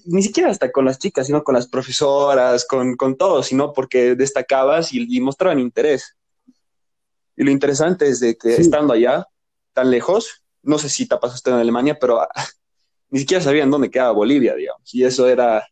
ni 0.06 0.22
siquiera 0.22 0.50
hasta 0.50 0.72
con 0.72 0.86
las 0.86 0.98
chicas, 0.98 1.26
sino 1.26 1.44
con 1.44 1.54
las 1.54 1.68
profesoras, 1.68 2.66
con, 2.66 2.96
con 2.96 3.16
todo, 3.16 3.42
sino 3.42 3.72
porque 3.72 4.14
destacabas 4.14 4.92
y, 4.92 5.20
mostraban 5.20 5.60
interés. 5.60 6.16
Y 7.36 7.44
lo 7.44 7.50
interesante 7.50 8.08
es 8.08 8.20
de 8.20 8.36
que 8.36 8.54
estando 8.54 8.94
allá, 8.94 9.26
tan 9.72 9.90
lejos, 9.90 10.44
no 10.62 10.78
sé 10.78 10.88
si 10.88 11.06
te 11.06 11.16
pasó 11.18 11.34
usted 11.34 11.52
en 11.52 11.58
Alemania, 11.58 11.98
pero 12.00 12.20
ah, 12.20 12.28
ni 13.10 13.20
siquiera 13.20 13.42
sabían 13.42 13.70
dónde 13.70 13.90
quedaba 13.90 14.12
Bolivia, 14.12 14.54
digamos. 14.54 14.94
Y 14.94 15.04
eso 15.04 15.28
era, 15.28 15.66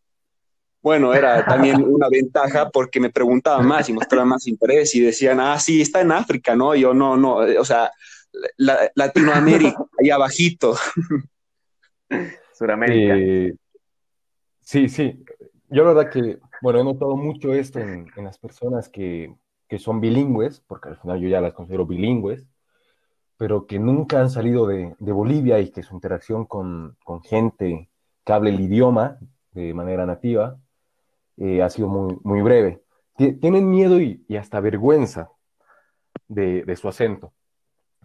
bueno, 0.82 1.14
era 1.14 1.44
también 1.46 1.82
una 1.88 2.08
ventaja 2.10 2.68
porque 2.68 3.00
me 3.00 3.10
preguntaban 3.10 3.66
más 3.66 3.88
y 3.88 3.94
mostraban 3.94 4.28
más 4.28 4.46
interés 4.46 4.94
y 4.94 5.00
decían, 5.00 5.40
ah, 5.40 5.58
sí, 5.58 5.80
está 5.80 6.02
en 6.02 6.12
África, 6.12 6.54
¿no? 6.54 6.74
Y 6.74 6.82
yo, 6.82 6.92
no, 6.92 7.16
no, 7.16 7.36
o 7.36 7.64
sea, 7.64 7.90
Latinoamérica, 8.94 9.78
ahí 9.98 10.10
abajito. 10.10 10.76
Suramérica. 12.62 13.16
Eh, 13.16 13.54
sí, 14.60 14.88
sí. 14.88 15.24
Yo 15.68 15.84
la 15.84 15.94
verdad 15.94 16.12
que, 16.12 16.38
bueno, 16.60 16.80
he 16.80 16.84
notado 16.84 17.16
mucho 17.16 17.52
esto 17.54 17.80
en, 17.80 18.06
las 18.16 18.38
personas 18.38 18.88
que, 18.88 19.34
son 19.78 20.00
bilingües, 20.00 20.60
porque 20.60 20.90
al 20.90 20.98
final 20.98 21.18
yo 21.18 21.28
ya 21.28 21.40
las 21.40 21.54
considero 21.54 21.86
bilingües, 21.86 22.46
pero 23.38 23.66
que 23.66 23.78
nunca 23.78 24.20
han 24.20 24.30
salido 24.30 24.66
de, 24.66 24.94
Bolivia 25.00 25.58
y 25.60 25.70
que 25.70 25.82
su 25.82 25.94
interacción 25.94 26.44
con, 26.44 26.96
gente 27.24 27.88
que 28.24 28.32
hable 28.32 28.50
el 28.50 28.60
idioma 28.60 29.18
de 29.52 29.74
manera 29.74 30.06
nativa 30.06 30.58
eh, 31.38 31.62
ha 31.62 31.70
sido 31.70 31.88
muy, 31.88 32.18
muy 32.22 32.42
breve. 32.42 32.82
Tienen 33.16 33.70
miedo 33.70 34.00
y, 34.00 34.24
hasta 34.36 34.60
vergüenza 34.60 35.30
de, 36.28 36.76
su 36.76 36.88
acento. 36.88 37.32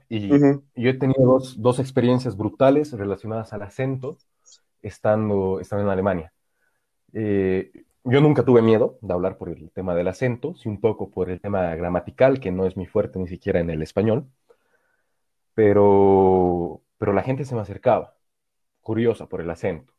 Y 0.09 0.29
yo 0.29 0.89
he 0.89 0.93
tenido 0.93 1.39
dos, 1.57 1.79
experiencias 1.79 2.37
brutales 2.37 2.93
relacionadas 2.93 3.51
al 3.51 3.63
acento 3.63 4.17
estando, 4.81 5.59
estando 5.59 5.85
en 5.85 5.91
Alemania. 5.91 6.33
Eh, 7.13 7.71
yo 8.03 8.21
nunca 8.21 8.43
tuve 8.45 8.61
miedo 8.61 8.97
de 9.01 9.13
hablar 9.13 9.37
por 9.37 9.49
el 9.49 9.71
tema 9.71 9.95
del 9.95 10.07
acento, 10.07 10.55
sí 10.55 10.69
un 10.69 10.79
poco 10.79 11.09
por 11.11 11.29
el 11.29 11.41
tema 11.41 11.75
gramatical, 11.75 12.39
que 12.39 12.51
no 12.51 12.65
es 12.65 12.77
mi 12.77 12.85
fuerte 12.85 13.19
ni 13.19 13.27
siquiera 13.27 13.59
en 13.59 13.69
el 13.69 13.81
español, 13.81 14.27
pero, 15.53 16.83
pero 16.97 17.13
la 17.13 17.23
gente 17.23 17.43
se 17.43 17.55
me 17.55 17.61
acercaba, 17.61 18.15
curiosa 18.81 19.27
por 19.27 19.41
el 19.41 19.49
acento. 19.49 19.93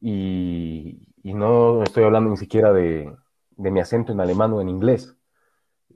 Y, 0.00 1.08
no 1.22 1.82
estoy 1.82 2.04
hablando 2.04 2.30
ni 2.30 2.36
siquiera 2.36 2.72
de, 2.72 3.10
mi 3.56 3.80
acento 3.80 4.12
en 4.12 4.20
alemán 4.20 4.52
o 4.52 4.60
en 4.60 4.68
inglés. 4.68 5.16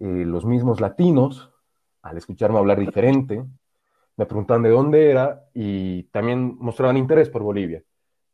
Eh, 0.00 0.24
los 0.26 0.44
mismos 0.44 0.80
latinos, 0.80 1.50
al 2.02 2.16
escucharme 2.16 2.58
hablar 2.58 2.80
diferente, 2.80 3.44
me 4.18 4.26
preguntaban 4.26 4.64
de 4.64 4.70
dónde 4.70 5.10
era 5.10 5.48
y 5.54 6.02
también 6.04 6.56
mostraban 6.58 6.96
interés 6.96 7.30
por 7.30 7.42
Bolivia. 7.42 7.84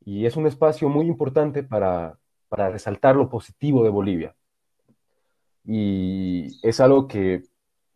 Y 0.00 0.26
es 0.26 0.34
un 0.36 0.46
espacio 0.46 0.88
muy 0.88 1.06
importante 1.06 1.62
para, 1.62 2.18
resaltar 2.50 3.16
lo 3.16 3.28
positivo 3.28 3.84
de 3.84 3.90
Bolivia. 3.90 4.34
Y 5.64 6.58
es 6.62 6.80
algo 6.80 7.06
que 7.06 7.42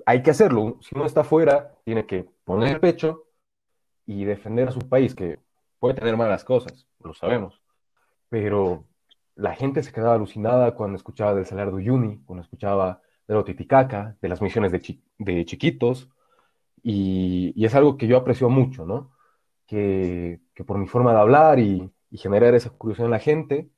hay 0.04 0.22
que 0.22 0.30
hacerlo. 0.30 0.78
Si 0.80 0.94
uno 0.94 1.06
está 1.06 1.24
fuera, 1.24 1.74
tiene 1.84 2.06
que 2.06 2.28
poner 2.44 2.74
el 2.74 2.80
pecho 2.80 3.24
y 4.04 4.24
defender 4.24 4.68
a 4.68 4.72
su 4.72 4.80
país, 4.80 5.14
que 5.14 5.38
puede 5.78 5.94
tener 5.94 6.16
malas 6.16 6.44
cosas, 6.44 6.86
lo 7.02 7.14
sabemos. 7.14 7.62
Pero 8.28 8.84
la 9.34 9.54
gente 9.54 9.82
se 9.82 9.92
quedaba 9.92 10.14
alucinada 10.14 10.74
cuando 10.74 10.96
escuchaba 10.96 11.34
del 11.34 11.46
Salar 11.46 11.68
de 11.68 11.76
Uyuni, 11.76 12.18
cuando 12.24 12.42
escuchaba 12.42 13.00
de 13.26 13.34
lo 13.34 13.44
Titicaca, 13.44 14.16
de 14.20 14.28
las 14.28 14.42
misiones 14.42 14.72
de, 14.72 15.44
chiquitos, 15.44 16.10
y, 16.90 17.64
es 17.64 17.74
algo 17.74 17.98
que 17.98 18.06
yo 18.06 18.16
aprecio 18.16 18.48
mucho, 18.48 18.86
¿no? 18.86 19.12
Que, 19.66 20.40
por 20.66 20.78
mi 20.78 20.86
forma 20.86 21.12
de 21.12 21.20
hablar 21.20 21.58
y, 21.58 21.92
y 22.10 22.18
generar 22.18 22.54
esa 22.54 22.70
curiosidad 22.70 23.06
en 23.06 23.10
la 23.12 23.18
gente, 23.18 23.70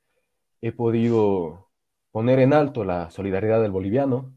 he 0.61 0.73
podido 0.73 1.71
poner 2.13 2.39
en 2.41 2.53
alto 2.53 2.85
la 2.85 3.11
solidaridad 3.11 3.61
del 3.63 3.73
boliviano, 3.73 4.33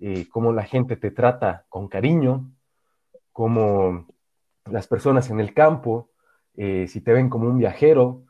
eh, 0.00 0.28
cómo 0.30 0.52
la 0.52 0.64
gente 0.64 0.96
te 0.96 1.10
trata 1.10 1.66
con 1.68 1.88
cariño, 1.88 2.52
cómo 3.32 4.06
las 4.66 4.86
personas 4.86 5.30
en 5.30 5.40
el 5.40 5.52
campo, 5.54 6.10
eh, 6.56 6.86
si 6.88 7.00
te 7.00 7.12
ven 7.12 7.28
como 7.28 7.48
un 7.48 7.58
viajero, 7.58 8.24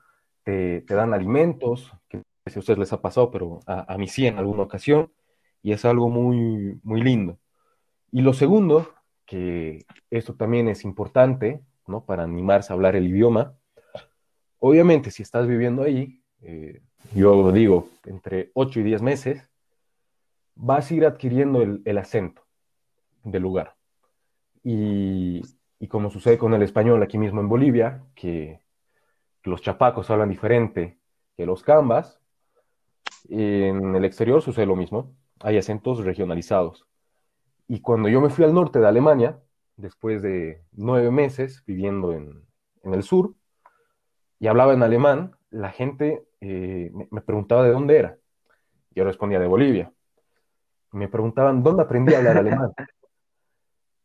te, 0.45 0.83
dan 0.89 1.13
alimentos, 1.13 1.93
que 2.09 2.23
si 2.47 2.59
a 2.59 2.61
ustedes 2.61 2.79
les 2.79 2.93
ha 2.95 3.03
pasado, 3.03 3.31
pero 3.31 3.61
a, 3.67 3.93
a, 3.93 3.99
mí 3.99 4.09
sí 4.09 4.27
en 4.27 4.39
alguna 4.39 4.63
ocasión, 4.63 5.13
y 5.63 5.73
es 5.73 5.85
algo 5.85 6.09
muy, 6.09 6.81
muy 6.83 7.03
lindo. 7.03 7.39
Y 8.13 8.23
lo 8.23 8.33
segundo, 8.33 8.95
que 9.29 9.85
esto 10.11 10.35
también 10.35 10.67
es 10.67 10.83
importante, 10.83 11.63
¿no? 11.87 12.05
Para 12.05 12.25
animarse 12.25 12.73
a 12.73 12.75
hablar 12.75 12.97
el 12.97 13.07
idioma, 13.07 13.55
Obviamente, 14.61 15.11
si 15.11 15.23
estás 15.23 15.47
viviendo 15.47 15.83
ahí, 15.83 16.21
eh, 16.43 16.83
yo 17.15 17.53
digo, 17.53 17.89
entre 18.05 18.51
8 18.55 18.81
y 18.81 18.83
10 18.83 19.03
meses, 19.03 19.49
vas 20.55 20.91
a 20.91 20.95
ir 20.95 21.07
adquiriendo 21.07 21.63
el, 21.63 21.99
acento 21.99 22.43
del 23.23 23.43
lugar. 23.43 23.77
Y, 24.65 25.43
como 25.89 26.11
sucede 26.11 26.39
con 26.39 26.55
el 26.55 26.63
español 26.63 27.03
aquí 27.03 27.19
mismo 27.19 27.41
en 27.41 27.49
Bolivia, 27.49 28.03
que, 28.15 28.61
los 29.45 29.63
chapacos 29.63 30.11
hablan 30.11 30.29
diferente 30.29 30.99
que 31.35 31.47
los 31.47 31.63
cambas, 31.63 32.21
en 33.31 33.95
el 33.95 34.05
exterior 34.05 34.43
sucede 34.43 34.67
lo 34.67 34.77
mismo, 34.77 35.15
hay 35.41 35.57
acentos 35.57 36.05
regionalizados. 36.05 36.87
Y 37.69 37.81
cuando 37.81 38.09
yo 38.09 38.21
me 38.21 38.31
fui 38.31 38.45
al 38.45 38.55
norte 38.55 38.81
de 38.81 38.89
Alemania, 38.89 39.39
después 39.77 40.23
de 40.23 40.65
nueve 40.73 41.11
meses 41.11 41.63
viviendo 41.67 42.13
en 42.13 42.45
el 42.83 43.03
sur, 43.03 43.35
y 44.41 44.47
hablaba 44.47 44.73
en 44.73 44.83
alemán, 44.83 45.37
la 45.51 45.71
gente 45.71 46.27
eh, 46.41 46.93
me, 47.11 47.21
preguntaba 47.21 47.65
de 47.65 47.71
dónde 47.71 47.99
era. 47.99 48.19
Yo 48.91 49.05
respondía 49.05 49.41
de 49.41 49.47
Bolivia. 49.47 49.93
Me 50.93 51.09
preguntaban 51.09 51.63
dónde 51.63 51.83
aprendí 51.83 52.15
a 52.15 52.19
hablar 52.19 52.39
alemán. 52.39 52.73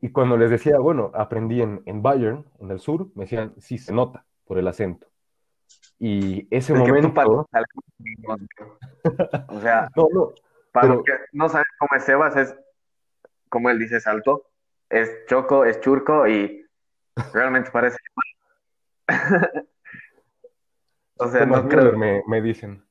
Y 0.02 0.10
cuando 0.10 0.36
les 0.38 0.50
decía, 0.50 0.80
bueno, 0.80 1.12
aprendí 1.14 1.62
en, 1.62 1.82
en, 1.86 2.02
Bayern, 2.02 2.46
en 2.60 2.72
el 2.72 2.80
sur, 2.80 3.08
me 3.16 3.24
decían, 3.24 3.54
sí, 3.58 3.78
se 3.78 3.94
nota 3.94 4.26
por 4.46 4.58
el 4.58 4.68
acento. 4.68 5.08
Y 5.98 6.48
ese 6.56 6.74
momento... 6.74 7.14
o 7.24 7.48
sea, 9.62 9.90
no, 9.96 10.08
no, 10.12 10.32
para 10.72 10.88
los 10.88 11.04
que 11.04 11.14
no 11.32 11.48
saben 11.48 11.66
cómo 11.80 11.96
es 11.96 12.04
Sebas, 12.04 12.36
es 12.36 12.56
como 13.54 13.70
él 13.70 13.78
dice 13.78 14.00
salto, 14.00 14.50
es 14.90 15.28
choco, 15.28 15.64
es 15.64 15.80
churco 15.80 16.28
y 16.28 16.66
realmente 17.32 17.70
parece 17.70 17.98
O 21.18 21.28
sea, 21.28 21.46
no 21.46 21.70
creo. 21.70 21.96
Me, 21.96 22.24
me 22.28 22.42
dicen. 22.42 22.84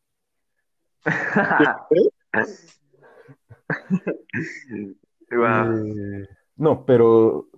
Eh, 5.35 6.29
no, 6.57 6.85
pero 6.85 7.49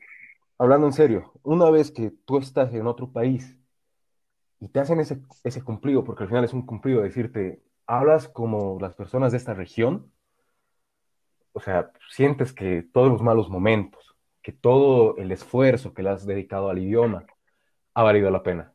hablando 0.58 0.86
en 0.86 0.92
serio, 0.92 1.32
una 1.42 1.68
vez 1.70 1.90
que 1.90 2.12
tú 2.24 2.38
estás 2.38 2.72
en 2.72 2.86
otro 2.86 3.10
país 3.10 3.58
y 4.60 4.68
te 4.68 4.78
hacen 4.78 5.00
ese, 5.00 5.20
ese 5.42 5.60
cumplido, 5.62 6.04
porque 6.04 6.22
al 6.22 6.28
final 6.28 6.44
es 6.44 6.52
un 6.52 6.64
cumplido 6.64 7.02
decirte, 7.02 7.64
hablas 7.88 8.28
como 8.28 8.78
las 8.80 8.94
personas 8.94 9.32
de 9.32 9.38
esta 9.38 9.54
región, 9.54 10.12
o 11.54 11.60
sea, 11.60 11.90
sientes 12.10 12.52
que 12.52 12.82
todos 12.92 13.10
los 13.10 13.22
malos 13.22 13.48
momentos, 13.48 14.14
que 14.42 14.52
todo 14.52 15.16
el 15.16 15.32
esfuerzo 15.32 15.94
que 15.94 16.02
le 16.02 16.10
has 16.10 16.26
dedicado 16.26 16.68
al 16.68 16.78
idioma 16.78 17.24
ha 17.94 18.02
valido 18.02 18.30
la 18.30 18.42
pena 18.42 18.74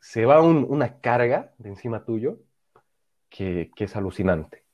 se, 0.00 0.24
va 0.24 0.42
una 0.42 1.00
carga 1.00 1.52
de 1.58 1.70
encima 1.70 2.04
tuyo 2.04 2.38
que, 3.28 3.70
es 3.76 3.96
alucinante. 3.96 4.64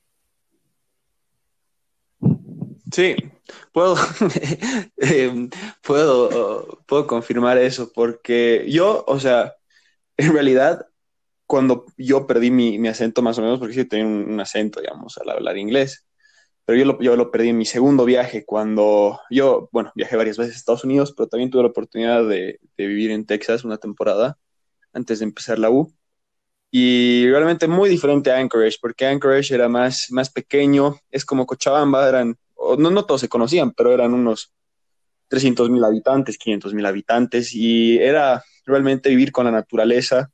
Sí, 2.91 3.15
puedo, 3.73 3.95
eh, 4.97 5.49
puedo, 5.81 6.83
puedo 6.85 7.07
confirmar 7.07 7.57
eso, 7.57 7.91
porque 7.93 8.65
yo, 8.69 9.03
o 9.07 9.19
sea, 9.19 9.55
en 10.17 10.33
realidad, 10.33 10.87
cuando 11.45 11.85
yo 11.97 12.25
perdí 12.25 12.51
mi, 12.51 12.87
acento 12.87 13.21
más 13.21 13.37
o 13.37 13.41
menos, 13.41 13.59
porque 13.59 13.73
sí 13.73 13.85
tenía 13.85 14.05
un, 14.05 14.39
acento, 14.39 14.79
digamos, 14.79 15.17
al 15.17 15.29
hablar 15.29 15.57
inglés, 15.57 16.07
pero 16.65 16.79
yo 16.79 16.85
lo, 16.85 16.99
yo 16.99 17.15
lo 17.15 17.31
perdí 17.31 17.49
en 17.49 17.57
mi 17.57 17.65
segundo 17.65 18.05
viaje, 18.05 18.43
cuando 18.43 19.19
yo, 19.29 19.69
bueno, 19.71 19.91
viajé 19.95 20.17
varias 20.17 20.37
veces 20.37 20.55
a 20.55 20.57
Estados 20.57 20.83
Unidos, 20.83 21.13
pero 21.15 21.29
también 21.29 21.51
tuve 21.51 21.61
la 21.63 21.69
oportunidad 21.69 22.27
de, 22.27 22.59
vivir 22.77 23.11
en 23.11 23.25
Texas 23.25 23.63
una 23.63 23.77
temporada, 23.77 24.37
antes 24.91 25.19
de 25.19 25.25
empezar 25.25 25.59
la 25.59 25.69
U. 25.69 25.93
Y 26.71 27.29
realmente 27.29 27.67
muy 27.67 27.89
diferente 27.89 28.31
a 28.31 28.37
Anchorage, 28.37 28.77
porque 28.81 29.05
Anchorage 29.05 29.53
era 29.53 29.69
más, 29.69 30.07
más 30.09 30.29
pequeño, 30.31 30.95
es 31.11 31.23
como 31.23 31.45
Cochabamba, 31.45 32.09
eran, 32.09 32.37
no, 32.77 32.89
no 32.91 33.05
todos 33.05 33.21
se 33.21 33.29
conocían, 33.29 33.71
pero 33.71 33.93
eran 33.93 34.13
unos 34.13 34.51
300 35.27 35.69
mil 35.69 35.83
habitantes, 35.83 36.37
500 36.37 36.73
mil 36.73 36.85
habitantes, 36.85 37.53
y 37.53 37.99
era 37.99 38.43
realmente 38.65 39.09
vivir 39.09 39.31
con 39.31 39.45
la 39.45 39.51
naturaleza, 39.51 40.31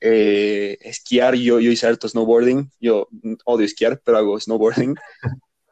eh, 0.00 0.78
esquiar, 0.80 1.34
yo, 1.34 1.60
yo 1.60 1.70
hice 1.70 1.86
harto 1.86 2.08
snowboarding, 2.08 2.70
yo 2.80 3.08
odio 3.44 3.66
esquiar, 3.66 4.00
pero 4.04 4.18
hago 4.18 4.38
snowboarding. 4.40 4.94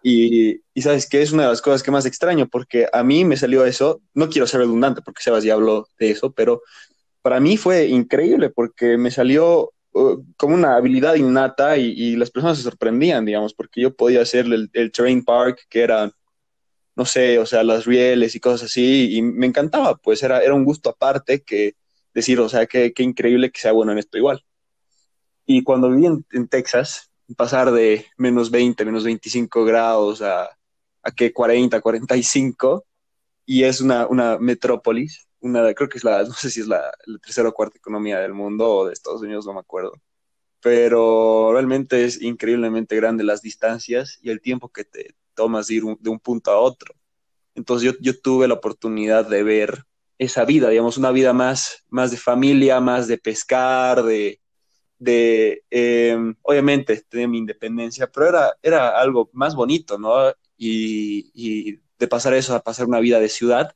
Y, 0.07 0.61
y, 0.75 0.83
sabes 0.83 1.09
que 1.09 1.23
es 1.23 1.33
una 1.33 1.45
de 1.45 1.49
las 1.49 1.63
cosas 1.63 1.83
que 1.83 1.91
más 1.91 2.05
extraño, 2.05 2.47
porque 2.47 2.87
a 2.93 3.03
mí 3.03 3.25
me 3.25 3.39
salió 3.39 3.65
eso, 3.65 4.03
no 4.13 4.29
quiero 4.29 4.47
ser 4.47 4.61
redundante 4.61 5.01
porque 5.01 5.23
Sebas 5.23 5.45
ya 5.45 5.55
habló 5.55 5.89
de 5.99 6.11
eso, 6.11 6.31
pero 6.31 6.61
para 7.23 7.41
mí 7.41 7.57
fue 7.57 7.87
increíble 7.87 8.51
porque 8.51 8.99
me 8.99 9.11
salió 9.11 9.73
uh, 9.95 10.23
como 10.37 10.55
una 10.55 10.77
habilidad 10.77 11.15
innata 11.15 11.79
y, 11.79 12.17
las 12.17 12.31
personas 12.31 12.59
se 12.59 12.65
sorprendían, 12.65 13.25
digamos, 13.25 13.55
porque 13.55 13.81
yo 13.81 13.97
podía 13.97 14.21
hacer 14.21 14.45
el, 14.45 14.69
el, 14.75 15.25
park, 15.25 15.61
que 15.71 15.81
era, 15.81 16.13
no 16.95 17.07
sé, 17.07 17.39
o 17.39 17.47
sea, 17.47 17.65
las 17.65 17.87
rieles 17.87 18.35
y 18.35 18.41
cosas 18.41 18.65
así, 18.65 19.17
y 19.17 19.23
me 19.23 19.47
encantaba, 19.47 19.97
pues 19.97 20.23
era, 20.23 20.43
era 20.43 20.53
un 20.53 20.65
gusto 20.65 20.91
aparte 20.91 21.43
que 21.43 21.77
decir, 22.15 22.41
o 22.41 22.49
sea, 22.49 22.67
qué, 22.67 22.93
increíble 22.99 23.51
que 23.51 23.61
sea 23.61 23.73
bueno 23.73 23.93
en 23.93 23.99
esto 23.99 24.17
igual. 24.17 24.43
Y 25.45 25.63
cuando 25.63 25.91
viví 25.91 26.07
en, 26.07 26.49
Texas, 26.49 27.11
pasar 27.37 27.73
de 27.73 28.07
menos 28.17 28.51
20, 28.51 28.85
menos 28.85 29.05
25 29.05 29.65
grados 29.65 30.23
a, 30.23 30.49
a 31.03 31.11
que 31.11 31.33
40, 31.33 31.81
45, 31.81 32.87
y 33.47 33.65
es 33.65 33.81
una, 33.81 34.07
una 34.07 34.39
metrópolis, 34.39 35.29
una, 35.41 35.75
creo 35.75 35.89
que 35.89 35.99
es 35.99 36.05
la, 36.05 36.23
no 36.25 36.33
sé 36.33 36.51
si 36.51 36.61
es 36.61 36.69
la, 36.69 36.91
tercera 37.23 37.49
o 37.49 37.53
cuarta 37.53 37.79
economía 37.79 38.21
del 38.21 38.33
mundo 38.33 38.71
o 38.71 38.87
de 38.87 38.93
Estados 38.95 39.23
Unidos, 39.23 39.47
no 39.47 39.55
me 39.55 39.61
acuerdo, 39.61 39.93
pero 40.61 41.53
realmente 41.53 42.05
es 42.05 42.23
increíblemente 42.23 42.97
grande 42.97 43.25
las 43.25 43.43
distancias 43.43 44.19
y 44.23 44.31
el 44.31 44.41
tiempo 44.41 44.71
que 44.71 44.85
te 44.85 45.15
tomas 45.35 45.67
de 45.67 45.75
ir 45.75 45.83
de 46.01 46.11
un 46.11 46.21
punto 46.21 46.51
a 46.51 46.59
otro. 46.59 46.95
Entonces 47.55 47.93
yo, 47.93 47.99
yo 48.01 48.19
tuve 48.21 48.49
la 48.49 48.55
oportunidad 48.55 49.29
de 49.29 49.43
ver 49.43 49.85
esa 50.19 50.45
vida, 50.45 50.69
digamos, 50.69 50.97
una 50.99 51.11
vida 51.11 51.33
más, 51.33 51.85
más 51.89 52.11
de 52.11 52.17
familia, 52.17 52.81
más 52.81 53.09
de 53.09 53.19
pescar, 53.19 54.03
de, 54.03 54.41
de 54.99 55.65
em, 55.71 56.35
obviamente, 56.43 57.03
tener 57.09 57.29
mi 57.29 57.39
independencia, 57.39 58.07
pero 58.07 58.29
era, 58.29 58.57
era 58.63 59.01
algo 59.01 59.31
más 59.33 59.55
bonito, 59.55 59.99
¿no? 59.99 60.33
Y, 60.57 61.81
de 61.99 62.09
pasar 62.09 62.35
eso 62.35 62.55
a 62.55 62.61
pasar 62.61 62.87
una 62.87 63.01
vida 63.01 63.21
de 63.21 63.29
ciudad 63.29 63.75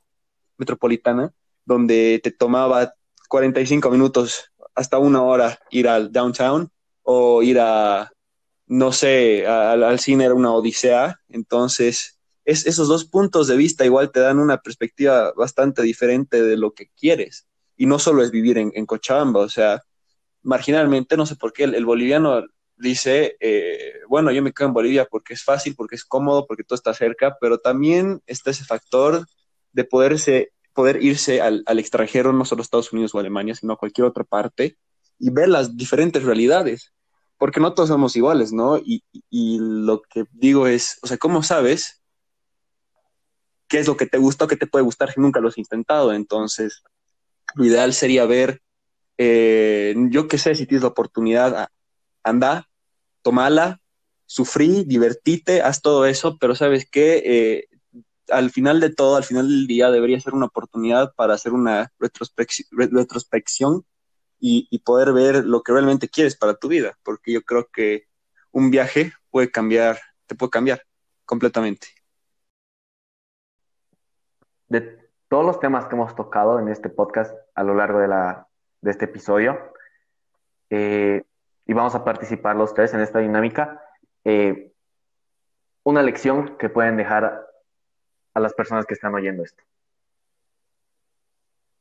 metropolitana, 0.56 1.32
donde 1.64 2.20
te 2.22 2.32
tomaba 2.32 2.94
45 3.28 3.90
minutos 3.90 4.52
hasta 4.74 4.98
una 4.98 5.22
hora 5.22 5.58
ir 5.70 5.88
al 5.88 6.10
downtown 6.12 6.70
o 7.02 7.42
ir 7.42 7.58
a, 7.60 8.10
no 8.66 8.92
sé, 8.92 9.46
al 9.46 9.98
cine 10.00 10.24
era 10.24 10.34
una 10.34 10.52
odisea, 10.52 11.20
entonces 11.28 12.17
esos 12.48 12.88
dos 12.88 13.04
puntos 13.04 13.46
de 13.46 13.58
vista 13.58 13.84
igual 13.84 14.10
te 14.10 14.20
dan 14.20 14.38
una 14.38 14.62
perspectiva 14.62 15.32
bastante 15.36 15.82
diferente 15.82 16.42
de 16.42 16.56
lo 16.56 16.72
que 16.72 16.88
quieres. 16.98 17.46
Y 17.76 17.84
no 17.84 17.98
solo 17.98 18.22
es 18.22 18.30
vivir 18.30 18.56
en, 18.56 18.86
Cochabamba, 18.86 19.40
o 19.40 19.50
sea, 19.50 19.82
marginalmente, 20.42 21.18
no 21.18 21.26
sé 21.26 21.36
por 21.36 21.52
qué, 21.52 21.64
el, 21.64 21.84
boliviano 21.84 22.42
dice, 22.78 23.36
eh, 23.40 24.00
bueno, 24.08 24.32
yo 24.32 24.42
me 24.42 24.52
quedo 24.52 24.68
en 24.68 24.74
Bolivia 24.74 25.04
porque 25.04 25.34
es 25.34 25.44
fácil, 25.44 25.74
porque 25.76 25.96
es 25.96 26.06
cómodo, 26.06 26.46
porque 26.46 26.64
todo 26.64 26.76
está 26.76 26.94
cerca, 26.94 27.36
pero 27.38 27.58
también 27.58 28.22
está 28.26 28.50
ese 28.50 28.64
factor 28.64 29.26
de 29.72 29.84
poderse, 29.84 30.52
poder 30.72 31.02
irse 31.02 31.42
al, 31.42 31.62
extranjero, 31.78 32.32
no 32.32 32.46
solo 32.46 32.62
a 32.62 32.64
Estados 32.64 32.94
Unidos 32.94 33.14
o 33.14 33.18
Alemania, 33.18 33.54
sino 33.56 33.74
a 33.74 33.78
cualquier 33.78 34.06
otra 34.06 34.24
parte, 34.24 34.78
y 35.18 35.28
ver 35.28 35.50
las 35.50 35.76
diferentes 35.76 36.22
realidades, 36.22 36.94
porque 37.36 37.60
no 37.60 37.74
todos 37.74 37.90
somos 37.90 38.16
iguales, 38.16 38.54
¿no? 38.54 38.78
Y, 38.78 39.04
y 39.28 39.58
lo 39.60 40.00
que 40.00 40.24
digo 40.32 40.66
es, 40.66 40.98
o 41.02 41.06
sea, 41.06 41.18
¿cómo 41.18 41.42
sabes 41.42 41.97
qué 43.68 43.78
es 43.78 43.86
lo 43.86 43.96
que 43.96 44.06
te 44.06 44.18
gusta 44.18 44.44
o 44.46 44.48
qué 44.48 44.56
te 44.56 44.66
puede 44.66 44.84
gustar 44.84 45.12
si 45.12 45.20
nunca 45.20 45.40
lo 45.40 45.48
has 45.48 45.58
intentado. 45.58 46.12
Entonces, 46.12 46.82
lo 47.54 47.64
ideal 47.64 47.92
sería 47.94 48.26
ver, 48.26 48.62
eh, 49.18 49.94
yo 50.10 50.28
qué 50.28 50.38
sé, 50.38 50.54
si 50.54 50.66
tienes 50.66 50.82
la 50.82 50.88
oportunidad, 50.88 51.68
anda, 52.22 52.68
tomala, 53.22 53.80
sufrí, 54.26 54.84
divertite, 54.84 55.62
haz 55.62 55.82
todo 55.82 56.06
eso, 56.06 56.38
pero 56.38 56.54
sabes 56.54 56.88
qué, 56.90 57.22
eh, 57.24 57.68
al 58.30 58.50
final 58.50 58.80
de 58.80 58.94
todo, 58.94 59.16
al 59.16 59.24
final 59.24 59.48
del 59.48 59.66
día, 59.66 59.90
debería 59.90 60.20
ser 60.20 60.34
una 60.34 60.46
oportunidad 60.46 61.14
para 61.14 61.34
hacer 61.34 61.52
una 61.52 61.92
retrospección, 61.98 63.84
y, 64.40 64.68
y, 64.70 64.78
poder 64.78 65.12
ver 65.12 65.44
lo 65.44 65.62
que 65.64 65.72
realmente 65.72 66.08
quieres 66.08 66.36
para 66.36 66.54
tu 66.54 66.68
vida, 66.68 66.96
porque 67.02 67.32
yo 67.32 67.42
creo 67.42 67.68
que 67.72 68.04
un 68.52 68.70
viaje 68.70 69.12
puede 69.30 69.50
cambiar, 69.50 69.98
te 70.26 70.36
puede 70.36 70.50
cambiar 70.50 70.84
completamente 71.24 71.97
de 74.68 74.98
todos 75.28 75.44
los 75.44 75.60
temas 75.60 75.86
que 75.86 75.94
hemos 75.94 76.14
tocado 76.14 76.58
en 76.58 76.68
este 76.68 76.88
podcast 76.88 77.34
a 77.54 77.62
lo 77.62 77.74
largo 77.74 77.98
de, 77.98 78.08
la, 78.08 78.48
de 78.80 78.90
este 78.90 79.06
episodio, 79.06 79.72
eh, 80.70 81.22
y 81.66 81.72
vamos 81.72 81.94
a 81.94 82.04
participar 82.04 82.56
los 82.56 82.74
tres 82.74 82.94
en 82.94 83.00
esta 83.00 83.18
dinámica, 83.18 83.82
eh, 84.24 84.72
una 85.84 86.02
lección 86.02 86.56
que 86.56 86.68
pueden 86.68 86.96
dejar 86.96 87.46
a 88.34 88.40
las 88.40 88.54
personas 88.54 88.86
que 88.86 88.94
están 88.94 89.14
oyendo 89.14 89.42
esto. 89.42 89.62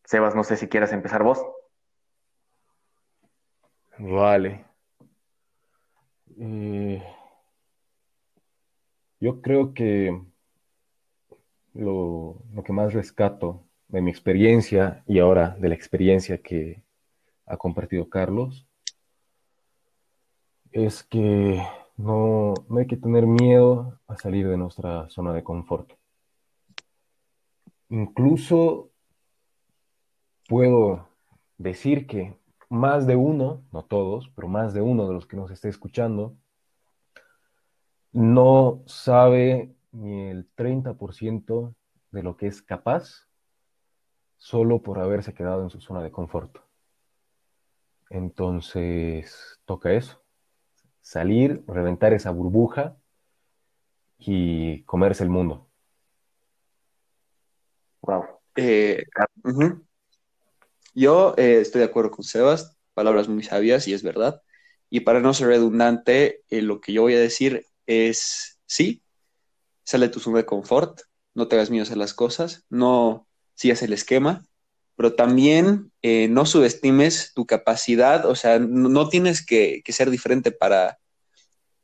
Sebas, 0.06 0.36
no 0.36 0.44
sé 0.44 0.56
si 0.56 0.68
quieras 0.70 0.94
empezar 0.94 1.24
vos. 1.24 1.46
Vale. 3.98 4.66
Eh, 6.40 7.04
yo 9.20 9.42
creo 9.42 9.74
que 9.74 10.22
lo, 11.78 12.44
que 12.66 12.74
más 12.74 12.94
rescato 12.94 13.64
de 13.88 14.02
mi 14.02 14.12
experiencia 14.12 15.04
y 15.08 15.20
ahora 15.20 15.56
de 15.60 15.70
la 15.70 15.76
experiencia 15.76 16.40
que 16.40 16.84
ha 17.46 17.58
compartido 17.58 18.10
Carlos 18.10 18.68
es 20.72 21.04
que 21.04 21.62
no, 21.96 22.54
no, 22.68 22.80
hay 22.80 22.88
que 22.88 22.98
tener 22.98 23.26
miedo 23.26 24.00
a 24.08 24.18
salir 24.18 24.48
de 24.48 24.58
nuestra 24.58 25.10
zona 25.10 25.34
de 25.34 25.44
confort. 25.44 25.92
Incluso 27.90 28.92
puedo 30.48 31.08
decir 31.58 32.06
que 32.06 32.36
más 32.70 33.08
de 33.08 33.16
uno, 33.16 33.64
no 33.72 33.86
todos, 33.86 34.30
pero 34.36 34.48
más 34.48 34.74
de 34.74 34.82
uno 34.82 35.08
de 35.08 35.14
los 35.14 35.26
que 35.26 35.38
nos 35.38 35.52
esté 35.52 35.70
escuchando, 35.70 36.36
no 38.12 38.84
sabe 38.86 39.77
ni 39.98 40.30
el 40.30 40.48
30% 40.56 41.76
de 42.12 42.24
lo 42.24 42.38
que 42.38 42.48
es 42.48 42.62
capaz 42.62 43.28
solo 44.38 44.82
por 44.82 45.00
haberse 45.00 45.34
quedado 45.34 45.64
en 45.64 45.70
su 45.70 45.82
zona 45.82 46.04
de 46.04 46.12
confort. 46.12 46.58
Entonces, 48.10 49.60
toca 49.66 49.92
eso, 49.94 50.24
salir, 51.02 51.64
reventar 51.68 52.14
esa 52.14 52.32
burbuja 52.32 52.96
y 54.18 54.84
comerse 54.84 55.24
el 55.24 55.30
mundo. 55.30 55.68
Wow. 58.02 58.24
Eh, 58.56 59.04
Yo 60.94 61.34
eh, 61.38 61.60
estoy 61.62 61.80
de 61.80 61.86
acuerdo 61.86 62.12
con 62.12 62.24
Sebas, 62.24 62.78
palabras 62.94 63.28
muy 63.28 63.44
sabias 63.44 63.88
y 63.88 63.94
es 63.94 64.04
verdad. 64.04 64.42
Y 64.90 65.02
para 65.02 65.20
no 65.20 65.34
ser 65.34 65.48
redundante, 65.48 66.44
eh, 66.50 66.62
lo 66.62 66.80
que 66.80 66.94
yo 66.94 67.02
voy 67.02 67.16
a 67.16 67.20
decir 67.20 67.66
es, 67.86 68.60
sí, 68.66 69.04
sale 69.88 70.08
de 70.08 70.14
tu 70.14 70.20
zona 70.20 70.40
de 70.40 70.46
confort, 70.46 71.00
no 71.34 71.48
te 71.48 71.56
hagas 71.56 71.70
miedo 71.70 71.84
a 71.84 71.86
hacer 71.86 71.98
las 71.98 72.14
cosas, 72.14 72.66
no 72.70 73.26
sigas 73.54 73.82
el 73.84 73.94
esquema, 73.94 74.44
pero 74.98 75.16
también 75.16 75.94
eh, 76.02 76.28
no 76.28 76.46
subestimes 76.46 77.32
tu 77.34 77.46
capacidad, 77.46 78.26
o 78.26 78.36
sea, 78.36 78.60
no, 78.60 79.08
tienes 79.08 79.46
que, 79.46 79.82
ser 79.88 80.10
diferente 80.10 80.52
para, 80.52 81.00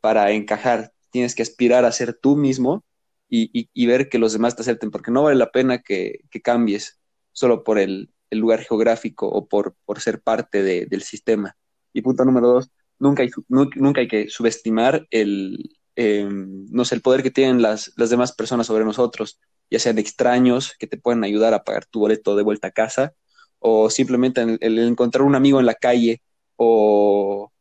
para 0.02 0.32
encajar, 0.32 0.92
tienes 1.12 1.34
que 1.34 1.44
aspirar 1.44 1.86
a 1.86 1.94
ser 1.94 2.14
tú 2.14 2.36
mismo 2.36 2.84
y, 3.30 3.86
ver 3.88 4.10
que 4.10 4.20
los 4.20 4.34
demás 4.34 4.56
te 4.58 4.64
acepten, 4.64 4.92
porque 4.92 5.10
no 5.10 5.24
vale 5.24 5.38
la 5.38 5.52
pena 5.52 5.82
que, 5.82 6.26
cambies 6.44 7.00
solo 7.32 7.64
por 7.64 7.80
el, 7.80 8.10
lugar 8.32 8.64
geográfico 8.64 9.30
o 9.30 9.48
por, 9.48 9.76
por 9.86 10.02
ser 10.02 10.20
parte 10.22 10.62
del 10.62 11.04
sistema. 11.04 11.56
Y 11.94 12.02
punto 12.02 12.26
número 12.26 12.48
dos, 12.48 12.70
nunca 13.00 13.24
nunca 13.48 14.02
hay 14.02 14.08
que 14.08 14.28
subestimar 14.30 15.08
el, 15.12 15.78
eh, 15.96 16.28
no 16.30 16.86
sé, 16.86 16.96
el 16.96 17.02
poder 17.02 17.24
que 17.24 17.32
tienen 17.32 17.62
las, 17.62 17.92
las 17.96 18.10
demás 18.10 18.34
personas 18.34 18.68
sobre 18.68 18.86
nosotros, 18.86 19.40
ya 19.70 19.80
sean 19.80 19.98
extraños 19.98 20.76
que 20.80 20.88
te 20.88 20.98
pueden 20.98 21.24
ayudar 21.24 21.54
a 21.54 21.64
pagar 21.64 21.86
tu 21.86 22.00
boleto 22.00 22.36
de 22.36 22.44
vuelta 22.44 22.68
a 22.70 22.72
casa, 22.72 23.14
o 23.60 23.90
simplemente 23.90 24.42
el, 24.42 24.80
encontrar 24.80 25.24
un 25.24 25.36
amigo 25.36 25.60
en 25.60 25.66
la 25.66 25.76
calle, 25.76 26.22
o, 26.58 27.52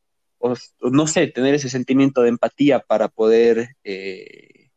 no 0.80 1.06
sé, 1.06 1.28
tener 1.28 1.54
ese 1.54 1.68
sentimiento 1.68 2.22
de 2.22 2.30
empatía 2.30 2.80
para 2.80 3.08
poder, 3.08 3.76
eh, 3.84 4.70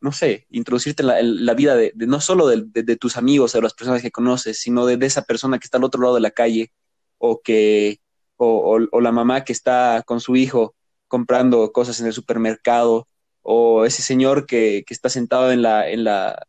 no 0.00 0.12
sé, 0.12 0.46
introducirte 0.50 1.02
en 1.02 1.46
la, 1.46 1.54
vida 1.54 1.76
de, 1.76 1.92
no 1.96 2.20
solo 2.20 2.48
de, 2.48 2.96
tus 2.96 3.16
amigos 3.16 3.54
o 3.54 3.58
de 3.58 3.62
las 3.62 3.74
personas 3.74 4.02
que 4.02 4.10
conoces, 4.10 4.58
sino 4.60 4.86
de, 4.86 5.04
esa 5.06 5.22
persona 5.22 5.58
que 5.58 5.66
está 5.66 5.78
al 5.78 5.84
otro 5.84 6.02
lado 6.02 6.14
de 6.14 6.20
la 6.20 6.30
calle, 6.30 6.72
o 7.18 7.40
que, 7.42 8.00
o, 8.36 8.78
o 8.90 9.00
la 9.00 9.12
mamá 9.12 9.44
que 9.44 9.52
está 9.52 10.02
con 10.06 10.20
su 10.20 10.36
hijo 10.36 10.75
comprando 11.08 11.72
cosas 11.72 12.00
en 12.00 12.06
el 12.06 12.12
supermercado, 12.12 13.08
o 13.42 13.84
ese 13.84 14.02
señor 14.02 14.46
que, 14.46 14.84
está 14.88 15.08
sentado 15.08 15.52
en 15.52 15.62
la, 15.62 15.88
en 15.88 16.04
la, 16.04 16.46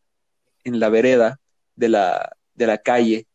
en 0.63 0.79
la 0.79 0.89
vereda 0.89 1.39
de 1.75 1.89
la, 1.89 2.35
de 2.55 2.67
la 2.67 2.79
calle 2.79 3.27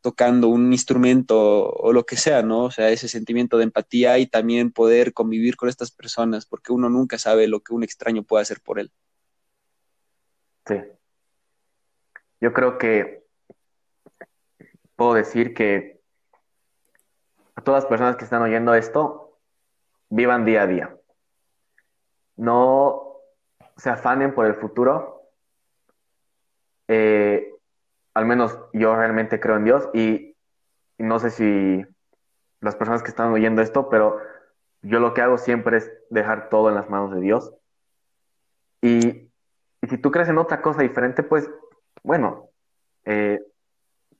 tocando 0.00 0.48
un 0.48 0.72
instrumento 0.72 1.68
o 1.70 1.92
lo 1.92 2.04
que 2.04 2.16
sea, 2.16 2.42
¿no? 2.42 2.64
O 2.64 2.70
sea, 2.70 2.90
ese 2.90 3.08
sentimiento 3.08 3.58
de 3.58 3.64
empatía 3.64 4.18
y 4.18 4.26
también 4.26 4.72
poder 4.72 5.12
convivir 5.12 5.56
con 5.56 5.68
estas 5.68 5.90
personas, 5.90 6.46
porque 6.46 6.72
uno 6.72 6.88
nunca 6.88 7.18
sabe 7.18 7.46
lo 7.48 7.60
que 7.60 7.74
un 7.74 7.84
extraño 7.84 8.22
puede 8.22 8.42
hacer 8.42 8.60
por 8.60 8.78
él. 8.78 8.90
Sí. 10.66 10.76
Yo 12.40 12.52
creo 12.52 12.78
que 12.78 13.24
puedo 14.96 15.14
decir 15.14 15.52
que 15.52 16.00
a 17.54 17.62
todas 17.62 17.84
las 17.84 17.90
personas 17.90 18.16
que 18.16 18.24
están 18.24 18.42
oyendo 18.42 18.74
esto, 18.74 19.29
vivan 20.10 20.44
día 20.44 20.62
a 20.62 20.66
día. 20.66 20.96
No 22.36 23.16
se 23.76 23.90
afanen 23.90 24.34
por 24.34 24.46
el 24.46 24.54
futuro. 24.54 25.22
Eh, 26.88 27.54
al 28.14 28.26
menos 28.26 28.58
yo 28.72 28.94
realmente 28.96 29.40
creo 29.40 29.56
en 29.56 29.64
Dios 29.64 29.88
y, 29.94 30.36
no 30.98 31.18
sé 31.18 31.30
si 31.30 31.86
las 32.60 32.76
personas 32.76 33.02
que 33.02 33.08
están 33.08 33.32
oyendo 33.32 33.62
esto, 33.62 33.88
pero 33.88 34.18
yo 34.82 35.00
lo 35.00 35.14
que 35.14 35.22
hago 35.22 35.38
siempre 35.38 35.78
es 35.78 35.90
dejar 36.10 36.50
todo 36.50 36.68
en 36.68 36.74
las 36.74 36.90
manos 36.90 37.14
de 37.14 37.20
Dios. 37.20 37.54
Y, 38.82 39.30
si 39.88 39.96
tú 39.96 40.10
crees 40.10 40.28
en 40.28 40.38
otra 40.38 40.60
cosa 40.60 40.82
diferente, 40.82 41.22
pues 41.22 41.50
bueno, 42.02 42.50
eh, 43.04 43.40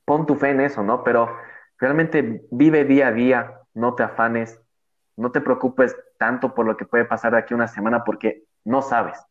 pon 0.07 0.25
tu 0.27 0.37
fe 0.37 0.51
en 0.51 0.61
eso, 0.63 0.83
¿no? 0.83 1.05
Pero 1.05 1.37
realmente 1.79 2.47
vive 2.51 2.85
día 2.85 3.09
a 3.09 3.13
día, 3.13 3.61
no 3.75 3.95
te 3.95 4.03
afanes, 4.03 4.60
no 5.21 5.31
te 5.31 5.43
preocupes 5.43 5.95
tanto 6.17 6.55
por 6.55 6.65
lo 6.65 6.79
que 6.79 6.87
puede 6.87 7.05
pasar 7.05 7.33
de 7.33 7.39
aquí 7.39 7.53
a 7.53 7.57
una 7.57 7.69
semana 7.69 8.05
porque 8.05 8.45
no 8.65 8.81
sabes. 8.81 9.23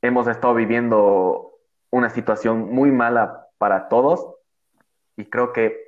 Hemos 0.00 0.28
estado 0.28 0.54
viviendo 0.54 1.58
una 1.90 2.08
situación 2.08 2.72
muy 2.72 2.92
mala 2.92 3.48
para 3.58 3.88
todos 3.88 4.36
y 5.16 5.28
creo 5.28 5.52
que 5.52 5.84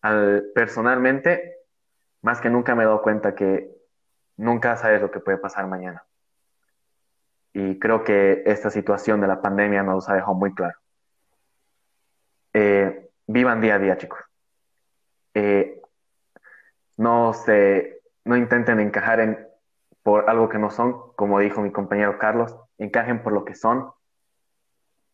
al, 0.00 0.52
personalmente, 0.54 1.56
más 2.22 2.40
que 2.40 2.50
nunca 2.50 2.76
me 2.76 2.84
he 2.84 2.86
dado 2.86 3.02
cuenta 3.02 3.34
que 3.34 3.68
nunca 4.36 4.76
sabes 4.76 5.02
lo 5.02 5.10
que 5.10 5.18
puede 5.18 5.38
pasar 5.38 5.66
mañana. 5.66 6.04
Y 7.52 7.80
creo 7.80 8.04
que 8.04 8.44
esta 8.46 8.70
situación 8.70 9.20
de 9.20 9.26
la 9.26 9.42
pandemia 9.42 9.82
nos 9.82 10.08
ha 10.08 10.14
dejado 10.14 10.34
muy 10.34 10.54
claro. 10.54 10.78
Eh, 12.52 13.10
vivan 13.26 13.60
día 13.60 13.74
a 13.74 13.78
día, 13.80 13.96
chicos. 13.96 14.20
Eh, 15.34 15.77
no 16.98 17.32
se, 17.32 18.02
no 18.24 18.36
intenten 18.36 18.80
encajar 18.80 19.20
en, 19.20 19.48
por 20.02 20.28
algo 20.28 20.48
que 20.48 20.58
no 20.58 20.70
son, 20.70 21.12
como 21.16 21.38
dijo 21.38 21.62
mi 21.62 21.72
compañero 21.72 22.18
Carlos, 22.18 22.54
encajen 22.76 23.22
por 23.22 23.32
lo 23.32 23.44
que 23.44 23.54
son. 23.54 23.90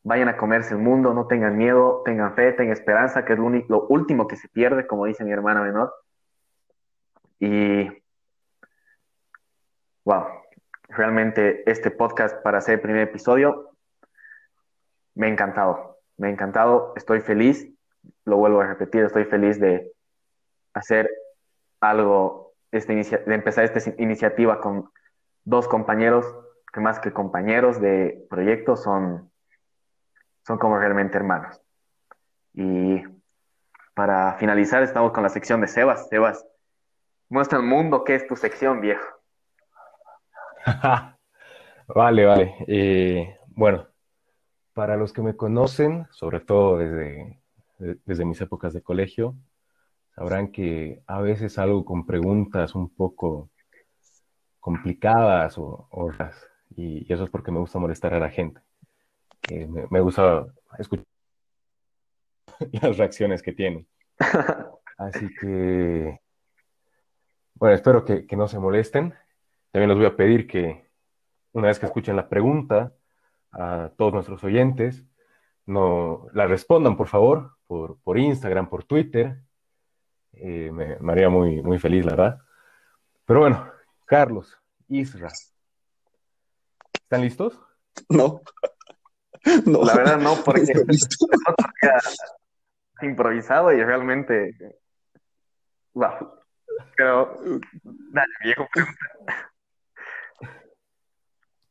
Vayan 0.03 0.29
a 0.29 0.37
comerse 0.37 0.75
el 0.75 0.81
mundo, 0.81 1.15
no 1.15 1.27
tengan 1.27 1.57
miedo, 1.57 2.03
tengan 2.05 2.35
fe, 2.35 2.53
tengan 2.53 2.73
esperanza, 2.73 3.25
que 3.25 3.35
es 3.35 3.39
lo, 3.39 3.51
lo 3.51 3.87
último 3.89 4.27
que 4.27 4.37
se 4.37 4.49
pierde, 4.49 4.87
como 4.87 5.05
dice 5.05 5.25
mi 5.25 5.33
hermana 5.33 5.63
menor. 5.63 5.95
Y, 7.39 7.89
wow, 10.05 10.25
realmente 10.89 11.69
este 11.71 11.91
podcast 11.91 12.43
para 12.43 12.59
hacer 12.59 12.81
primer 12.81 13.03
episodio 13.03 13.71
me 15.15 15.27
ha 15.27 15.31
encantado, 15.31 15.99
me 16.17 16.29
ha 16.29 16.31
encantado, 16.31 16.95
estoy 16.97 17.21
feliz, 17.21 17.69
lo 18.25 18.37
vuelvo 18.37 18.61
a 18.61 18.67
repetir, 18.67 19.05
estoy 19.05 19.25
feliz 19.25 19.61
de 19.61 19.93
hacer 20.73 21.11
algo, 21.89 22.55
este 22.71 22.95
de 22.95 23.35
empezar 23.35 23.65
esta 23.65 23.91
iniciativa 23.99 24.61
con 24.61 24.91
dos 25.45 25.69
compañeros 25.69 26.27
que 26.73 26.81
más 26.81 26.99
que 26.99 27.13
compañeros 27.13 27.81
de 27.81 28.27
proyecto 28.29 28.77
son, 28.77 29.31
son 30.45 30.59
como 30.59 30.79
realmente 30.79 31.17
hermanos. 31.17 31.61
Y 32.53 33.03
para 33.95 34.35
finalizar 34.35 34.83
estamos 34.83 35.13
con 35.13 35.23
la 35.23 35.29
sección 35.29 35.61
de 35.61 35.69
Sebas. 35.69 36.09
Sebas, 36.09 36.45
muestra 37.29 37.59
al 37.59 37.65
mundo 37.65 38.03
qué 38.03 38.17
es 38.17 38.27
tu 38.27 38.35
sección, 38.35 38.81
viejo. 38.81 39.07
vale, 41.87 42.25
vale. 42.27 42.55
Eh, 42.67 43.39
bueno, 43.49 43.87
para 44.73 44.97
los 44.97 45.13
que 45.13 45.23
me 45.23 45.37
conocen, 45.37 46.07
sobre 46.11 46.41
todo 46.41 46.79
desde, 46.79 47.39
desde 47.79 48.25
mis 48.25 48.41
épocas 48.41 48.73
de 48.73 48.83
colegio, 48.83 49.37
sabrán 50.15 50.53
que 50.53 51.03
a 51.07 51.21
veces 51.21 51.59
algo 51.59 51.85
con 51.85 52.07
preguntas 52.07 52.75
un 52.75 52.89
poco 52.95 53.51
complicadas 54.61 55.59
o, 55.59 55.89
y, 56.77 57.13
eso 57.13 57.25
es 57.25 57.31
porque 57.31 57.51
me 57.51 57.59
gusta 57.59 57.79
molestar 57.79 58.15
a 58.15 58.21
la 58.21 58.31
gente. 58.31 58.61
Eh, 59.51 59.69
me, 59.91 60.01
gusta 60.01 60.47
escuchar 60.79 61.05
las 62.83 62.97
reacciones 62.97 63.43
que 63.43 63.53
tienen. 63.53 63.87
Así 64.99 65.29
que, 65.41 66.21
bueno, 67.55 67.75
espero 67.75 68.05
que, 68.05 68.27
que 68.27 68.37
no 68.37 68.49
se 68.49 68.59
molesten. 68.59 69.15
También 69.71 69.91
les 69.91 69.99
voy 69.99 70.07
a 70.07 70.17
pedir 70.17 70.47
que 70.47 70.85
una 71.53 71.69
vez 71.69 71.79
que 71.79 71.87
escuchen 71.87 72.17
la 72.17 72.29
pregunta 72.29 72.93
a 73.53 73.91
todos 73.97 74.13
nuestros 74.13 74.43
oyentes, 74.45 75.05
no 75.67 76.27
la 76.33 76.47
respondan, 76.47 76.97
por 76.97 77.09
favor, 77.09 77.57
por, 77.67 77.99
por 78.01 78.19
Instagram, 78.19 78.69
por 78.69 78.85
Twitter. 78.85 79.44
Eh, 80.37 80.71
me, 80.73 81.13
haría 81.13 81.29
muy, 81.29 81.63
muy 81.63 81.79
feliz, 81.79 82.05
la 82.05 82.13
verdad. 82.13 82.39
Pero 83.25 83.41
bueno, 83.41 83.71
Carlos, 84.05 84.59
Isra, 84.89 85.29
¿están 86.93 87.23
listos? 87.23 87.59
No. 88.09 88.41
no. 89.67 89.85
La 89.85 89.95
verdad 89.95 90.19
no, 90.19 90.35
porque 90.45 90.63
improvisado 93.03 93.73
y 93.73 93.83
realmente... 93.83 94.55
Wow. 95.95 96.33
Pero, 96.97 97.39
dale, 97.85 98.33
viejo, 98.43 98.67
pregunta. 98.73 98.99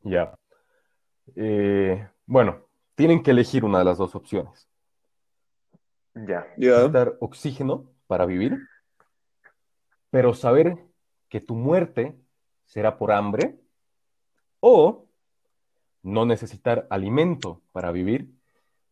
Ya. 0.03 0.33
Eh, 1.35 2.07
bueno, 2.25 2.65
tienen 2.95 3.21
que 3.21 3.31
elegir 3.31 3.65
una 3.65 3.79
de 3.79 3.85
las 3.85 3.97
dos 3.97 4.15
opciones. 4.15 4.69
Ya. 6.13 6.47
Necesitar 6.57 7.17
oxígeno 7.19 7.92
para 8.07 8.25
vivir, 8.25 8.57
pero 10.09 10.33
saber 10.33 10.77
que 11.29 11.41
tu 11.41 11.55
muerte 11.55 12.15
será 12.65 12.97
por 12.97 13.11
hambre, 13.11 13.59
o 14.59 15.07
no 16.03 16.25
necesitar 16.25 16.87
alimento 16.89 17.61
para 17.71 17.91
vivir, 17.91 18.29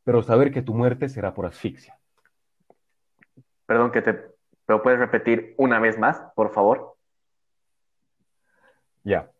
pero 0.03 0.23
saber 0.23 0.51
que 0.51 0.61
tu 0.61 0.73
muerte 0.73 1.09
será 1.09 1.33
por 1.33 1.45
asfixia. 1.45 1.99
Perdón, 3.65 3.91
que 3.91 4.01
te 4.01 4.31
lo 4.67 4.81
puedes 4.81 4.99
repetir 4.99 5.53
una 5.57 5.79
vez 5.79 5.97
más, 5.97 6.21
por 6.35 6.51
favor. 6.51 6.97
Ya. 9.03 9.31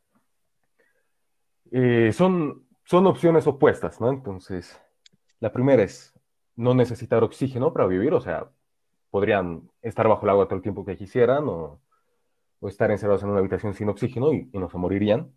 Eh, 1.72 2.12
son, 2.14 2.68
son 2.84 3.08
opciones 3.08 3.48
opuestas, 3.48 4.00
¿no? 4.00 4.10
Entonces, 4.10 4.80
la 5.40 5.52
primera 5.52 5.84
es 5.84 6.14
no 6.56 6.74
necesitar 6.74 7.24
oxígeno 7.24 7.74
para 7.74 7.88
vivir, 7.88 8.14
o 8.14 8.22
sea, 8.22 8.50
podrían 9.12 9.70
estar 9.82 10.07
bajo 10.07 10.24
el 10.26 10.32
agua 10.32 10.45
todo 10.45 10.55
el 10.55 10.62
tiempo 10.64 10.86
que 10.86 10.97
quisieran 10.97 11.43
o, 11.47 11.80
estar 12.64 12.91
encerrados 12.91 13.24
en 13.24 13.30
una 13.30 13.39
habitación 13.39 13.74
sin 13.74 13.89
oxígeno 13.89 14.34
y, 14.34 14.49
no 14.53 14.70
se 14.70 14.78
morirían, 14.78 15.34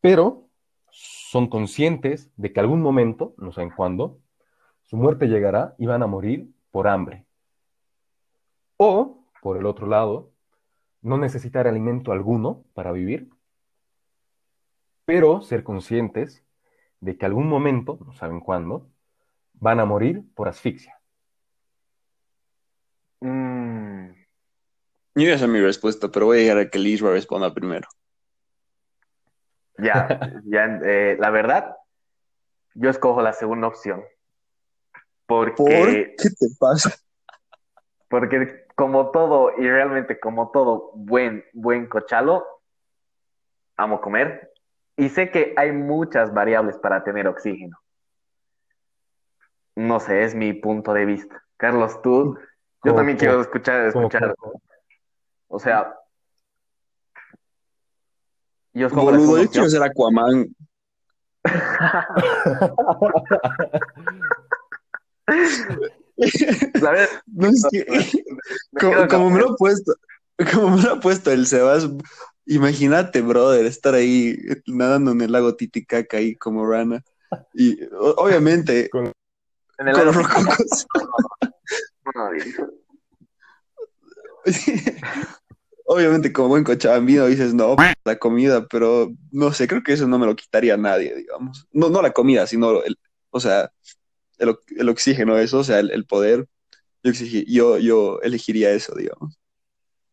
pero 0.00 0.48
son 0.90 1.48
conscientes 1.48 2.30
de 2.36 2.52
que 2.52 2.60
algún 2.60 2.82
momento, 2.82 3.34
no 3.38 3.52
saben 3.52 3.70
cuándo, 3.70 4.20
su 4.82 4.96
muerte 4.96 5.28
llegará 5.28 5.74
y 5.78 5.86
van 5.86 6.02
a 6.02 6.06
morir 6.06 6.50
por 6.70 6.88
hambre. 6.88 7.26
O, 8.76 9.24
por 9.40 9.56
el 9.56 9.64
otro 9.64 9.86
lado, 9.86 10.30
no 11.00 11.16
necesitar 11.16 11.66
alimento 11.66 12.12
alguno 12.12 12.64
para 12.74 12.92
vivir, 12.92 13.30
pero 15.06 15.40
ser 15.40 15.64
conscientes 15.64 16.44
de 17.00 17.16
que 17.16 17.24
algún 17.24 17.48
momento, 17.48 17.98
no 18.04 18.12
saben 18.12 18.40
cuándo, 18.40 18.90
van 19.54 19.80
a 19.80 19.86
morir 19.86 20.22
por 20.34 20.48
asfixia. 20.48 20.95
Yo 25.16 25.28
ya 25.28 25.38
sé 25.38 25.48
mi 25.48 25.62
respuesta, 25.62 26.08
pero 26.08 26.26
voy 26.26 26.36
a 26.36 26.40
dejar 26.42 26.58
a 26.58 26.68
que 26.68 26.78
Liz 26.78 27.00
responda 27.00 27.54
primero. 27.54 27.88
Ya, 29.78 30.20
ya, 30.44 30.78
eh, 30.84 31.16
la 31.18 31.30
verdad, 31.30 31.74
yo 32.74 32.90
escojo 32.90 33.22
la 33.22 33.32
segunda 33.32 33.66
opción. 33.66 34.04
Porque, 35.24 35.54
¿Por 35.56 35.88
qué 35.88 36.30
te 36.38 36.46
pasa? 36.58 36.94
Porque 38.08 38.66
como 38.74 39.10
todo, 39.10 39.52
y 39.56 39.66
realmente 39.66 40.20
como 40.20 40.50
todo 40.50 40.92
buen, 40.94 41.46
buen 41.54 41.86
cochalo, 41.86 42.44
amo 43.78 44.02
comer, 44.02 44.52
y 44.98 45.08
sé 45.08 45.30
que 45.30 45.54
hay 45.56 45.72
muchas 45.72 46.34
variables 46.34 46.76
para 46.76 47.02
tener 47.04 47.26
oxígeno. 47.26 47.78
No 49.74 49.98
sé, 49.98 50.24
es 50.24 50.34
mi 50.34 50.52
punto 50.52 50.92
de 50.92 51.06
vista. 51.06 51.42
Carlos, 51.56 52.02
tú, 52.02 52.38
yo 52.84 52.94
también 52.94 53.16
quiero 53.16 53.40
escuchar, 53.40 53.86
escuchar. 53.86 54.34
O 55.48 55.58
sea, 55.58 55.94
yo 58.72 58.90
como 58.90 59.04
Boludo, 59.04 59.42
yo 59.42 59.50
quiero 59.50 59.68
ser 59.70 59.82
Aquaman. 59.82 60.54
¿Sabes? 66.80 67.08
No 67.26 67.48
es 67.48 67.66
que, 67.70 67.86
como, 68.78 69.08
como, 69.08 69.30
me 69.30 69.40
lo 69.40 69.50
ha 69.52 69.56
puesto, 69.56 69.94
como 70.52 70.76
me 70.76 70.82
lo 70.82 70.92
ha 70.94 71.00
puesto 71.00 71.30
el 71.30 71.46
Sebas, 71.46 71.88
Imagínate, 72.46 73.22
brother, 73.22 73.66
estar 73.66 73.94
ahí 73.94 74.38
nadando 74.66 75.10
en 75.10 75.20
el 75.20 75.32
lago 75.32 75.56
Titicaca 75.56 76.18
ahí 76.18 76.36
como 76.36 76.64
rana. 76.64 77.02
Y 77.52 77.76
obviamente 77.92 78.88
con, 78.88 79.12
los 79.78 80.14
rococos. 80.14 80.86
obviamente 85.84 86.32
como 86.32 86.48
buen 86.48 86.64
cochabambino 86.64 87.26
dices, 87.26 87.54
no, 87.54 87.76
la 88.04 88.16
comida, 88.18 88.66
pero 88.66 89.12
no 89.30 89.52
sé, 89.52 89.68
creo 89.68 89.82
que 89.82 89.92
eso 89.92 90.06
no 90.06 90.18
me 90.18 90.26
lo 90.26 90.36
quitaría 90.36 90.76
nadie, 90.76 91.14
digamos. 91.14 91.66
No, 91.72 91.88
no 91.90 92.02
la 92.02 92.12
comida, 92.12 92.46
sino, 92.46 92.82
el, 92.82 92.96
o 93.30 93.40
sea, 93.40 93.70
el, 94.38 94.56
el 94.76 94.88
oxígeno, 94.88 95.38
eso, 95.38 95.58
o 95.60 95.64
sea, 95.64 95.78
el, 95.78 95.90
el 95.90 96.06
poder. 96.06 96.46
Yo, 97.02 97.12
yo, 97.46 97.78
yo 97.78 98.20
elegiría 98.22 98.70
eso, 98.72 98.94
digamos. 98.96 99.38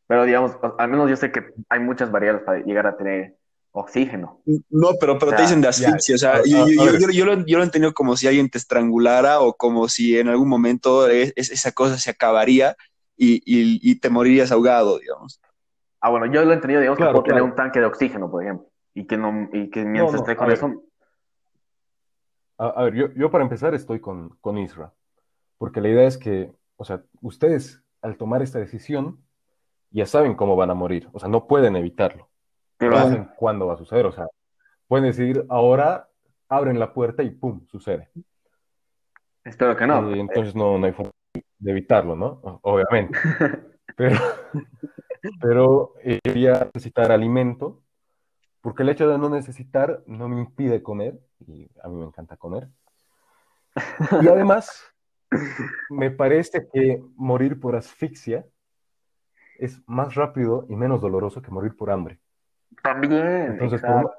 Pero 0.08 0.26
digamos, 0.26 0.52
al 0.78 0.90
menos 0.90 1.10
yo 1.10 1.16
sé 1.16 1.32
que 1.32 1.44
hay 1.70 1.80
muchas 1.80 2.12
variables 2.12 2.44
para 2.44 2.60
llegar 2.60 2.86
a 2.86 2.96
tener 2.96 3.36
oxígeno. 3.72 4.42
No, 4.70 4.92
pero, 5.00 5.18
pero 5.18 5.32
O 5.32 5.36
te 5.36 5.42
dicen 5.42 5.62
de 5.62 5.70
asfixia, 5.70 6.16
o 6.16 6.18
sea, 6.20 6.44
yo, 6.46 6.58
yo- 6.68 6.86
yo- 6.86 6.92
ver. 6.92 7.02
yo- 7.02 7.10
yo 7.10 7.26
lo, 7.26 7.46
yo 7.46 7.58
lo 7.58 7.64
he 7.64 7.66
entendido 7.66 7.94
como 7.94 8.16
si 8.16 8.28
alguien 8.28 8.50
te 8.50 8.60
estrangulara 8.60 9.40
o 9.40 9.56
como 9.56 9.90
si 9.90 10.18
en 10.20 10.28
algún 10.28 10.50
momento 10.50 11.08
es- 11.08 11.34
es- 11.36 11.50
esa 11.50 11.72
cosa 11.72 11.98
se 11.98 12.12
acabaría 12.12 12.76
y, 13.16 13.36
y- 13.46 13.80
y 13.92 14.00
te 14.00 14.10
morirías 14.10 14.52
ahogado, 14.52 15.00
digamos. 15.00 15.42
Ah, 16.02 16.10
bueno, 16.10 16.26
yo 16.26 16.44
lo 16.44 16.52
he 16.52 16.56
entendido, 16.56 16.82
digamos, 16.82 16.98
Claro, 16.98 17.12
que 17.12 17.14
puedo 17.14 17.24
tener 17.24 17.42
claro. 17.42 17.52
un 17.52 17.56
tanque 17.56 17.80
de 17.80 17.86
oxígeno, 17.86 18.30
por 18.30 18.44
ejemplo, 18.44 18.68
y 18.94 19.06
que, 19.08 19.18
no, 19.18 19.50
y 19.54 19.70
que 19.70 19.86
mientras 19.86 20.14
no, 20.14 20.20
esté 20.20 20.36
con 20.36 20.48
ver. 20.48 20.58
eso, 20.58 20.84
A, 22.58 22.68
a 22.68 22.84
ver, 22.84 22.94
yo, 22.96 23.08
yo 23.16 23.32
para 23.32 23.44
empezar 23.44 23.74
estoy 23.74 24.00
con, 24.00 24.30
con 24.42 24.58
Isra, 24.58 24.94
porque 25.58 25.82
la 25.82 25.90
idea 25.90 26.08
es 26.08 26.18
que, 26.18 26.52
o 26.76 26.84
sea, 26.86 27.02
ustedes 27.22 27.82
al 28.02 28.18
tomar 28.18 28.42
esta 28.42 28.60
decisión 28.60 29.20
ya 29.92 30.06
saben 30.06 30.36
cómo 30.36 30.56
van 30.56 30.72
a 30.72 30.74
morir, 30.74 31.08
o 31.14 31.20
sea, 31.20 31.30
no 31.30 31.48
pueden 31.48 31.76
evitarlo, 31.76 32.30
no 32.80 32.90
Claro. 32.90 33.08
saben 33.10 33.30
cuándo 33.38 33.68
va 33.68 33.76
a 33.76 33.78
suceder, 33.78 34.06
o 34.06 34.12
sea, 34.12 34.28
pueden 34.88 35.06
decidir 35.06 35.46
ahora, 35.50 36.10
abren 36.50 36.80
la 36.80 36.94
puerta 36.94 37.24
y 37.24 37.30
¡pum! 37.32 37.66
sucede. 37.68 38.10
espero 39.44 39.76
que 39.76 39.88
no. 39.88 40.10
Eh, 40.10 40.20
entonces 40.20 40.56
no, 40.56 40.78
no 40.78 40.86
hay 40.86 40.92
forma 40.94 41.12
de 41.64 41.72
evitarlo, 41.72 42.16
¿no? 42.16 42.40
Obviamente. 42.64 43.18
Pero, 43.96 44.18
pero 45.40 45.94
eh, 46.02 46.20
quería 46.24 46.68
necesitar 46.74 47.12
alimento, 47.12 47.84
porque 48.60 48.82
el 48.82 48.90
hecho 48.90 49.08
de 49.08 49.20
no 49.20 49.30
necesitar 49.30 50.02
no 50.08 50.28
me 50.28 50.40
impide 50.40 50.82
comer, 50.82 51.20
y 51.46 51.70
a 51.84 51.90
mí 51.90 51.98
me 51.98 52.06
encanta 52.06 52.36
comer. 52.36 52.70
Y 54.20 54.28
además, 54.28 54.84
me 55.92 56.10
parece 56.10 56.68
que 56.74 57.04
morir 57.16 57.60
por 57.60 57.76
asfixia 57.76 58.48
es 59.60 59.80
más 59.86 60.16
rápido 60.16 60.66
y 60.70 60.76
menos 60.76 61.00
doloroso 61.00 61.44
que 61.44 61.52
morir 61.52 61.78
por 61.78 61.92
hambre. 61.92 62.20
También, 62.82 63.60
por, 63.60 64.16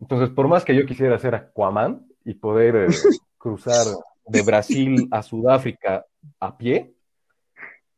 entonces, 0.00 0.28
por 0.28 0.46
más 0.46 0.62
que 0.62 0.74
yo 0.74 0.84
quisiera 0.84 1.18
ser 1.18 1.34
Aquaman 1.34 2.06
y 2.24 2.34
poder 2.34 2.76
eh, 2.76 2.88
cruzar 3.38 3.86
de 4.28 4.42
Brasil 4.42 5.08
a 5.10 5.22
Sudáfrica 5.22 6.04
a 6.40 6.56
pie, 6.56 6.94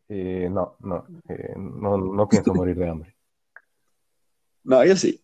eh, 0.09 0.49
no, 0.51 0.77
no, 0.81 1.07
eh, 1.29 1.55
no, 1.57 1.97
no 1.97 2.29
pienso 2.29 2.53
morir 2.53 2.77
de 2.77 2.89
hambre. 2.89 3.17
No, 4.65 4.85
yo 4.85 4.97
sí. 4.97 5.23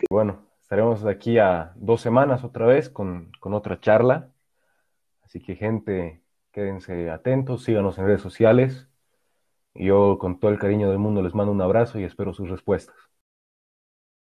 Bueno, 0.10 0.46
estaremos 0.62 1.02
de 1.04 1.12
aquí 1.12 1.38
a 1.40 1.74
dos 1.76 2.02
semanas 2.02 2.44
otra 2.44 2.66
vez 2.66 2.90
con, 2.90 3.32
con 3.40 3.54
otra 3.54 3.80
charla. 3.80 4.32
Así 5.24 5.42
que, 5.42 5.56
gente, 5.56 6.22
quédense 6.52 7.10
atentos, 7.10 7.64
síganos 7.64 7.98
en 7.98 8.06
redes 8.06 8.22
sociales. 8.22 8.88
Yo, 9.74 10.18
con 10.20 10.40
todo 10.40 10.52
el 10.52 10.60
cariño 10.60 10.90
del 10.90 11.00
mundo, 11.00 11.24
les 11.24 11.34
mando 11.34 11.52
un 11.52 11.62
abrazo 11.62 12.00
y 12.00 12.04
espero 12.04 12.34
sus 12.34 12.50
respuestas. 12.50 12.96